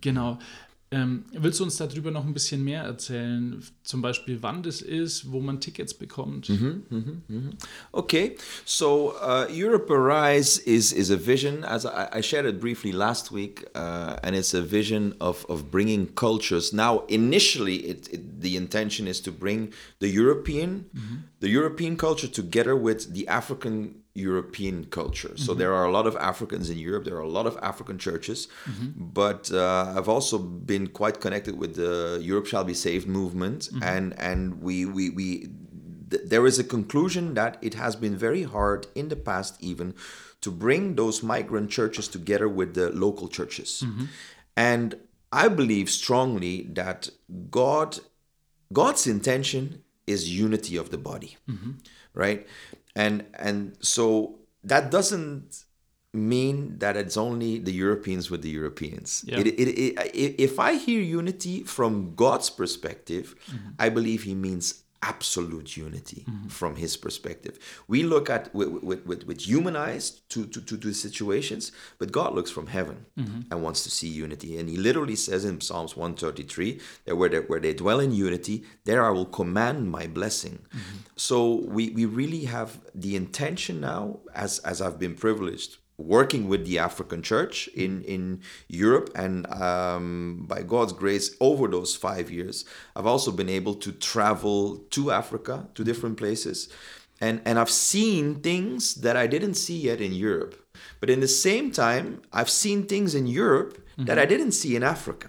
Genau. 0.00 0.38
Ähm, 0.92 1.24
willst 1.32 1.60
du 1.60 1.64
uns 1.64 1.76
darüber 1.76 2.10
noch 2.10 2.24
ein 2.26 2.34
bisschen 2.34 2.64
mehr 2.64 2.82
erzählen? 2.82 3.62
Zum 3.84 4.02
Beispiel, 4.02 4.38
wann 4.42 4.64
das 4.64 4.82
ist, 4.82 5.30
wo 5.30 5.40
man 5.40 5.60
Tickets 5.60 5.94
bekommt? 5.94 6.50
Okay, 7.92 8.36
so 8.64 9.14
uh, 9.22 9.46
Europe 9.48 9.88
Arise 9.92 10.60
is 10.60 10.92
is 10.92 11.12
a 11.12 11.16
vision, 11.16 11.62
as 11.62 11.84
I, 11.84 12.18
I 12.18 12.22
shared 12.22 12.44
it 12.46 12.60
briefly 12.60 12.90
last 12.90 13.30
week, 13.30 13.66
uh, 13.76 14.16
and 14.24 14.34
it's 14.34 14.52
a 14.52 14.62
vision 14.62 15.14
of, 15.20 15.46
of 15.48 15.70
bringing 15.70 16.12
cultures. 16.14 16.72
Now, 16.72 17.04
initially, 17.06 17.76
it, 17.88 18.08
it 18.12 18.40
the 18.40 18.56
intention 18.56 19.06
is 19.06 19.20
to 19.20 19.30
bring 19.30 19.72
the 20.00 20.08
European, 20.08 20.86
the 21.40 21.48
European 21.48 21.96
culture 21.96 22.28
together 22.28 22.76
with 22.76 23.12
the 23.14 23.26
African 23.28 24.02
European 24.14 24.84
culture. 24.84 25.32
So 25.36 25.52
mm-hmm. 25.52 25.60
there 25.60 25.72
are 25.74 25.84
a 25.84 25.90
lot 25.90 26.06
of 26.06 26.16
Africans 26.16 26.68
in 26.68 26.78
Europe. 26.78 27.04
There 27.04 27.16
are 27.16 27.28
a 27.32 27.36
lot 27.38 27.46
of 27.46 27.56
African 27.62 27.98
churches, 27.98 28.48
mm-hmm. 28.64 28.90
but 28.96 29.50
uh, 29.52 29.94
I've 29.96 30.08
also 30.08 30.38
been 30.38 30.88
quite 30.88 31.20
connected 31.20 31.58
with 31.58 31.76
the 31.76 32.20
Europe 32.20 32.46
Shall 32.46 32.64
Be 32.64 32.74
Saved 32.74 33.06
movement, 33.06 33.60
mm-hmm. 33.72 33.82
and 33.82 34.18
and 34.18 34.62
we 34.62 34.84
we 34.84 35.10
we 35.10 35.48
th- 36.10 36.22
there 36.26 36.46
is 36.46 36.58
a 36.58 36.64
conclusion 36.64 37.34
that 37.34 37.56
it 37.62 37.74
has 37.74 37.96
been 37.96 38.16
very 38.16 38.42
hard 38.42 38.86
in 38.94 39.08
the 39.08 39.16
past 39.16 39.56
even 39.60 39.94
to 40.40 40.50
bring 40.50 40.96
those 40.96 41.22
migrant 41.22 41.70
churches 41.70 42.08
together 42.08 42.48
with 42.48 42.74
the 42.74 42.90
local 42.90 43.28
churches. 43.28 43.82
And 44.56 44.96
i 45.32 45.48
believe 45.48 45.88
strongly 45.90 46.62
that 46.72 47.08
god 47.50 47.98
god's 48.72 49.06
intention 49.06 49.82
is 50.06 50.30
unity 50.30 50.76
of 50.76 50.90
the 50.90 50.98
body 50.98 51.36
mm-hmm. 51.48 51.72
right 52.14 52.46
and 52.96 53.24
and 53.34 53.76
so 53.80 54.38
that 54.64 54.90
doesn't 54.90 55.64
mean 56.12 56.78
that 56.78 56.96
it's 56.96 57.16
only 57.16 57.58
the 57.58 57.72
Europeans 57.72 58.30
with 58.30 58.42
the 58.42 58.50
Europeans. 58.50 59.24
Yeah. 59.26 59.38
It, 59.38 59.46
it, 59.46 59.68
it, 59.68 60.34
if 60.40 60.58
I 60.58 60.74
hear 60.74 61.00
unity 61.00 61.62
from 61.62 62.14
God's 62.14 62.50
perspective, 62.50 63.34
mm-hmm. 63.46 63.70
I 63.78 63.88
believe 63.90 64.24
He 64.24 64.34
means 64.34 64.82
absolute 65.02 65.76
unity 65.76 66.24
mm-hmm. 66.28 66.48
from 66.48 66.76
His 66.76 66.96
perspective. 66.96 67.58
We 67.88 68.02
look 68.02 68.28
at 68.28 68.54
with, 68.54 68.68
with, 68.68 69.06
with, 69.06 69.26
with 69.26 69.40
human 69.40 69.76
eyes 69.76 70.10
to, 70.30 70.46
to, 70.46 70.60
to, 70.60 70.76
to 70.76 70.92
situations, 70.92 71.72
but 71.98 72.12
God 72.12 72.34
looks 72.34 72.50
from 72.50 72.66
heaven 72.66 73.06
mm-hmm. 73.18 73.40
and 73.50 73.62
wants 73.62 73.82
to 73.84 73.90
see 73.90 74.08
unity. 74.08 74.58
And 74.58 74.68
He 74.68 74.76
literally 74.76 75.16
says 75.16 75.44
in 75.44 75.60
Psalms 75.60 75.96
133 75.96 76.80
that 77.06 77.16
where 77.16 77.28
they, 77.28 77.38
where 77.38 77.60
they 77.60 77.74
dwell 77.74 78.00
in 78.00 78.12
unity, 78.12 78.64
there 78.84 79.04
I 79.04 79.10
will 79.10 79.26
command 79.26 79.90
my 79.90 80.06
blessing. 80.06 80.60
Mm-hmm. 80.68 80.96
So 81.16 81.64
we, 81.66 81.90
we 81.90 82.04
really 82.04 82.44
have 82.44 82.80
the 82.94 83.16
intention 83.16 83.80
now, 83.80 84.20
as, 84.34 84.58
as 84.60 84.80
I've 84.80 84.98
been 84.98 85.14
privileged 85.14 85.78
working 86.00 86.48
with 86.48 86.66
the 86.66 86.78
African 86.78 87.22
church 87.22 87.68
in, 87.68 88.00
mm-hmm. 88.00 88.10
in 88.10 88.40
Europe. 88.68 89.10
And 89.14 89.46
um, 89.52 90.44
by 90.48 90.62
God's 90.62 90.92
grace, 90.92 91.36
over 91.40 91.68
those 91.68 91.94
five 91.94 92.30
years, 92.30 92.64
I've 92.96 93.06
also 93.06 93.30
been 93.30 93.48
able 93.48 93.74
to 93.74 93.92
travel 93.92 94.78
to 94.90 95.10
Africa, 95.10 95.68
to 95.74 95.82
mm-hmm. 95.82 95.90
different 95.90 96.16
places. 96.16 96.68
And, 97.20 97.42
and 97.44 97.58
I've 97.58 97.70
seen 97.70 98.40
things 98.40 98.94
that 98.96 99.16
I 99.16 99.26
didn't 99.26 99.54
see 99.54 99.78
yet 99.78 100.00
in 100.00 100.12
Europe. 100.12 100.54
But 101.00 101.10
in 101.10 101.20
the 101.20 101.28
same 101.28 101.70
time, 101.70 102.22
I've 102.32 102.50
seen 102.50 102.86
things 102.86 103.14
in 103.14 103.26
Europe 103.26 103.74
mm-hmm. 103.76 104.06
that 104.06 104.18
I 104.18 104.24
didn't 104.24 104.52
see 104.52 104.74
in 104.74 104.82
Africa. 104.82 105.28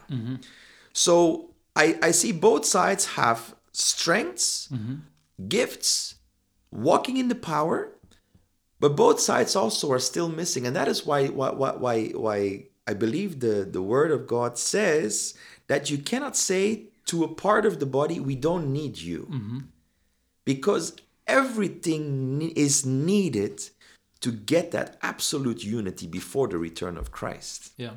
So 0.93 1.49
I, 1.75 1.97
I 2.01 2.11
see 2.11 2.31
both 2.31 2.65
sides 2.65 3.05
have 3.15 3.55
strengths, 3.73 4.69
gifts, 5.47 6.15
walking 6.71 7.17
in 7.17 7.27
the 7.27 7.35
power, 7.35 7.91
but 8.81 8.95
both 8.95 9.19
sides 9.19 9.55
also 9.55 9.91
are 9.91 9.99
still 9.99 10.27
missing, 10.27 10.65
and 10.65 10.75
that 10.75 10.87
is 10.87 11.05
why 11.05 11.27
why 11.27 11.51
why 11.51 12.07
why, 12.07 12.65
I 12.87 12.93
believe 12.95 13.39
the 13.39 13.63
the 13.63 13.81
word 13.81 14.11
of 14.11 14.25
God 14.25 14.57
says 14.57 15.35
that 15.67 15.89
you 15.91 15.99
cannot 15.99 16.35
say 16.35 16.87
to 17.05 17.23
a 17.23 17.27
part 17.27 17.65
of 17.67 17.79
the 17.79 17.85
body, 17.85 18.19
"We 18.19 18.35
don't 18.35 18.73
need 18.73 18.97
you," 18.97 19.27
mm-hmm. 19.31 19.59
because 20.45 20.95
everything 21.27 22.51
is 22.55 22.83
needed 22.83 23.61
to 24.21 24.31
get 24.31 24.71
that 24.71 24.97
absolute 25.01 25.63
unity 25.63 26.07
before 26.07 26.47
the 26.47 26.57
return 26.57 26.97
of 26.97 27.11
Christ. 27.11 27.73
Yeah. 27.77 27.91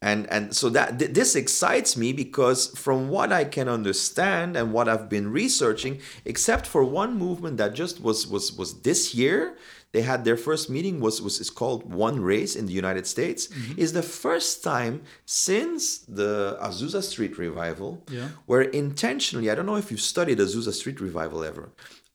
and 0.00 0.26
and 0.30 0.54
so 0.54 0.68
that 0.70 0.98
th- 0.98 1.12
this 1.12 1.34
excites 1.34 1.96
me 1.96 2.12
because 2.12 2.68
from 2.84 3.08
what 3.08 3.32
I 3.32 3.44
can 3.44 3.68
understand 3.68 4.56
and 4.56 4.72
what 4.72 4.88
I've 4.88 5.08
been 5.08 5.32
researching, 5.32 6.00
except 6.24 6.66
for 6.66 6.84
one 6.84 7.18
movement 7.18 7.56
that 7.56 7.74
just 7.74 8.00
was 8.00 8.26
was 8.26 8.52
was 8.52 8.80
this 8.82 9.14
year, 9.14 9.56
they 9.92 10.02
had 10.02 10.24
their 10.24 10.36
first 10.36 10.68
meeting 10.68 11.00
was 11.00 11.20
was 11.22 11.40
is 11.40 11.50
called 11.50 11.80
One 12.06 12.20
Race 12.20 12.54
in 12.56 12.66
the 12.66 12.72
United 12.72 13.06
States, 13.06 13.48
is 13.76 13.92
the 13.92 14.02
first 14.02 14.62
time 14.62 15.02
since 15.24 15.98
the 16.20 16.58
Azusa 16.68 17.02
Street 17.02 17.38
revival, 17.38 18.04
Yeah. 18.10 18.28
where 18.46 18.62
intentionally, 18.62 19.50
I 19.50 19.54
don't 19.54 19.66
know 19.66 19.76
if 19.76 19.90
you've 19.90 20.00
studied 20.14 20.38
Azusa 20.38 20.72
Street 20.72 21.00
revival 21.00 21.42
ever. 21.44 21.70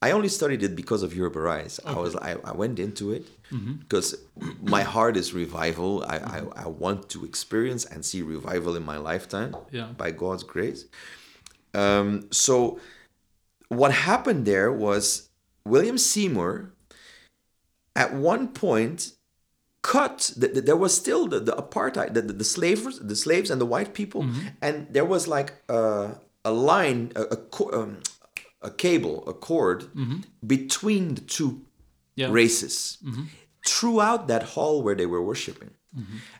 I 0.05 0.11
only 0.11 0.27
studied 0.27 0.61
it 0.63 0.75
because 0.75 1.01
of 1.01 1.15
Europe 1.15 1.37
Arise. 1.37 1.79
I 1.85 1.93
was 1.95 2.13
I, 2.15 2.31
I 2.43 2.51
went 2.51 2.77
into 2.77 3.13
it 3.13 3.25
because 3.79 4.15
my 4.61 4.81
heart 4.83 5.15
is 5.15 5.33
revival. 5.33 6.03
I, 6.13 6.17
I, 6.17 6.39
I 6.65 6.67
want 6.67 7.07
to 7.13 7.23
experience 7.23 7.85
and 7.85 8.03
see 8.03 8.21
revival 8.21 8.75
in 8.75 8.83
my 8.83 8.97
lifetime 8.97 9.55
Yeah. 9.71 9.89
by 10.03 10.11
God's 10.11 10.43
grace. 10.43 10.81
Um, 11.73 12.27
so 12.31 12.79
what 13.69 13.91
happened 13.91 14.45
there 14.45 14.71
was 14.71 15.29
William 15.65 15.97
Seymour 15.97 16.72
at 17.95 18.13
one 18.13 18.47
point 18.47 19.13
cut 19.81 20.31
the, 20.37 20.47
the- 20.47 20.61
there 20.61 20.77
was 20.77 20.95
still 20.95 21.27
the, 21.27 21.39
the 21.39 21.51
apartheid 21.53 22.13
the, 22.13 22.21
the, 22.21 22.33
the 22.33 22.43
slavers 22.43 22.99
the 22.99 23.15
slaves 23.15 23.49
and 23.51 23.59
the 23.59 23.65
white 23.65 23.93
people 23.93 24.23
mm-hmm. 24.23 24.47
and 24.61 24.87
there 24.91 25.05
was 25.05 25.27
like 25.27 25.53
a, 25.69 26.15
a 26.45 26.51
line 26.51 27.11
a, 27.15 27.23
a, 27.35 27.77
um, 27.79 27.97
a 28.61 28.71
cable 28.71 29.23
a 29.27 29.33
cord 29.33 29.81
mm-hmm. 29.93 30.17
between 30.45 31.15
the 31.15 31.21
two 31.21 31.61
Yeah. 32.15 32.31
races 32.31 32.97
mm-hmm. 33.03 33.23
throughout 33.65 34.27
that 34.27 34.43
hall 34.53 34.83
where 34.83 34.95
they 34.95 35.07
were 35.07 35.21
worshiping. 35.21 35.71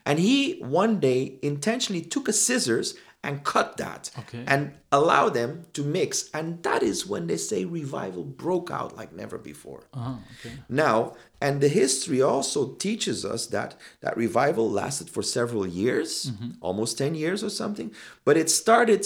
And 0.04 0.18
he 0.18 0.58
one 0.60 1.00
day 1.00 1.38
intentionally 1.42 2.02
took 2.02 2.28
a 2.28 2.32
scissors 2.32 2.94
and 3.26 3.42
cut 3.54 3.68
that 3.84 4.10
Okay. 4.22 4.44
and 4.46 4.60
allow 4.92 5.24
them 5.38 5.50
to 5.76 5.82
mix 5.82 6.30
and 6.36 6.46
that 6.62 6.82
is 6.82 7.06
when 7.12 7.26
they 7.26 7.36
say 7.50 7.64
revival 7.64 8.22
broke 8.44 8.70
out 8.78 8.90
like 9.00 9.10
never 9.22 9.38
before 9.52 9.82
Ah, 9.94 10.18
okay. 10.34 10.54
now, 10.68 10.96
and 11.40 11.60
the 11.64 11.68
history 11.82 12.20
also 12.22 12.60
teaches 12.86 13.24
us 13.34 13.42
that 13.56 13.70
that 14.04 14.14
revival 14.16 14.66
lasted 14.80 15.08
for 15.14 15.22
several 15.22 15.66
years, 15.66 16.30
almost 16.60 16.98
10 16.98 17.14
years 17.14 17.40
or 17.42 17.50
something, 17.62 17.88
but 18.26 18.36
it 18.36 18.48
started 18.50 19.02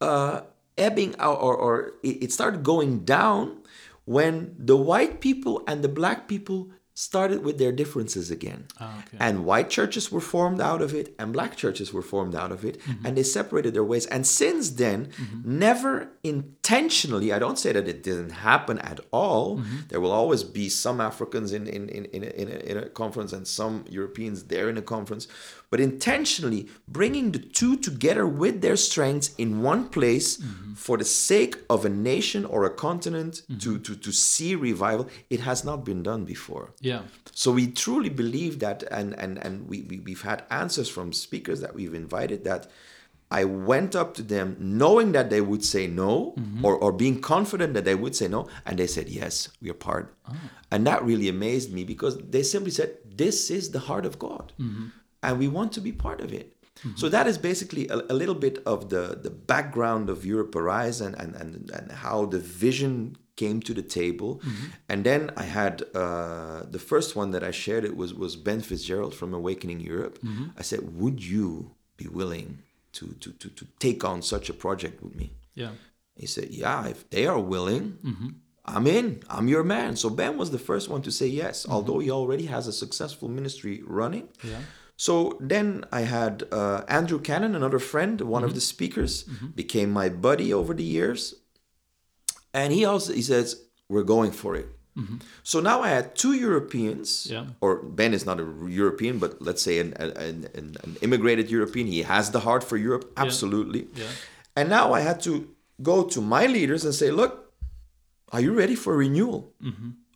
uh, 0.00 0.40
ebbing 0.76 1.14
out 1.18 1.38
or, 1.46 1.54
or 1.56 1.74
it 2.02 2.30
started 2.32 2.62
going 2.62 2.92
down 3.04 3.44
when 4.04 4.54
the 4.70 4.76
white 4.90 5.20
people 5.20 5.54
and 5.68 5.82
the 5.82 5.88
black 6.00 6.28
people 6.28 6.70
started 6.98 7.44
with 7.44 7.58
their 7.58 7.70
differences 7.70 8.28
again. 8.28 8.66
Ah, 8.80 8.98
okay. 8.98 9.18
And 9.20 9.44
white 9.44 9.70
churches 9.70 10.10
were 10.10 10.20
formed 10.20 10.60
out 10.60 10.82
of 10.82 10.92
it, 10.92 11.14
and 11.16 11.32
black 11.32 11.54
churches 11.54 11.92
were 11.92 12.02
formed 12.02 12.34
out 12.34 12.50
of 12.50 12.64
it, 12.64 12.80
mm-hmm. 12.80 13.06
and 13.06 13.16
they 13.16 13.22
separated 13.22 13.72
their 13.72 13.84
ways. 13.84 14.04
And 14.06 14.26
since 14.26 14.70
then, 14.70 15.06
mm-hmm. 15.06 15.58
never 15.60 16.10
intentionally, 16.24 17.32
I 17.32 17.38
don't 17.38 17.56
say 17.56 17.70
that 17.70 17.86
it 17.86 18.02
didn't 18.02 18.30
happen 18.30 18.80
at 18.80 18.98
all. 19.12 19.58
Mm-hmm. 19.58 19.76
There 19.90 20.00
will 20.00 20.10
always 20.10 20.42
be 20.42 20.68
some 20.68 21.00
Africans 21.00 21.52
in, 21.52 21.68
in, 21.68 21.88
in, 21.88 22.06
in, 22.06 22.24
a, 22.24 22.30
in, 22.30 22.48
a, 22.48 22.58
in 22.70 22.76
a 22.78 22.88
conference 22.88 23.32
and 23.32 23.46
some 23.46 23.84
Europeans 23.88 24.42
there 24.46 24.68
in 24.68 24.76
a 24.76 24.82
conference, 24.82 25.28
but 25.70 25.80
intentionally 25.80 26.68
bringing 26.86 27.32
the 27.32 27.38
two 27.38 27.76
together 27.76 28.26
with 28.26 28.60
their 28.62 28.76
strengths 28.76 29.34
in 29.36 29.62
one 29.62 29.88
place 29.88 30.42
for 30.74 30.96
the 30.96 31.04
sake 31.04 31.56
of 31.68 31.84
a 31.84 31.88
nation 31.88 32.44
or 32.44 32.64
a 32.64 32.70
continent 32.70 33.42
to, 33.60 33.78
to, 33.78 33.94
to 33.96 34.12
see 34.12 34.54
revival, 34.54 35.08
it 35.28 35.40
has 35.40 35.64
not 35.64 35.84
been 35.84 36.02
done 36.02 36.24
before. 36.24 36.72
Yeah. 36.80 37.02
So 37.32 37.52
we 37.52 37.68
truly 37.68 38.08
believe 38.08 38.58
that, 38.60 38.82
and 38.90 39.14
and 39.14 39.38
and 39.38 39.68
we, 39.68 39.82
we 39.82 40.00
we've 40.00 40.22
had 40.22 40.42
answers 40.50 40.88
from 40.88 41.12
speakers 41.12 41.60
that 41.60 41.74
we've 41.74 41.94
invited 41.94 42.44
that 42.44 42.66
I 43.30 43.44
went 43.44 43.94
up 43.94 44.14
to 44.14 44.22
them 44.22 44.56
knowing 44.58 45.12
that 45.12 45.30
they 45.30 45.40
would 45.40 45.64
say 45.64 45.86
no, 45.86 46.34
mm-hmm. 46.36 46.64
or 46.64 46.76
or 46.76 46.92
being 46.92 47.20
confident 47.20 47.74
that 47.74 47.84
they 47.84 47.94
would 47.94 48.16
say 48.16 48.26
no, 48.26 48.48
and 48.66 48.78
they 48.78 48.86
said 48.86 49.08
yes, 49.08 49.50
we 49.60 49.70
are 49.70 49.74
part, 49.74 50.14
oh. 50.28 50.34
and 50.70 50.86
that 50.86 51.04
really 51.04 51.28
amazed 51.28 51.72
me 51.72 51.84
because 51.84 52.18
they 52.18 52.42
simply 52.42 52.70
said 52.70 52.96
this 53.04 53.50
is 53.50 53.70
the 53.70 53.80
heart 53.80 54.06
of 54.06 54.18
God, 54.18 54.52
mm-hmm. 54.58 54.86
And 55.22 55.38
we 55.38 55.48
want 55.48 55.72
to 55.72 55.80
be 55.80 55.92
part 55.92 56.20
of 56.20 56.32
it. 56.32 56.54
So 56.78 56.88
mm-hmm. 56.88 57.08
that 57.08 57.26
is 57.26 57.38
basically 57.38 57.88
a, 57.88 57.96
a 57.96 58.14
little 58.14 58.36
bit 58.36 58.62
of 58.64 58.88
the, 58.88 59.18
the 59.20 59.30
background 59.30 60.08
of 60.08 60.24
Europe 60.24 60.54
Arise 60.54 61.00
and, 61.00 61.16
and, 61.16 61.34
and, 61.34 61.90
how 61.90 62.24
the 62.24 62.38
vision 62.38 63.16
came 63.34 63.60
to 63.62 63.74
the 63.74 63.82
table. 63.82 64.36
Mm-hmm. 64.36 64.66
And 64.88 65.04
then 65.04 65.32
I 65.36 65.42
had 65.42 65.82
uh, 65.92 66.62
the 66.70 66.78
first 66.78 67.16
one 67.16 67.32
that 67.32 67.42
I 67.42 67.50
shared 67.50 67.84
it 67.84 67.96
was, 67.96 68.14
was 68.14 68.36
Ben 68.36 68.60
Fitzgerald 68.60 69.12
from 69.12 69.34
Awakening 69.34 69.80
Europe. 69.80 70.20
Mm-hmm. 70.20 70.50
I 70.56 70.62
said, 70.62 70.96
would 70.96 71.24
you 71.24 71.72
be 71.96 72.06
willing 72.06 72.62
to, 72.92 73.08
to, 73.20 73.32
to, 73.32 73.48
to 73.48 73.66
take 73.80 74.04
on 74.04 74.22
such 74.22 74.48
a 74.48 74.52
project 74.52 75.02
with 75.02 75.16
me? 75.16 75.32
Yeah. 75.54 75.70
He 76.18 76.26
said, 76.26 76.50
Yeah, 76.50 76.86
if 76.86 77.08
they 77.10 77.26
are 77.26 77.38
willing, 77.38 77.98
I'm 78.64 78.86
in. 78.86 79.22
I'm 79.30 79.48
your 79.48 79.64
man. 79.64 79.96
So 79.96 80.10
Ben 80.10 80.36
was 80.36 80.50
the 80.50 80.58
first 80.58 80.88
one 80.88 81.00
to 81.02 81.12
say 81.12 81.26
yes, 81.26 81.66
although 81.68 82.00
he 82.00 82.10
already 82.10 82.46
has 82.46 82.66
a 82.66 82.72
successful 82.72 83.28
ministry 83.28 83.82
running. 83.86 84.28
Yeah. 84.42 84.60
So 84.98 85.38
then 85.38 85.84
I 85.92 86.00
had 86.00 86.42
uh, 86.50 86.82
Andrew 86.88 87.20
Cannon, 87.20 87.54
another 87.54 87.78
friend, 87.78 88.20
one 88.20 88.42
of 88.42 88.50
the 88.50 88.60
mm-hmm. 88.60 88.74
speakers, 88.74 89.24
mm-hmm. 89.24 89.46
became 89.54 89.90
my 89.92 90.08
buddy 90.08 90.52
over 90.52 90.74
the 90.74 90.82
years. 90.82 91.34
And 92.52 92.72
he 92.72 92.84
also 92.84 93.12
he 93.12 93.22
says, 93.22 93.62
We're 93.88 94.02
going 94.02 94.32
for 94.32 94.56
it. 94.56 94.66
Mm-hmm. 94.96 95.18
So 95.44 95.60
now 95.60 95.82
I 95.82 95.90
had 95.90 96.16
two 96.16 96.32
Europeans, 96.32 97.28
Yeah. 97.30 97.46
or 97.60 97.76
Ben 97.76 98.12
is 98.12 98.26
not 98.26 98.40
a 98.40 98.46
European, 98.68 99.20
but 99.20 99.40
let's 99.40 99.62
say 99.62 99.78
an, 99.78 99.92
an, 99.94 100.10
an, 100.54 100.76
an 100.82 100.96
immigrated 101.00 101.48
European. 101.48 101.86
He 101.86 102.02
has 102.02 102.32
the 102.32 102.40
heart 102.40 102.64
for 102.64 102.76
Europe, 102.76 103.12
absolutely. 103.16 103.86
Yeah. 103.94 104.10
And 104.56 104.68
now 104.68 104.92
I 104.92 105.00
had 105.00 105.20
to 105.22 105.46
go 105.80 106.02
to 106.02 106.20
my 106.20 106.46
leaders 106.46 106.84
and 106.84 106.92
say, 106.92 107.12
look, 107.12 107.47
are 108.32 108.40
you 108.40 108.52
ready 108.52 108.74
for 108.74 108.96
renewal? 108.96 109.52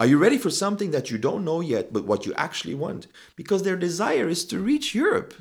Are 0.00 0.06
you 0.06 0.18
ready 0.18 0.38
for 0.38 0.50
something 0.50 0.90
that 0.90 1.10
you 1.10 1.18
don't 1.18 1.44
know 1.44 1.60
yet, 1.60 1.92
but 1.92 2.04
what 2.04 2.26
you 2.26 2.34
actually 2.34 2.74
want? 2.74 3.06
Because 3.36 3.62
their 3.62 3.76
desire 3.76 4.28
is 4.28 4.44
to 4.46 4.58
reach 4.58 4.94
Europe, 4.94 5.34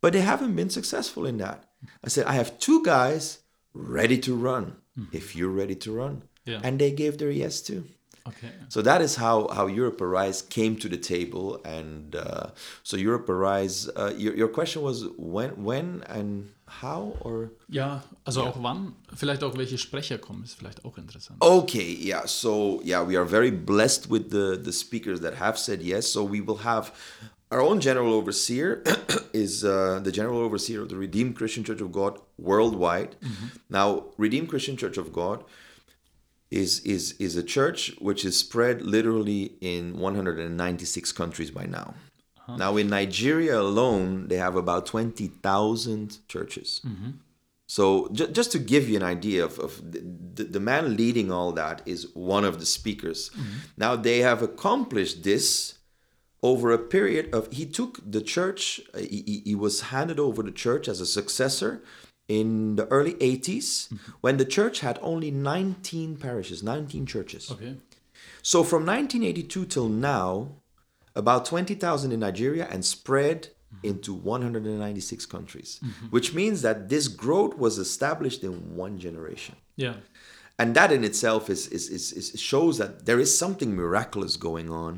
but 0.00 0.12
they 0.12 0.20
haven't 0.20 0.54
been 0.54 0.70
successful 0.70 1.26
in 1.26 1.38
that. 1.38 1.64
I 2.04 2.08
said, 2.08 2.26
I 2.26 2.34
have 2.34 2.58
two 2.58 2.82
guys 2.84 3.38
ready 3.74 4.18
to 4.18 4.34
run 4.34 4.76
if 5.12 5.36
you're 5.36 5.50
ready 5.50 5.74
to 5.76 5.92
run. 5.92 6.22
Yeah. 6.44 6.60
And 6.62 6.78
they 6.78 6.90
gave 6.92 7.18
their 7.18 7.30
yes 7.30 7.60
too. 7.60 7.84
Okay. 8.26 8.50
So 8.68 8.82
that 8.82 9.00
is 9.00 9.16
how, 9.16 9.48
how 9.48 9.66
Europe 9.66 10.00
Arise 10.00 10.42
came 10.42 10.76
to 10.76 10.88
the 10.88 10.96
table. 10.96 11.60
And 11.64 12.14
uh, 12.16 12.50
so 12.82 12.96
Europe 12.96 13.28
Arise, 13.28 13.88
uh, 13.96 14.12
your, 14.16 14.34
your 14.34 14.48
question 14.48 14.82
was 14.82 15.06
when, 15.16 15.62
when 15.62 16.02
and 16.06 16.50
how 16.80 17.16
or? 17.20 17.50
Ja, 17.68 18.02
also 18.24 18.42
auch 18.42 18.62
wann, 18.62 18.94
vielleicht 19.14 19.42
auch 19.42 19.56
welche 19.56 19.78
Sprecher 19.78 20.18
kommen, 20.18 20.44
ist 20.44 20.54
vielleicht 20.54 20.84
auch 20.84 20.98
interessant. 20.98 21.40
Okay, 21.40 21.96
yeah. 22.00 22.26
So 22.26 22.80
yeah, 22.84 23.06
we 23.06 23.16
are 23.16 23.26
very 23.26 23.50
blessed 23.50 24.10
with 24.10 24.30
the 24.30 24.56
the 24.56 24.72
speakers 24.72 25.20
that 25.20 25.34
have 25.38 25.58
said 25.58 25.82
yes. 25.82 26.06
So 26.06 26.24
we 26.24 26.40
will 26.40 26.62
have 26.64 26.92
our 27.50 27.60
own 27.60 27.80
general 27.80 28.12
overseer 28.12 28.82
is 29.32 29.64
uh, 29.64 30.00
the 30.02 30.12
general 30.12 30.40
overseer 30.40 30.82
of 30.82 30.88
the 30.88 30.96
Redeemed 30.96 31.36
Christian 31.36 31.64
Church 31.64 31.80
of 31.80 31.92
God 31.92 32.18
worldwide. 32.38 33.16
Now, 33.70 34.04
Redeemed 34.18 34.48
Christian 34.48 34.76
Church 34.76 34.98
of 34.98 35.12
God 35.12 35.44
is 36.50 36.80
is 36.80 37.12
is 37.18 37.36
a 37.36 37.42
church 37.42 37.94
which 37.98 38.24
is 38.24 38.36
spread 38.36 38.82
literally 38.82 39.52
in 39.60 39.98
196 39.98 41.12
countries 41.12 41.50
by 41.50 41.66
now. 41.66 41.94
Uh-huh. 42.48 42.56
Now 42.56 42.76
in 42.76 42.88
Nigeria 42.88 43.60
alone, 43.60 44.28
they 44.28 44.36
have 44.36 44.56
about 44.56 44.86
20,000 44.86 46.18
churches. 46.28 46.80
Mm-hmm. 46.86 47.10
So 47.66 48.08
ju- 48.12 48.28
just 48.28 48.50
to 48.52 48.58
give 48.58 48.88
you 48.88 48.96
an 48.96 49.02
idea 49.02 49.44
of, 49.44 49.58
of 49.58 49.92
the, 49.92 50.44
the, 50.44 50.60
man 50.60 50.96
leading 50.96 51.30
all 51.30 51.52
that 51.52 51.82
is 51.84 52.08
one 52.14 52.44
of 52.46 52.58
the 52.60 52.66
speakers. 52.66 53.28
Mm-hmm. 53.30 53.58
Now 53.76 53.94
they 53.96 54.20
have 54.20 54.40
accomplished 54.42 55.22
this 55.22 55.74
over 56.42 56.70
a 56.72 56.78
period 56.78 57.34
of 57.34 57.52
he 57.52 57.66
took 57.66 57.98
the 58.10 58.20
church 58.22 58.80
uh, 58.94 58.98
he, 58.98 59.22
he- 59.26 59.42
he 59.44 59.54
was 59.54 59.80
handed 59.92 60.18
over 60.20 60.42
the 60.42 60.52
church 60.52 60.88
as 60.88 61.00
a 61.00 61.06
successor 61.06 61.82
in 62.28 62.76
the 62.76 62.86
early 62.88 63.14
80s 63.14 63.88
mm-hmm. 63.88 64.12
when 64.20 64.36
the 64.36 64.44
church 64.44 64.80
had 64.80 64.98
only 65.02 65.30
19 65.32 66.16
parishes 66.16 66.62
19 66.62 67.06
churches 67.06 67.50
Okay. 67.50 67.76
so 68.42 68.62
from 68.62 68.86
1982 68.86 69.64
till 69.66 69.88
now, 69.88 70.48
about 71.18 71.44
20,000 71.44 72.12
in 72.12 72.20
Nigeria 72.20 72.66
and 72.70 72.84
spread 72.84 73.48
into 73.82 74.14
196 74.14 75.26
countries, 75.26 75.80
which 76.10 76.32
means 76.32 76.62
that 76.62 76.88
this 76.88 77.06
growth 77.08 77.54
was 77.58 77.76
established 77.76 78.42
in 78.44 78.54
one 78.76 78.98
generation. 78.98 79.56
Yeah. 79.76 79.96
And 80.60 80.74
that 80.74 80.90
in 80.90 81.04
itself 81.04 81.50
is, 81.50 81.68
is, 81.68 81.88
is, 81.90 82.12
is 82.12 82.40
shows 82.40 82.78
that 82.78 83.06
there 83.06 83.20
is 83.20 83.30
something 83.36 83.76
miraculous 83.76 84.36
going 84.36 84.70
on 84.70 84.92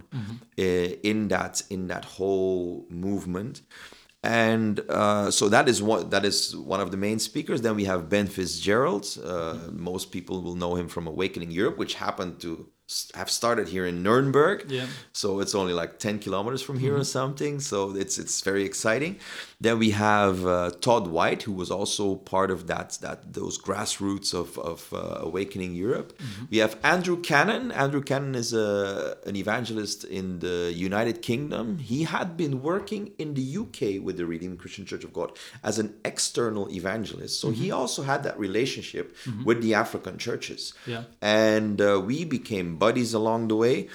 uh, 0.58 0.62
in 1.10 1.28
that 1.28 1.62
in 1.68 1.88
that 1.88 2.04
whole 2.16 2.86
movement. 2.88 3.62
And 4.22 4.80
uh, 4.88 5.30
so 5.30 5.48
that 5.48 5.66
is 5.68 5.82
one 5.82 6.10
that 6.10 6.24
is 6.24 6.56
one 6.56 6.80
of 6.80 6.90
the 6.90 6.96
main 6.96 7.18
speakers. 7.18 7.58
Then 7.60 7.76
we 7.76 7.84
have 7.84 8.08
Ben 8.08 8.26
Fitzgerald. 8.26 9.06
Uh, 9.22 9.58
Most 9.72 10.06
people 10.12 10.36
will 10.44 10.56
know 10.62 10.72
him 10.76 10.88
from 10.88 11.06
Awakening 11.06 11.50
Europe, 11.50 11.76
which 11.82 11.94
happened 11.94 12.40
to 12.40 12.50
have 13.14 13.30
started 13.30 13.68
here 13.68 13.86
in 13.86 14.02
Nuremberg. 14.02 14.70
Yeah. 14.70 14.86
So 15.12 15.40
it's 15.40 15.54
only 15.54 15.72
like 15.72 15.98
10 15.98 16.18
kilometers 16.18 16.62
from 16.62 16.78
here 16.78 16.94
or 16.94 16.96
mm-hmm. 16.96 17.04
something. 17.04 17.60
So 17.60 17.94
it's 17.96 18.18
it's 18.18 18.40
very 18.40 18.64
exciting. 18.64 19.18
Then 19.60 19.78
we 19.78 19.90
have 19.90 20.46
uh, 20.46 20.70
Todd 20.80 21.08
White, 21.08 21.42
who 21.42 21.52
was 21.52 21.70
also 21.70 22.14
part 22.14 22.50
of 22.50 22.66
that 22.66 22.98
that 23.02 23.34
those 23.34 23.58
grassroots 23.58 24.32
of, 24.32 24.58
of 24.58 24.92
uh, 24.92 25.18
awakening 25.20 25.74
Europe. 25.74 26.18
We 26.50 26.58
have 26.58 26.78
Andrew 26.82 27.20
Cannon. 27.20 27.70
Andrew 27.70 28.02
Cannon 28.02 28.34
is 28.34 28.52
a, 28.54 29.18
an 29.26 29.36
evangelist 29.36 30.04
in 30.04 30.38
the 30.38 30.72
United 30.74 31.20
Kingdom. 31.20 31.78
He 31.78 32.04
had 32.04 32.36
been 32.36 32.62
working 32.62 33.12
in 33.18 33.34
the 33.34 33.56
UK 33.62 34.02
with 34.02 34.16
the 34.16 34.26
Redeemed 34.26 34.58
Christian 34.58 34.86
Church 34.86 35.04
of 35.04 35.12
God 35.12 35.36
as 35.62 35.78
an 35.78 35.94
external 36.04 36.70
evangelist. 36.70 37.40
So 37.40 37.50
he 37.50 37.70
also 37.70 38.02
had 38.02 38.22
that 38.22 38.38
relationship 38.38 39.14
with 39.44 39.62
the 39.62 39.74
African 39.74 40.18
churches. 40.18 40.74
Yeah. 40.86 41.04
And 41.20 41.80
uh, 41.80 42.00
we 42.00 42.24
became 42.24 42.76
buddies 42.76 43.12
along 43.14 43.48
the 43.48 43.56
way. 43.56 43.88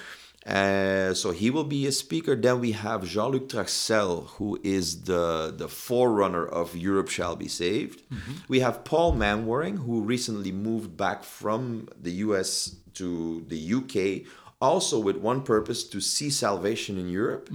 Uh, 0.46 1.12
so 1.12 1.32
he 1.32 1.50
will 1.50 1.64
be 1.64 1.86
a 1.86 1.92
speaker. 1.92 2.36
Then 2.36 2.60
we 2.60 2.72
have 2.72 3.04
Jean-Luc 3.04 3.48
Traxel, 3.48 4.26
who 4.36 4.60
is 4.62 5.02
the, 5.02 5.52
the 5.56 5.68
forerunner 5.68 6.46
of 6.46 6.76
Europe 6.76 7.08
Shall 7.08 7.34
Be 7.34 7.48
Saved. 7.48 8.02
We 8.48 8.60
have 8.60 8.84
Paul 8.84 9.14
Manwaring, 9.14 9.78
who 9.78 10.02
recently 10.02 10.52
moved 10.52 10.96
back 10.96 11.24
from 11.24 11.88
the 12.00 12.12
US 12.26 12.76
to 12.94 13.44
the 13.48 13.74
UK, 13.74 14.26
also 14.60 14.98
with 15.00 15.16
one 15.16 15.42
purpose 15.42 15.82
to 15.84 16.00
see 16.00 16.30
salvation 16.30 16.96
in 16.96 17.08
Europe. 17.08 17.50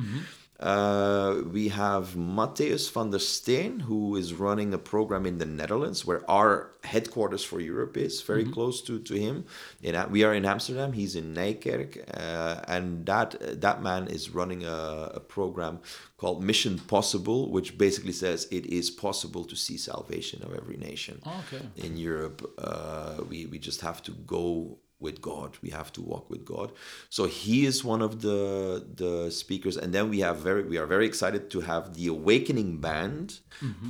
Uh, 0.62 1.42
we 1.52 1.70
have 1.70 2.16
Matthäus 2.16 2.90
van 2.92 3.10
der 3.10 3.20
Steen, 3.20 3.80
who 3.80 4.16
is 4.16 4.34
running 4.34 4.74
a 4.74 4.78
program 4.78 5.26
in 5.26 5.40
the 5.40 5.46
Netherlands, 5.46 6.06
where 6.06 6.22
our 6.30 6.72
headquarters 6.84 7.44
for 7.44 7.60
Europe 7.60 7.98
is 7.98 8.22
very 8.22 8.44
close 8.46 8.82
to, 8.84 9.00
to 9.00 9.16
him. 9.16 9.46
In, 9.82 9.96
we 10.12 10.24
are 10.24 10.34
in 10.34 10.46
Amsterdam, 10.46 10.94
he's 10.94 11.16
in 11.16 11.34
Nijkerk, 11.34 12.04
uh, 12.16 12.62
and 12.68 13.06
that 13.08 13.36
that 13.62 13.82
man 13.82 14.08
is 14.08 14.30
running 14.30 14.64
a, 14.64 15.12
a 15.16 15.20
program 15.20 15.80
called 16.18 16.44
Mission 16.44 16.78
Possible, 16.78 17.50
which 17.52 17.78
basically 17.78 18.12
says 18.14 18.48
it 18.52 18.66
is 18.68 18.92
possible 18.92 19.44
to 19.46 19.56
see 19.56 19.78
salvation 19.78 20.44
of 20.44 20.54
every 20.54 20.78
nation 20.78 21.20
Oh, 21.26 21.44
okay. 21.48 21.66
in 21.78 21.98
Europe. 21.98 22.40
Uh, 22.60 23.24
we 23.28 23.48
we 23.48 23.58
just 23.58 23.82
have 23.82 24.02
to 24.04 24.12
go 24.12 24.78
with 25.02 25.22
God. 25.22 25.58
We 25.62 25.70
have 25.72 25.92
to 25.94 26.02
walk 26.02 26.30
with 26.30 26.46
God. 26.46 26.72
So 27.10 27.26
he 27.26 27.66
is 27.66 27.84
one 27.84 28.02
of 28.02 28.22
the 28.22 28.86
the 28.96 29.32
speakers, 29.32 29.76
and 29.78 29.94
then 29.94 30.10
we 30.10 30.20
have 30.20 30.38
very 30.38 30.64
we 30.64 30.78
are 30.78 30.86
very 30.86 31.06
excited 31.06 31.50
to 31.52 31.62
have 31.62 31.84
the 31.96 32.08
Awakening 32.08 32.78
Band 32.78 33.40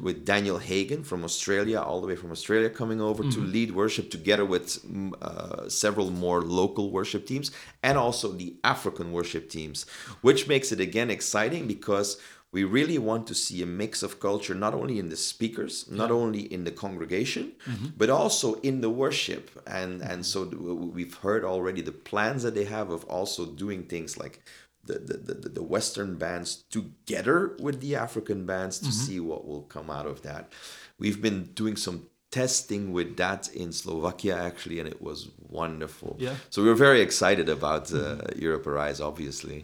with 0.02 0.26
Daniel 0.26 0.58
Hagen 0.58 1.04
from 1.04 1.24
Australia, 1.24 1.80
all 1.80 2.02
the 2.02 2.08
way 2.08 2.16
from 2.16 2.32
Australia, 2.32 2.70
coming 2.70 3.00
over 3.00 3.24
to 3.24 3.40
lead 3.40 3.72
worship 3.72 4.10
together 4.10 4.46
with 4.46 4.68
mm, 4.86 5.14
uh, 5.22 5.70
several 5.70 6.10
more 6.10 6.42
local 6.42 6.92
worship 6.92 7.26
teams 7.26 7.52
and 7.84 7.98
also 7.98 8.32
the 8.32 8.56
African 8.64 9.12
worship 9.12 9.50
teams, 9.50 9.86
which 10.22 10.48
makes 10.48 10.72
it 10.72 10.80
again 10.80 11.10
exciting 11.10 11.68
because 11.68 12.18
we 12.52 12.66
really 12.66 12.98
want 12.98 13.28
to 13.28 13.36
see 13.36 13.62
a 13.64 13.66
mix 13.66 14.04
of 14.04 14.20
culture 14.20 14.54
not 14.54 14.74
only 14.74 15.00
in 15.00 15.10
the 15.10 15.16
speakers 15.16 15.90
not 15.90 16.12
only 16.12 16.42
in 16.42 16.64
the 16.64 16.72
congregation 16.72 17.54
mm-hmm. 17.66 17.88
but 17.98 18.10
also 18.10 18.56
in 18.56 18.82
the 18.82 18.90
worship. 18.90 19.50
And 19.66 20.02
mm-hmm. 20.02 20.12
and 20.12 20.26
so 20.26 20.44
we've 20.44 21.16
heard 21.16 21.44
already 21.44 21.82
the 21.82 21.92
plans 21.92 22.44
that 22.44 22.56
they 22.56 22.66
have 22.66 22.90
of 22.90 23.04
also 23.06 23.46
doing 23.46 23.84
things 23.84 24.18
like 24.18 24.42
the, 24.84 24.94
the, 24.94 25.34
the, 25.34 25.50
the 25.50 25.64
western 25.64 26.18
bands 26.18 26.64
together 26.72 27.56
with 27.60 27.82
the 27.82 27.96
african 27.96 28.48
bands 28.48 28.80
to 28.80 28.86
mm-hmm. 28.86 29.06
see 29.06 29.20
what 29.20 29.48
will 29.48 29.62
come 29.64 29.90
out 29.90 30.08
of 30.08 30.22
that. 30.24 30.52
We've 30.98 31.22
been 31.22 31.52
doing 31.54 31.76
some 31.76 32.08
testing 32.32 32.92
with 32.94 33.18
that 33.18 33.50
in 33.54 33.72
slovakia 33.72 34.36
actually 34.50 34.80
and 34.80 34.88
it 34.88 35.02
was 35.02 35.28
wonderful 35.50 36.16
Yeah. 36.18 36.36
so 36.50 36.64
we're 36.64 36.80
very 36.88 37.02
excited 37.02 37.50
about 37.50 37.92
uh, 37.94 38.24
Europe 38.40 38.66
Arise. 38.72 39.02
Obviously, 39.04 39.64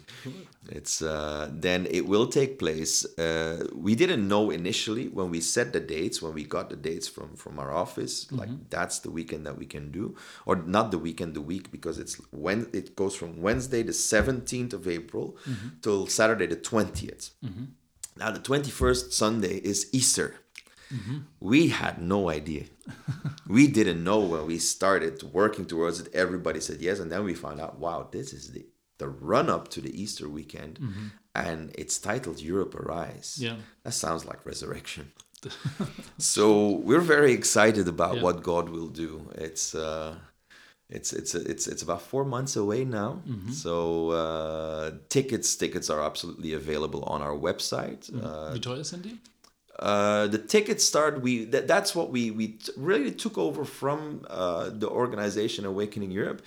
it's 0.70 1.02
uh, 1.02 1.48
then 1.66 1.88
it 1.90 2.04
will 2.12 2.28
take 2.28 2.60
place. 2.60 3.06
Uh, 3.18 3.66
we 3.74 3.96
didn't 3.96 4.28
know 4.28 4.52
initially 4.52 5.08
when 5.08 5.32
we 5.32 5.40
set 5.40 5.72
the 5.72 5.80
dates, 5.80 6.22
when 6.22 6.34
we 6.34 6.44
got 6.44 6.68
the 6.70 6.76
dates 6.76 7.08
from 7.08 7.30
from 7.40 7.58
our 7.58 7.72
office, 7.72 8.28
like 8.32 8.50
that's 8.70 9.00
the 9.00 9.10
weekend 9.10 9.46
that 9.48 9.58
we 9.58 9.66
can 9.66 9.92
do, 9.92 10.16
or 10.46 10.56
not 10.78 10.92
the 10.92 11.00
weekend, 11.00 11.34
the 11.40 11.46
week 11.54 11.72
because 11.72 11.98
it's 12.04 12.16
when 12.32 12.68
it 12.74 12.96
goes 13.00 13.16
from 13.16 13.42
Wednesday 13.42 13.82
the 13.84 13.94
seventeenth 13.96 14.74
of 14.74 14.88
April 14.88 15.38
till 15.82 16.06
Saturday 16.08 16.48
the 16.48 16.60
20th 16.60 17.32
Now 18.18 18.32
the 18.32 18.42
twenty 18.44 18.72
first 18.72 19.14
Sunday 19.14 19.58
is 19.64 19.88
Easter. 19.94 20.30
We 21.40 21.70
had 21.70 22.02
no 22.02 22.30
idea. 22.30 22.64
we 23.48 23.68
didn't 23.68 24.04
know 24.04 24.20
when 24.20 24.46
we 24.48 24.58
started 24.60 25.22
working 25.34 25.66
towards 25.66 26.00
it. 26.00 26.08
Everybody 26.14 26.60
said 26.62 26.82
yes, 26.82 27.00
and 27.00 27.12
then 27.12 27.24
we 27.24 27.34
found 27.36 27.60
out, 27.62 27.80
wow, 27.80 28.08
this 28.12 28.34
is 28.34 28.52
the 28.52 28.66
the 29.00 29.08
run 29.08 29.48
up 29.50 29.68
to 29.70 29.82
the 29.82 29.92
Easter 30.04 30.28
weekend, 30.28 30.80
and 31.34 31.72
it's 31.78 32.00
titled 32.00 32.40
Europe 32.42 32.74
Arise. 32.76 33.38
Yeah. 33.40 33.58
that 33.84 33.94
sounds 33.94 34.26
like 34.26 34.44
resurrection. 34.46 35.12
so 36.18 36.72
we're 36.84 37.06
very 37.06 37.32
excited 37.34 37.88
about 37.88 38.16
Yeah. 38.16 38.24
what 38.24 38.42
God 38.44 38.70
will 38.70 38.88
do. 38.90 39.30
It's 39.36 39.76
uh, 39.76 40.16
it's 40.90 41.14
it's 41.14 41.36
it's 41.36 41.68
it's 41.68 41.84
about 41.84 42.02
four 42.02 42.26
months 42.26 42.56
away 42.56 42.86
now. 42.86 43.22
Mm-hmm. 43.28 43.52
So 43.52 44.10
uh, 44.12 44.92
tickets 45.10 45.56
tickets 45.56 45.90
are 45.90 46.02
absolutely 46.02 46.54
available 46.54 47.04
on 47.04 47.22
our 47.22 47.38
website. 47.38 48.10
Uh, 48.10 48.54
Wie 48.54 48.60
teuer 48.60 48.84
sind 48.84 49.04
die? 49.04 49.18
Uh, 49.80 50.28
the 50.28 50.38
tickets 50.38 50.84
start. 50.86 51.22
We 51.22 51.46
that, 51.46 51.68
that's 51.68 51.96
what 51.96 52.10
we 52.12 52.32
we 52.32 52.48
t- 52.48 52.72
really 52.78 53.12
took 53.12 53.38
over 53.38 53.64
from 53.66 54.26
uh, 54.30 54.70
the 54.72 54.88
organization 54.90 55.66
Awakening 55.66 56.12
Europe. 56.12 56.42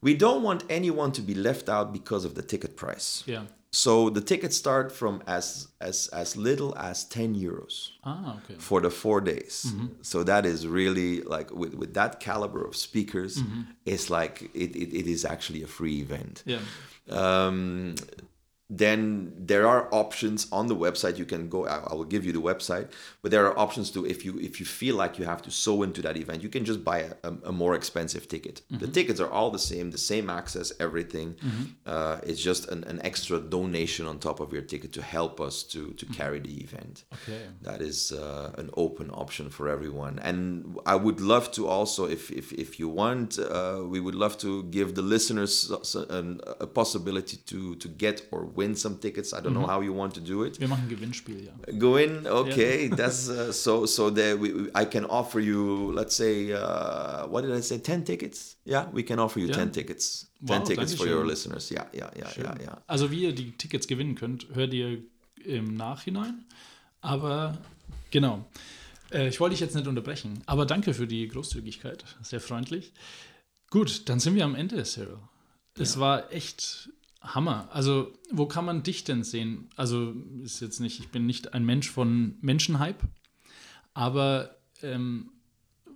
We 0.00 0.14
don't 0.14 0.42
want 0.42 0.62
anyone 0.70 1.12
to 1.12 1.22
be 1.22 1.34
left 1.34 1.68
out 1.68 1.92
because 1.92 2.24
of 2.24 2.34
the 2.34 2.42
ticket 2.42 2.76
price. 2.76 3.24
Ja. 3.26 3.42
So 3.70 4.08
the 4.10 4.22
tickets 4.22 4.56
start 4.56 4.90
from 4.92 5.22
as 5.26 5.68
as 5.80 6.08
as 6.12 6.36
little 6.36 6.72
as 6.78 7.04
ten 7.04 7.34
euros 7.34 7.90
Ah, 8.02 8.36
okay. 8.38 8.54
for 8.58 8.80
the 8.80 8.90
four 8.90 9.20
days. 9.20 9.66
So 10.00 10.24
that 10.24 10.46
is 10.46 10.66
really 10.66 11.20
like 11.22 11.50
with, 11.52 11.74
with 11.74 11.92
that 11.94 12.18
caliber 12.18 12.64
of 12.64 12.74
speakers, 12.74 13.42
it's 13.84 14.08
like 14.08 14.42
it, 14.54 14.74
it, 14.74 14.94
it 15.00 15.06
is 15.06 15.24
actually 15.24 15.62
a 15.62 15.66
free 15.66 16.00
event. 16.00 16.42
Yeah. 16.46 16.60
Um, 17.10 17.94
then 18.70 19.32
there 19.38 19.66
are 19.66 19.88
options 19.92 20.46
on 20.52 20.66
the 20.66 20.76
website. 20.76 21.16
You 21.16 21.24
can 21.24 21.48
go. 21.48 21.66
I, 21.66 21.94
will 21.94 22.04
give 22.04 22.26
you 22.26 22.32
the 22.32 22.40
website, 22.40 22.90
but 23.22 23.30
there 23.30 23.46
are 23.46 23.58
options 23.58 23.90
to 23.92 24.04
if 24.04 24.24
you 24.26 24.38
if 24.38 24.60
you 24.60 24.66
feel 24.66 24.94
like 24.96 25.18
you 25.18 25.24
have 25.24 25.40
to 25.42 25.50
sew 25.50 25.82
into 25.82 26.02
that 26.02 26.16
event, 26.18 26.42
you 26.42 26.50
can 26.50 26.64
just 26.66 26.84
buy 26.84 26.98
a, 26.98 27.12
a, 27.24 27.32
a 27.44 27.52
more 27.52 27.74
expensive 27.74 28.28
ticket. 28.28 28.60
The 28.70 28.86
tickets 28.86 29.20
are 29.20 29.30
all 29.30 29.50
the 29.50 29.58
same, 29.58 29.90
the 29.90 29.98
same 29.98 30.28
access, 30.28 30.72
everything. 30.80 31.36
Uh, 31.86 32.18
it's 32.24 32.42
just 32.42 32.68
an, 32.68 32.84
an 32.84 33.00
extra 33.02 33.40
donation 33.40 34.06
on 34.06 34.18
top 34.18 34.40
of 34.40 34.52
your 34.52 34.62
ticket 34.62 34.92
to 34.92 35.02
help 35.02 35.40
us 35.40 35.62
to 35.64 35.92
to 35.94 36.06
carry 36.06 36.40
the 36.40 36.60
event. 36.62 37.04
Okay. 37.14 37.42
That 37.62 37.80
is 37.80 38.12
uh, 38.12 38.52
an 38.58 38.68
open 38.76 39.10
option 39.12 39.48
for 39.48 39.68
everyone. 39.68 40.18
And 40.18 40.78
I 40.84 40.94
would 40.94 41.20
love 41.20 41.50
to 41.52 41.66
also, 41.66 42.06
if 42.06 42.30
if, 42.30 42.52
if 42.52 42.78
you 42.78 42.88
want, 42.88 43.38
uh, 43.38 43.82
we 43.86 43.98
would 43.98 44.14
love 44.14 44.36
to 44.38 44.64
give 44.64 44.94
the 44.94 45.02
listeners 45.02 45.70
an, 46.10 46.40
a 46.60 46.66
possibility 46.66 47.38
to 47.46 47.76
to 47.76 47.88
get 47.88 48.26
or 48.30 48.44
win 48.58 48.74
some 48.74 48.98
tickets. 49.00 49.32
I 49.32 49.36
don't 49.36 49.52
know 49.54 49.66
how 49.66 49.80
you 49.82 49.94
want 49.94 50.14
to 50.14 50.20
do 50.20 50.44
it. 50.44 50.58
Wir 50.58 50.68
machen 50.68 50.88
Gewinnspiel, 50.88 51.44
ja. 51.46 51.52
Go 51.78 51.96
in, 51.96 52.26
okay. 52.26 52.88
That's 52.90 53.28
uh, 53.28 53.52
so. 53.52 53.86
So 53.86 54.10
there, 54.10 54.36
we, 54.36 54.68
I 54.74 54.84
can 54.84 55.04
offer 55.06 55.40
you, 55.40 55.92
let's 55.92 56.16
say, 56.16 56.52
uh, 56.52 57.26
what 57.28 57.42
did 57.44 57.52
I 57.56 57.62
say? 57.62 57.78
Ten 57.78 58.04
tickets. 58.04 58.56
Yeah, 58.66 58.86
we 58.92 59.02
can 59.02 59.18
offer 59.18 59.38
you 59.40 59.46
Yeah. 59.48 59.56
ten 59.56 59.70
tickets. 59.72 60.26
Wow, 60.40 60.56
Ten 60.58 60.64
tickets 60.64 60.94
for 60.94 61.06
your 61.06 61.20
schön. 61.22 61.28
listeners. 61.28 61.70
Yeah, 61.70 61.86
yeah, 61.94 62.10
yeah, 62.16 62.30
yeah, 62.36 62.54
yeah. 62.60 62.78
Also 62.86 63.10
wie 63.10 63.24
ihr 63.24 63.32
die 63.34 63.52
Tickets 63.52 63.86
gewinnen 63.86 64.14
könnt, 64.14 64.46
hört 64.54 64.72
ihr 64.74 64.98
im 65.44 65.74
Nachhinein. 65.74 66.44
Aber 67.00 67.56
genau. 68.10 68.44
Äh, 69.10 69.28
ich 69.28 69.40
wollte 69.40 69.54
dich 69.54 69.60
jetzt 69.60 69.74
nicht 69.74 69.86
unterbrechen. 69.86 70.42
Aber 70.46 70.66
danke 70.66 70.94
für 70.94 71.06
die 71.06 71.26
Großzügigkeit. 71.28 72.04
Sehr 72.22 72.40
freundlich. 72.40 72.92
Gut, 73.70 74.08
dann 74.08 74.20
sind 74.20 74.34
wir 74.34 74.44
am 74.44 74.54
Ende, 74.54 74.82
Cyril. 74.84 75.18
Es 75.78 75.98
war 75.98 76.32
echt 76.32 76.90
Hammer. 77.20 77.68
Also, 77.72 78.12
wo 78.30 78.46
kann 78.46 78.64
man 78.64 78.82
dich 78.82 79.04
denn 79.04 79.24
sehen? 79.24 79.68
Also, 79.76 80.14
ist 80.42 80.60
jetzt 80.60 80.80
nicht, 80.80 81.00
ich 81.00 81.08
bin 81.08 81.26
nicht 81.26 81.54
ein 81.54 81.64
Mensch 81.64 81.90
von 81.90 82.36
Menschenhype, 82.40 83.06
aber 83.94 84.56
ähm, 84.82 85.30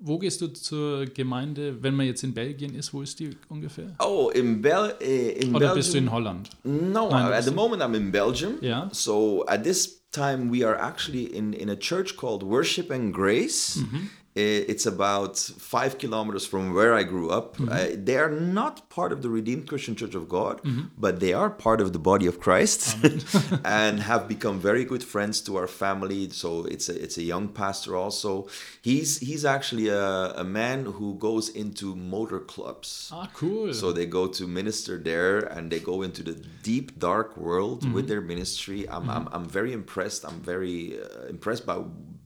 wo 0.00 0.18
gehst 0.18 0.40
du 0.40 0.48
zur 0.48 1.06
Gemeinde, 1.06 1.80
wenn 1.82 1.94
man 1.94 2.06
jetzt 2.06 2.24
in 2.24 2.34
Belgien 2.34 2.74
ist? 2.74 2.92
Wo 2.92 3.02
ist 3.02 3.20
die 3.20 3.30
ungefähr? 3.48 3.94
Oh, 4.00 4.30
in 4.34 4.60
Bel 4.60 4.94
uh, 5.00 5.04
in 5.04 5.50
Oder 5.54 5.58
Belgium. 5.68 5.74
bist 5.76 5.94
du 5.94 5.98
in 5.98 6.10
Holland? 6.10 6.50
No, 6.64 7.08
Nein, 7.10 7.32
at 7.32 7.44
the 7.44 7.52
moment 7.52 7.82
I'm 7.82 7.94
in 7.94 8.10
Belgium. 8.10 8.54
Yeah. 8.60 8.88
So 8.92 9.44
at 9.46 9.62
this 9.62 10.02
time 10.10 10.50
we 10.50 10.64
are 10.66 10.76
actually 10.76 11.26
in, 11.26 11.52
in 11.52 11.70
a 11.70 11.76
church 11.76 12.16
called 12.16 12.42
Worship 12.42 12.90
and 12.90 13.14
Grace 13.14 13.78
I- 13.78 14.08
It's 14.34 14.86
about 14.86 15.36
five 15.36 15.98
kilometers 15.98 16.46
from 16.46 16.72
where 16.72 16.94
I 16.94 17.02
grew 17.02 17.28
up. 17.30 17.60
Uh, 17.60 17.88
they 17.94 18.16
are 18.16 18.30
not 18.30 18.88
part 18.88 19.12
of 19.12 19.20
the 19.20 19.28
Redeemed 19.28 19.68
Christian 19.68 19.94
Church 19.94 20.14
of 20.14 20.26
God, 20.28 20.60
but 20.96 21.20
they 21.20 21.34
are 21.34 21.50
part 21.50 21.80
of 21.82 21.92
the 21.92 21.98
body 21.98 22.26
of 22.26 22.40
Christ 22.40 22.96
and 23.64 24.00
have 24.00 24.28
become 24.28 24.58
very 24.58 24.84
good 24.84 25.04
friends 25.04 25.40
to 25.42 25.56
our 25.56 25.66
family. 25.66 26.30
So 26.30 26.64
it's 26.64 26.88
a, 26.88 27.02
it's 27.02 27.18
a 27.18 27.22
young 27.22 27.48
pastor 27.48 27.94
also. 27.94 28.48
He's 28.80 29.18
he's 29.18 29.44
actually 29.44 29.88
a, 29.88 30.32
a 30.32 30.44
man 30.44 30.86
who 30.86 31.14
goes 31.16 31.50
into 31.50 31.94
motor 31.94 32.40
clubs. 32.40 33.10
Ah, 33.12 33.28
cool. 33.34 33.74
So 33.74 33.92
they 33.92 34.06
go 34.06 34.26
to 34.28 34.46
minister 34.46 34.96
there 34.98 35.40
and 35.40 35.70
they 35.70 35.80
go 35.80 36.02
into 36.02 36.22
the 36.22 36.36
deep, 36.62 36.98
dark 36.98 37.36
world 37.36 37.84
with 37.92 38.08
their 38.08 38.20
ministry. 38.20 38.88
I'm, 38.88 39.10
I'm, 39.10 39.28
I'm 39.32 39.46
very 39.46 39.72
impressed. 39.72 40.24
I'm 40.24 40.40
very 40.40 40.98
uh, 41.00 41.26
impressed 41.28 41.66
by 41.66 41.78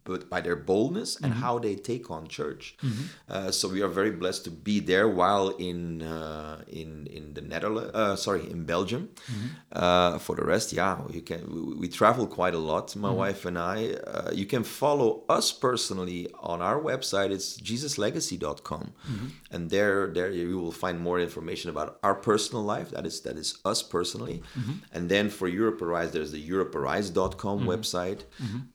but 0.06 0.20
by 0.34 0.40
their 0.46 0.56
boldness 0.70 1.10
and 1.22 1.32
how 1.42 1.54
they 1.58 1.74
take 1.90 2.04
on 2.16 2.22
church. 2.38 2.62
Uh, 3.28 3.50
so 3.58 3.64
we 3.68 3.80
are 3.86 3.92
very 4.00 4.10
blessed 4.22 4.42
to 4.44 4.50
be 4.50 4.76
there 4.92 5.08
while 5.20 5.48
in 5.70 5.80
uh, 6.02 6.56
in 6.80 6.90
in 7.16 7.24
the 7.36 7.42
Netherlands. 7.52 7.90
Uh, 8.00 8.16
sorry, 8.26 8.42
in 8.54 8.60
Belgium. 8.74 9.02
Uh, 9.72 10.18
for 10.18 10.34
the 10.36 10.44
rest, 10.54 10.72
yeah, 10.72 10.94
you 11.16 11.22
can. 11.30 11.40
We, 11.54 11.60
we 11.82 11.88
travel 12.00 12.26
quite 12.38 12.54
a 12.54 12.62
lot. 12.72 12.94
My 12.96 13.10
wife 13.24 13.40
and 13.48 13.58
I. 13.58 13.78
Uh, 14.14 14.30
you 14.40 14.46
can 14.46 14.62
follow 14.64 15.08
us 15.28 15.46
personally 15.66 16.20
on 16.52 16.58
our 16.68 16.78
website. 16.90 17.30
It's 17.36 17.48
jesuslegacy.com, 17.68 18.84
and 19.50 19.70
there 19.74 20.06
there 20.16 20.30
you 20.30 20.58
will 20.62 20.72
find 20.84 20.96
more 21.08 21.18
information 21.28 21.70
about 21.74 21.88
our 22.06 22.14
personal 22.30 22.62
life. 22.74 22.88
That 22.90 23.04
is 23.06 23.20
that 23.26 23.36
is 23.36 23.50
us 23.64 23.80
personally, 23.96 24.42
and 24.94 25.08
then 25.12 25.30
for 25.30 25.46
Europe 25.48 25.80
Arise, 25.82 26.10
there's 26.12 26.32
the 26.32 26.44
europearise.com 26.54 27.58
website, 27.74 28.20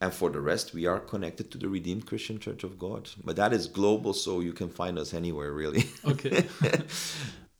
and 0.00 0.12
for 0.12 0.28
the 0.30 0.40
rest, 0.40 0.66
we 0.74 0.86
are 0.86 1.00
connected 1.00 1.21
to 1.30 1.58
the 1.58 1.68
Redeemed 1.68 2.06
Christian 2.06 2.38
Church 2.38 2.64
of 2.64 2.78
God. 2.78 3.10
But 3.24 3.36
that 3.36 3.52
is 3.52 3.66
global, 3.66 4.12
so 4.12 4.40
you 4.40 4.52
can 4.52 4.68
find 4.68 4.98
us 4.98 5.14
anywhere 5.14 5.52
really. 5.52 5.84
Okay. 6.04 6.46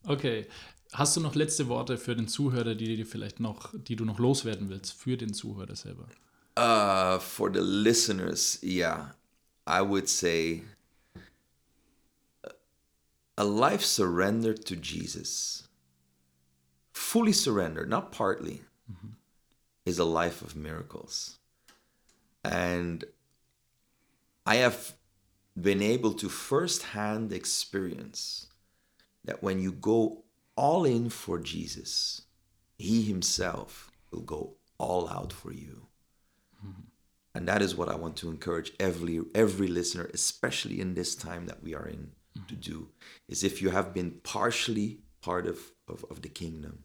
Okay. 0.08 0.46
Hast 0.92 1.16
du 1.16 1.20
noch 1.20 1.36
letzte 1.36 1.68
Worte 1.68 1.96
für 1.96 2.16
den 2.16 2.26
Zuhörer, 2.26 2.74
die 2.74 2.96
dir 2.96 3.06
vielleicht 3.06 3.40
noch, 3.40 3.72
die 3.72 3.96
du 3.96 4.04
noch 4.04 4.18
loswerden 4.18 4.68
willst, 4.68 4.92
für 4.92 5.16
den 5.16 5.32
Zuhörer 5.32 5.76
selber? 5.76 6.08
Uh, 6.58 7.18
for 7.18 7.50
the 7.50 7.60
listeners, 7.60 8.58
yeah, 8.62 9.14
I 9.66 9.80
would 9.80 10.08
say 10.08 10.64
a 13.38 13.44
life 13.44 13.84
surrendered 13.84 14.66
to 14.66 14.74
Jesus, 14.74 15.68
fully 16.92 17.32
surrendered, 17.32 17.88
not 17.88 18.12
partly, 18.12 18.62
is 19.86 19.98
a 19.98 20.04
life 20.04 20.42
of 20.42 20.54
miracles. 20.54 21.38
And 22.44 23.04
I 24.44 24.56
have 24.56 24.94
been 25.60 25.82
able 25.82 26.14
to 26.14 26.28
firsthand 26.28 27.32
experience 27.32 28.48
that 29.24 29.42
when 29.42 29.60
you 29.60 29.72
go 29.72 30.24
all 30.56 30.84
in 30.84 31.10
for 31.10 31.38
Jesus, 31.38 32.22
He 32.76 33.02
Himself 33.02 33.90
will 34.10 34.22
go 34.22 34.56
all 34.78 35.08
out 35.08 35.32
for 35.32 35.52
you. 35.52 35.86
Mm-hmm. 36.64 36.82
And 37.34 37.48
that 37.48 37.62
is 37.62 37.74
what 37.74 37.88
I 37.88 37.94
want 37.94 38.16
to 38.16 38.30
encourage 38.30 38.72
every 38.78 39.20
every 39.34 39.68
listener, 39.68 40.10
especially 40.12 40.80
in 40.80 40.94
this 40.94 41.14
time 41.14 41.46
that 41.46 41.62
we 41.62 41.74
are 41.74 41.86
in, 41.86 42.10
mm-hmm. 42.36 42.46
to 42.46 42.54
do. 42.54 42.88
Is 43.28 43.44
if 43.44 43.62
you 43.62 43.70
have 43.70 43.94
been 43.94 44.20
partially 44.22 44.98
part 45.20 45.46
of, 45.46 45.58
of, 45.88 46.04
of 46.10 46.22
the 46.22 46.28
kingdom, 46.28 46.84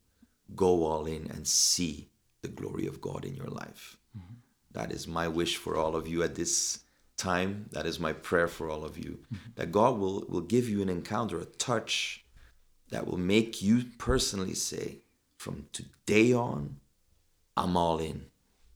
go 0.56 0.86
all 0.86 1.06
in 1.06 1.30
and 1.32 1.48
see 1.48 2.10
the 2.42 2.48
glory 2.48 2.86
of 2.86 3.02
God 3.02 3.26
in 3.26 3.36
your 3.36 3.48
life. 3.48 3.98
Mm-hmm. 4.18 4.36
That 4.72 4.92
is 4.92 5.08
my 5.08 5.28
wish 5.28 5.58
for 5.58 5.76
all 5.76 5.96
of 5.96 6.08
you 6.08 6.24
at 6.24 6.36
this 6.36 6.80
time. 7.18 7.66
That 7.72 7.86
is 7.86 8.00
my 8.00 8.14
prayer 8.14 8.48
for 8.48 8.70
all 8.70 8.86
of 8.86 8.98
you. 8.98 9.20
That 9.56 9.72
God 9.72 10.00
will, 10.00 10.26
will 10.30 10.46
give 10.48 10.70
you 10.70 10.82
an 10.82 10.90
encounter, 10.90 11.40
a 11.40 11.46
touch 11.46 12.24
that 12.92 13.06
will 13.06 13.18
make 13.18 13.62
you 13.62 13.84
personally 13.98 14.54
say, 14.54 15.02
from 15.38 15.66
today 15.74 16.34
on, 16.34 16.78
I'm 17.56 17.76
all 17.76 18.00
in. 18.00 18.28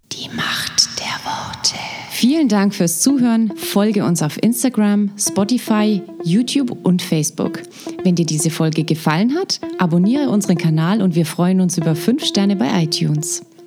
Die 0.10 0.28
Macht 0.36 1.00
der 1.00 1.20
Worte. 1.24 1.78
Vielen 2.10 2.50
Dank 2.50 2.76
fürs 2.76 3.00
Zuhören. 3.02 3.56
Folge 3.56 4.04
uns 4.04 4.22
auf 4.22 4.38
Instagram, 4.44 5.12
Spotify, 5.18 6.02
YouTube 6.24 6.72
und 6.84 7.02
Facebook. 7.02 7.62
Wenn 8.04 8.16
dir 8.16 8.26
diese 8.26 8.50
Folge 8.50 8.84
gefallen 8.84 9.34
hat, 9.36 9.62
abonniere 9.80 10.30
unseren 10.30 10.58
Kanal 10.58 11.02
und 11.02 11.16
wir 11.16 11.26
freuen 11.26 11.62
uns 11.62 11.78
über 11.78 11.96
5 11.96 12.26
Sterne 12.26 12.58
bei 12.58 12.84
iTunes. 12.84 13.44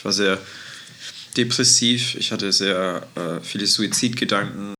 Ich 0.00 0.04
war 0.06 0.12
sehr 0.14 0.38
depressiv, 1.36 2.14
ich 2.14 2.32
hatte 2.32 2.52
sehr 2.52 3.06
äh, 3.16 3.40
viele 3.42 3.66
Suizidgedanken. 3.66 4.72